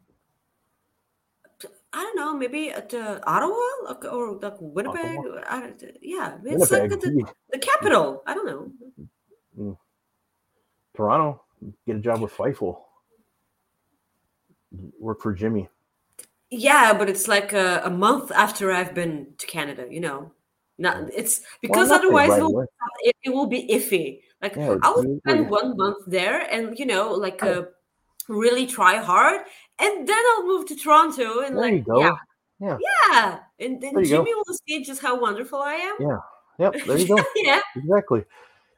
[1.92, 3.56] I don't know, maybe at uh, Ottawa
[3.86, 5.18] like, or like Winnipeg.
[5.18, 5.42] Ottawa?
[5.50, 8.22] I don't, yeah, it's like the, the capital.
[8.28, 8.46] I don't
[9.58, 9.78] know.
[10.96, 11.42] Toronto.
[11.88, 12.78] Get a job with Fightful.
[15.00, 15.68] Work for Jimmy.
[16.52, 19.88] Yeah, but it's like a, a month after I've been to Canada.
[19.90, 20.32] You know,
[20.80, 22.68] not it's because not otherwise right it, will,
[23.04, 24.22] it, it will be iffy.
[24.42, 27.64] Like Yeah, I will spend one month there, and you know, like uh,
[28.30, 29.42] really try hard,
[29.78, 32.00] and then I'll move to Toronto, and There like you go.
[32.00, 32.16] yeah,
[32.60, 32.78] Yeah.
[33.12, 34.24] yeah, and then you go.
[34.24, 35.96] Jimmy will see just how wonderful I am.
[36.00, 36.18] Yeah.
[36.60, 36.76] Yep.
[36.86, 37.24] There you go.
[37.36, 38.24] yeah, exactly.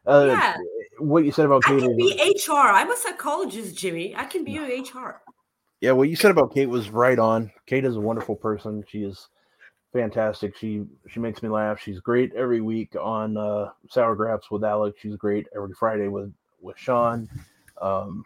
[0.05, 0.57] Uh, Yeah.
[0.99, 2.53] What you said about Kate I can be HR.
[2.53, 4.15] I'm a psychologist, Jimmy.
[4.15, 5.21] I can be your HR.
[5.79, 7.51] Yeah, what you said about Kate was right on.
[7.65, 8.83] Kate is a wonderful person.
[8.87, 9.29] She is
[9.93, 10.55] fantastic.
[10.57, 11.79] She she makes me laugh.
[11.79, 14.99] She's great every week on uh, Sour Graps with Alex.
[15.01, 17.29] She's great every Friday with with Sean.
[17.81, 18.23] Um,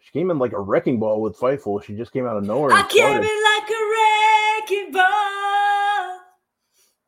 [0.00, 1.82] she came in like a wrecking ball with Fightful.
[1.82, 2.72] She just came out of nowhere.
[2.72, 3.82] I came in like a
[4.74, 6.20] wrecking ball.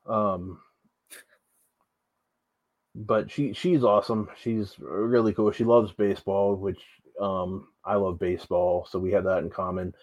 [0.06, 0.60] Um,
[2.94, 4.28] but she she's awesome.
[4.40, 5.50] She's really cool.
[5.52, 6.82] She loves baseball, which
[7.20, 9.94] um I love baseball, so we have that in common.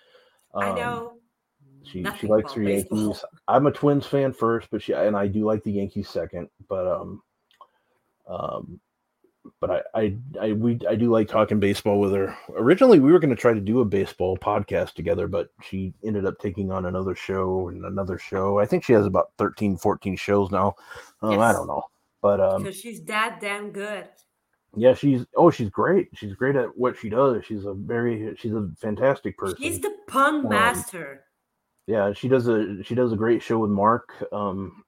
[0.53, 1.16] Um, I know.
[1.89, 2.99] She she likes her baseball.
[2.99, 3.25] Yankees.
[3.47, 6.49] I'm a Twins fan first, but she and I do like the Yankees second.
[6.67, 7.21] But um,
[8.27, 8.79] um,
[9.61, 12.35] but I I I we I do like talking baseball with her.
[12.57, 16.25] Originally, we were going to try to do a baseball podcast together, but she ended
[16.25, 18.59] up taking on another show and another show.
[18.59, 20.75] I think she has about 13, 14 shows now.
[21.21, 21.83] Um, I don't know,
[22.21, 24.09] but um, Because she's that damn good.
[24.75, 26.09] yeah, she's oh, she's great.
[26.13, 27.45] She's great at what she does.
[27.45, 31.23] She's a very she's a fantastic person She's the pun Um, master.
[31.87, 34.83] Yeah she does a she does a great show with mark um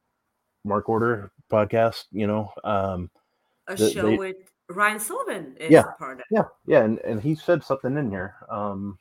[0.65, 3.09] mark order podcast you know um
[3.67, 4.35] A the- show they- with
[4.71, 5.85] Ryan Sullivan is Yeah.
[5.95, 6.26] a part of.
[6.30, 8.99] yeah yeah and, and he said something in here um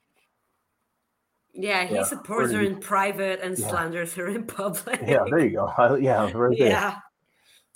[1.52, 3.68] Yeah, he Yeah, supports her in private and Yeah.
[3.68, 5.00] slanders her in public.
[5.06, 6.68] yeah there you go I- yeah right there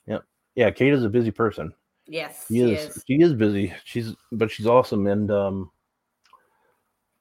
[0.07, 0.21] yeah.
[0.55, 0.71] Yeah.
[0.71, 1.75] kate is a busy person
[2.07, 2.47] Yes.
[2.49, 3.05] she She is, is.
[3.07, 5.71] she is busy she's but she's awesome and um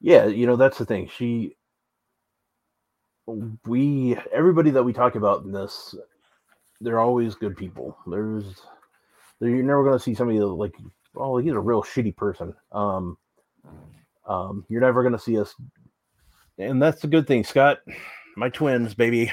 [0.00, 1.56] yeah you know that's the thing she
[3.26, 5.94] we everybody that we talk about in this
[6.80, 7.96] they're always good people.
[8.08, 8.60] There's
[9.40, 10.74] there- you're never going to see somebody that, like
[11.16, 12.54] oh he's a real shitty person.
[12.72, 13.16] Um
[14.26, 15.54] um you're never going to see us
[16.58, 17.78] and that's the good thing scott.
[18.36, 19.30] My twins baby.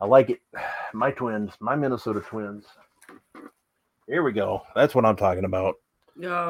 [0.00, 0.40] I like it.
[0.92, 2.64] My twins my minnesota twins.
[4.08, 4.62] Here we go.
[4.74, 5.76] That's what i'm talking about.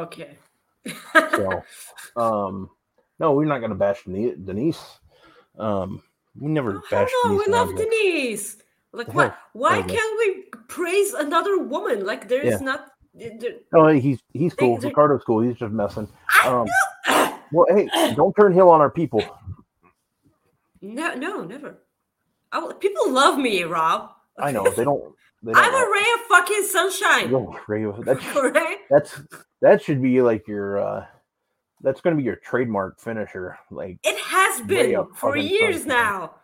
[0.03, 0.37] Okay.
[1.37, 1.63] so
[2.17, 2.71] um
[3.21, 4.99] no we're not going to bash Denise, Denise.
[5.59, 6.03] Um
[6.39, 7.77] we never Oh, bash Denise we love.
[7.77, 8.57] Denise.
[8.93, 9.83] Like, The why?
[9.83, 12.05] Can't we praise another woman?
[12.05, 12.67] Like, there is Yeah.
[12.67, 12.89] not.
[13.15, 16.09] There, no he's he's cool they- ricardo's cool he's just messing
[16.47, 16.67] Um,
[17.53, 19.23] well hey don't turn heel on our people
[20.81, 21.79] no, no, never.
[22.51, 24.11] I, people love me, Rob.
[24.39, 27.31] i know they don't they don't I'm a ray of fucking sunshine.
[27.31, 28.81] Yo, Ray, that's Correct?
[28.89, 29.21] that's
[29.61, 31.05] that should be like your uh
[31.83, 36.37] that's going to be your trademark finisher like It has been for years now.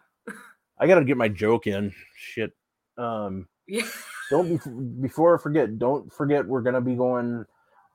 [0.79, 2.53] i got to get my joke in shit
[2.97, 3.87] um Yeah.
[4.31, 7.45] don't be, before I forget, don't forget we're going to be going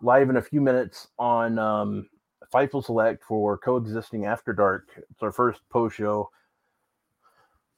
[0.01, 2.07] live in a few minutes on um,
[2.53, 4.87] Fightful Select for Coexisting After Dark.
[4.97, 6.29] It's our first post show.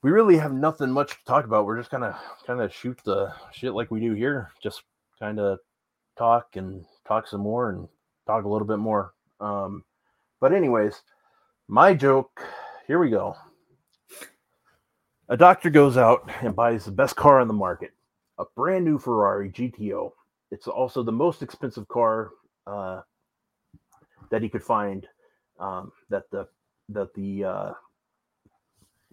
[0.01, 1.65] We really have nothing much to talk about.
[1.65, 2.15] We're just gonna
[2.45, 4.51] kind of shoot the shit like we do here.
[4.61, 4.83] Just
[5.19, 5.57] kind of
[6.17, 7.87] talk and talk some more and
[8.27, 9.13] talk a little bit more.
[9.39, 9.83] Um,
[10.39, 11.01] but anyways,
[11.67, 12.41] my joke.
[12.87, 13.35] Here we go.
[15.29, 17.91] A doctor goes out and buys the best car on the market
[18.37, 20.11] a brand new Ferrari GTO.
[20.51, 22.31] It's also the most expensive car
[22.67, 23.01] uh,
[24.29, 25.07] that he could find
[25.59, 26.47] um, that the
[26.89, 27.71] that the uh,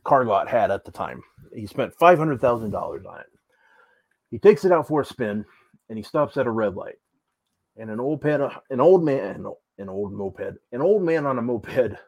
[0.04, 1.22] car lot had at the time.
[1.54, 3.26] He spent five hundred thousand dollars on it.
[4.30, 5.44] He takes it out for a spin,
[5.88, 6.98] and he stops at a red light.
[7.76, 9.46] And an old an old man, an
[9.88, 11.98] old moped, an old man on a moped,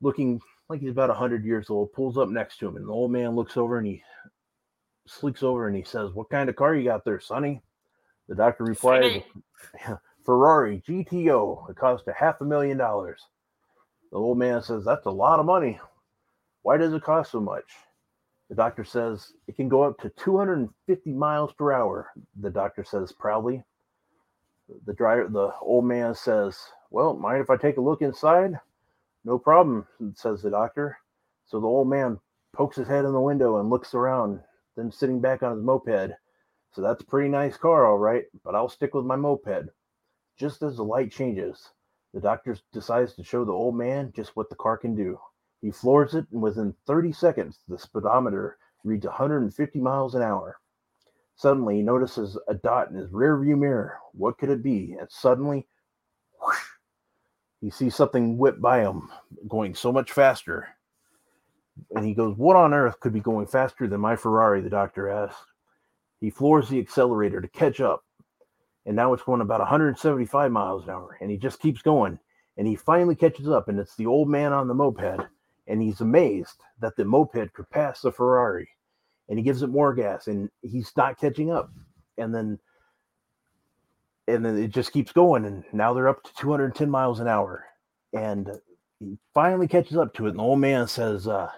[0.00, 3.10] looking like he's about hundred years old, pulls up next to him, and the old
[3.10, 4.02] man looks over and he
[5.08, 7.62] sleeks over and he says, "What kind of car you got there, Sonny?"
[8.28, 9.22] The doctor replies,
[10.24, 11.70] "Ferrari GTO.
[11.70, 13.22] It cost a half a million dollars."
[14.10, 15.78] The old man says, "That's a lot of money.
[16.62, 17.64] Why does it cost so much?"
[18.48, 22.10] The doctor says it can go up to 250 miles per hour.
[22.40, 23.64] The doctor says proudly.
[24.84, 28.60] The driver, the old man says, "Well, mind if I take a look inside?"
[29.24, 30.98] No problem, says the doctor.
[31.44, 32.20] So the old man
[32.52, 34.42] pokes his head in the window and looks around,
[34.74, 36.12] then sitting back on his moped.
[36.72, 39.68] So that's a pretty nice car, all right, but I'll stick with my moped.
[40.36, 41.72] Just as the light changes,
[42.12, 45.20] the doctor decides to show the old man just what the car can do.
[45.60, 50.58] He floors it, and within 30 seconds, the speedometer reads 150 miles an hour.
[51.36, 53.98] Suddenly, he notices a dot in his rear view mirror.
[54.12, 54.96] What could it be?
[54.98, 55.66] And suddenly,
[56.40, 56.56] whoosh,
[57.60, 59.10] he sees something whip by him,
[59.46, 60.68] going so much faster.
[61.94, 64.62] And he goes, What on earth could be going faster than my Ferrari?
[64.62, 65.44] The doctor asks.
[66.20, 68.02] He floors the accelerator to catch up.
[68.86, 71.18] And now it's going about 175 miles an hour.
[71.20, 72.18] And he just keeps going.
[72.56, 73.68] And he finally catches up.
[73.68, 75.26] And it's the old man on the moped.
[75.66, 78.68] And he's amazed that the moped could pass the Ferrari.
[79.28, 80.28] And he gives it more gas.
[80.28, 81.70] And he's not catching up.
[82.18, 82.58] And then
[84.28, 87.64] and then it just keeps going and now they're up to 210 miles an hour
[88.12, 88.50] and
[88.98, 91.48] he finally catches up to it and the old man says uh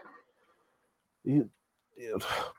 [1.25, 1.49] you,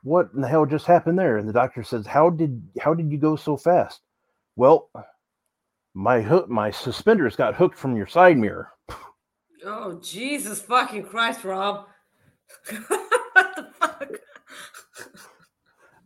[0.04, 3.12] what in the hell just happened there and the doctor says how did how did
[3.12, 4.02] you go so fast
[4.56, 4.90] well
[5.94, 8.70] my hook my suspenders got hooked from your side mirror
[9.66, 11.86] oh jesus fucking christ rob
[12.88, 13.69] what the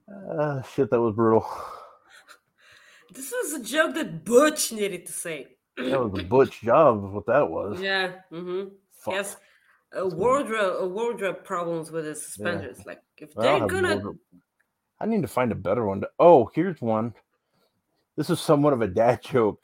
[0.09, 1.47] uh, shit that was brutal
[3.13, 5.47] this was a joke that Butch needed to say.
[5.77, 7.79] that was a Butch job, what that was.
[7.79, 8.13] Yeah.
[8.31, 8.69] Mm-hmm.
[9.07, 9.37] Yes.
[9.93, 12.77] A wardrobe, a wardrobe problems with his suspenders.
[12.79, 12.83] Yeah.
[12.87, 14.01] Like if they're gonna,
[14.99, 16.01] I need to find a better one.
[16.01, 16.09] To...
[16.19, 17.13] Oh, here's one.
[18.15, 19.63] This is somewhat of a dad joke.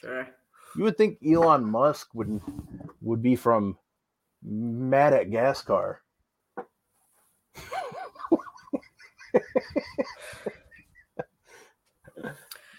[0.00, 0.28] Sure.
[0.76, 2.40] You would think Elon Musk would
[3.00, 3.76] would be from
[4.44, 6.02] Madagascar.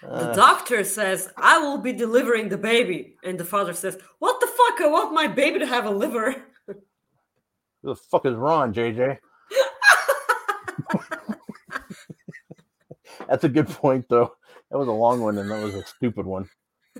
[0.00, 3.16] The doctor says, I will be delivering the baby.
[3.24, 4.80] And the father says, What the fuck?
[4.80, 6.34] I want my baby to have a liver.
[6.66, 6.74] Who
[7.82, 9.18] the fuck is Ron, JJ?
[13.28, 14.32] That's a good point, though.
[14.70, 16.48] That was a long one, and that was a stupid one.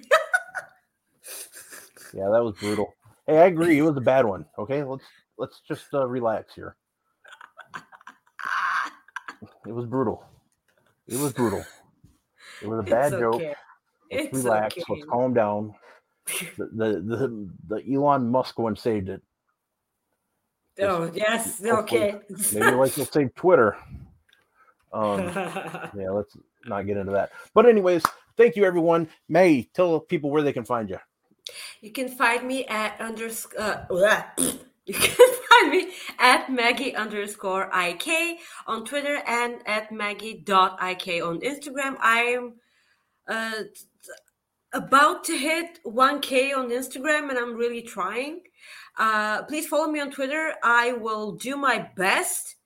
[2.12, 2.94] yeah, that was brutal.
[3.26, 3.78] Hey, I agree.
[3.78, 4.44] It was a bad one.
[4.58, 5.04] Okay, let's
[5.38, 6.76] let's just uh, relax here.
[9.66, 10.24] It was brutal.
[11.06, 11.64] It was brutal.
[12.62, 13.42] It was a bad it's joke.
[13.42, 13.56] Let's
[14.10, 14.74] it's relax.
[14.74, 14.84] Okay.
[14.88, 15.74] Let's calm down.
[16.56, 19.22] The, the, the the Elon Musk one saved it.
[20.80, 22.16] Oh yes, okay.
[22.52, 23.76] maybe like you'll save Twitter.
[24.92, 25.20] Um,
[25.96, 27.30] yeah, let's not get into that.
[27.54, 28.02] But anyways,
[28.36, 29.08] thank you everyone.
[29.28, 30.98] May tell people where they can find you.
[31.80, 33.60] You can find me at underscore.
[33.60, 34.22] Uh,
[34.86, 35.34] you can
[36.18, 41.96] at Maggie underscore IK on Twitter and at Maggie.ik on Instagram.
[42.00, 42.54] I'm
[43.28, 43.62] uh,
[44.72, 48.40] about to hit 1K on Instagram and I'm really trying.
[48.98, 50.54] Uh, please follow me on Twitter.
[50.62, 52.56] I will do my best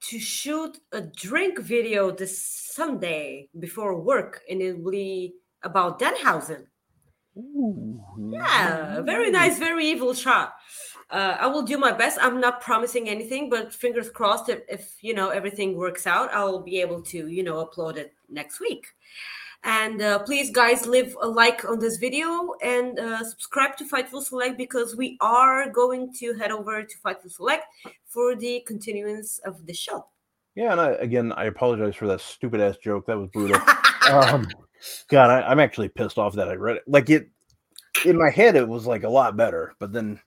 [0.00, 6.66] to shoot a drink video this Sunday before work, and it will be about Danhausen.
[7.36, 8.00] Ooh,
[8.32, 10.54] yeah, very nice, very evil shot
[11.10, 12.18] uh, I will do my best.
[12.20, 14.48] I'm not promising anything, but fingers crossed.
[14.48, 18.14] If, if you know everything works out, I'll be able to you know upload it
[18.28, 18.86] next week.
[19.64, 24.22] And uh, please, guys, leave a like on this video and uh, subscribe to Fightful
[24.22, 27.64] Select because we are going to head over to Fightful Select
[28.06, 30.06] for the continuance of the show.
[30.54, 33.06] Yeah, and I, again, I apologize for that stupid ass joke.
[33.06, 33.60] That was brutal.
[34.10, 34.46] um,
[35.08, 36.82] God, I, I'm actually pissed off that I read it.
[36.86, 37.28] Like it
[38.04, 40.20] in my head, it was like a lot better, but then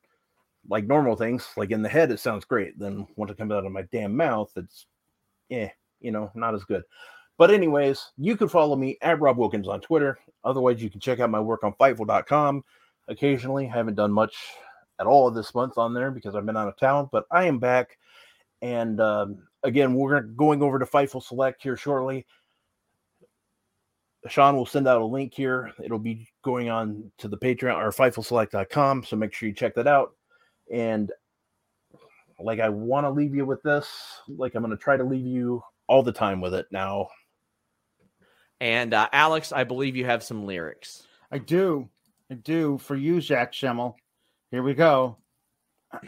[0.72, 2.80] like normal things, like in the head, it sounds great.
[2.80, 4.86] Then once it comes out of my damn mouth, it's
[5.52, 5.68] eh,
[6.00, 6.84] you know, not as good.
[7.38, 10.18] But anyways, you can follow me at Rob Wilkins on Twitter.
[10.46, 12.64] Otherwise, you can check out my work on Fightful.com.
[13.10, 14.36] Occasionally, I haven't done much
[15.00, 17.60] at all this month on there because I've been out of town, but I am
[17.60, 17.98] back.
[18.62, 22.26] And um, again, we're going over to Fightful Select here shortly.
[24.30, 25.74] Sean will send out a link here.
[25.84, 29.04] It'll be going on to the Patreon or FightfulSelect.com.
[29.04, 30.16] So make sure you check that out.
[30.72, 31.12] And
[32.40, 33.88] like I want to leave you with this,
[34.28, 37.10] like I'm going to try to leave you all the time with it now.
[38.60, 41.08] And uh, Alex, I believe you have some lyrics.
[41.32, 41.90] I do.
[42.30, 43.98] I do for you, Jack Schimmel.
[44.52, 45.18] Here we go.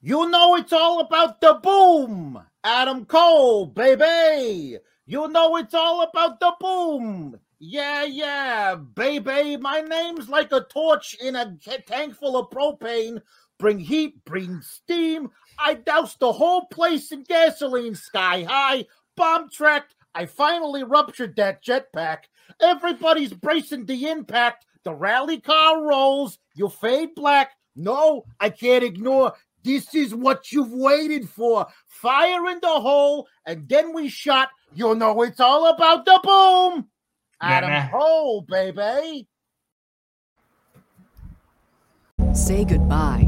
[0.00, 4.78] you know it's all about the boom, Adam Cole, baby.
[5.06, 7.38] You know it's all about the boom.
[7.60, 9.56] Yeah, yeah, baby.
[9.56, 11.56] My name's like a torch in a
[11.86, 13.20] tank full of propane.
[13.58, 15.30] bring heat, bring steam.
[15.58, 18.86] I doused the whole place in gasoline sky high,
[19.16, 19.96] bomb tracked.
[20.14, 22.24] I finally ruptured that jetpack.
[22.60, 24.64] Everybody's bracing the impact.
[24.84, 26.38] The rally car rolls.
[26.54, 27.50] You fade black.
[27.74, 29.32] No, I can't ignore.
[29.64, 31.66] This is what you've waited for.
[31.86, 34.48] Fire in the hole, and then we shot.
[34.74, 36.88] You'll know it's all about the boom.
[37.40, 37.88] Adam nah.
[37.90, 39.28] Cole, baby.
[42.32, 43.27] Say goodbye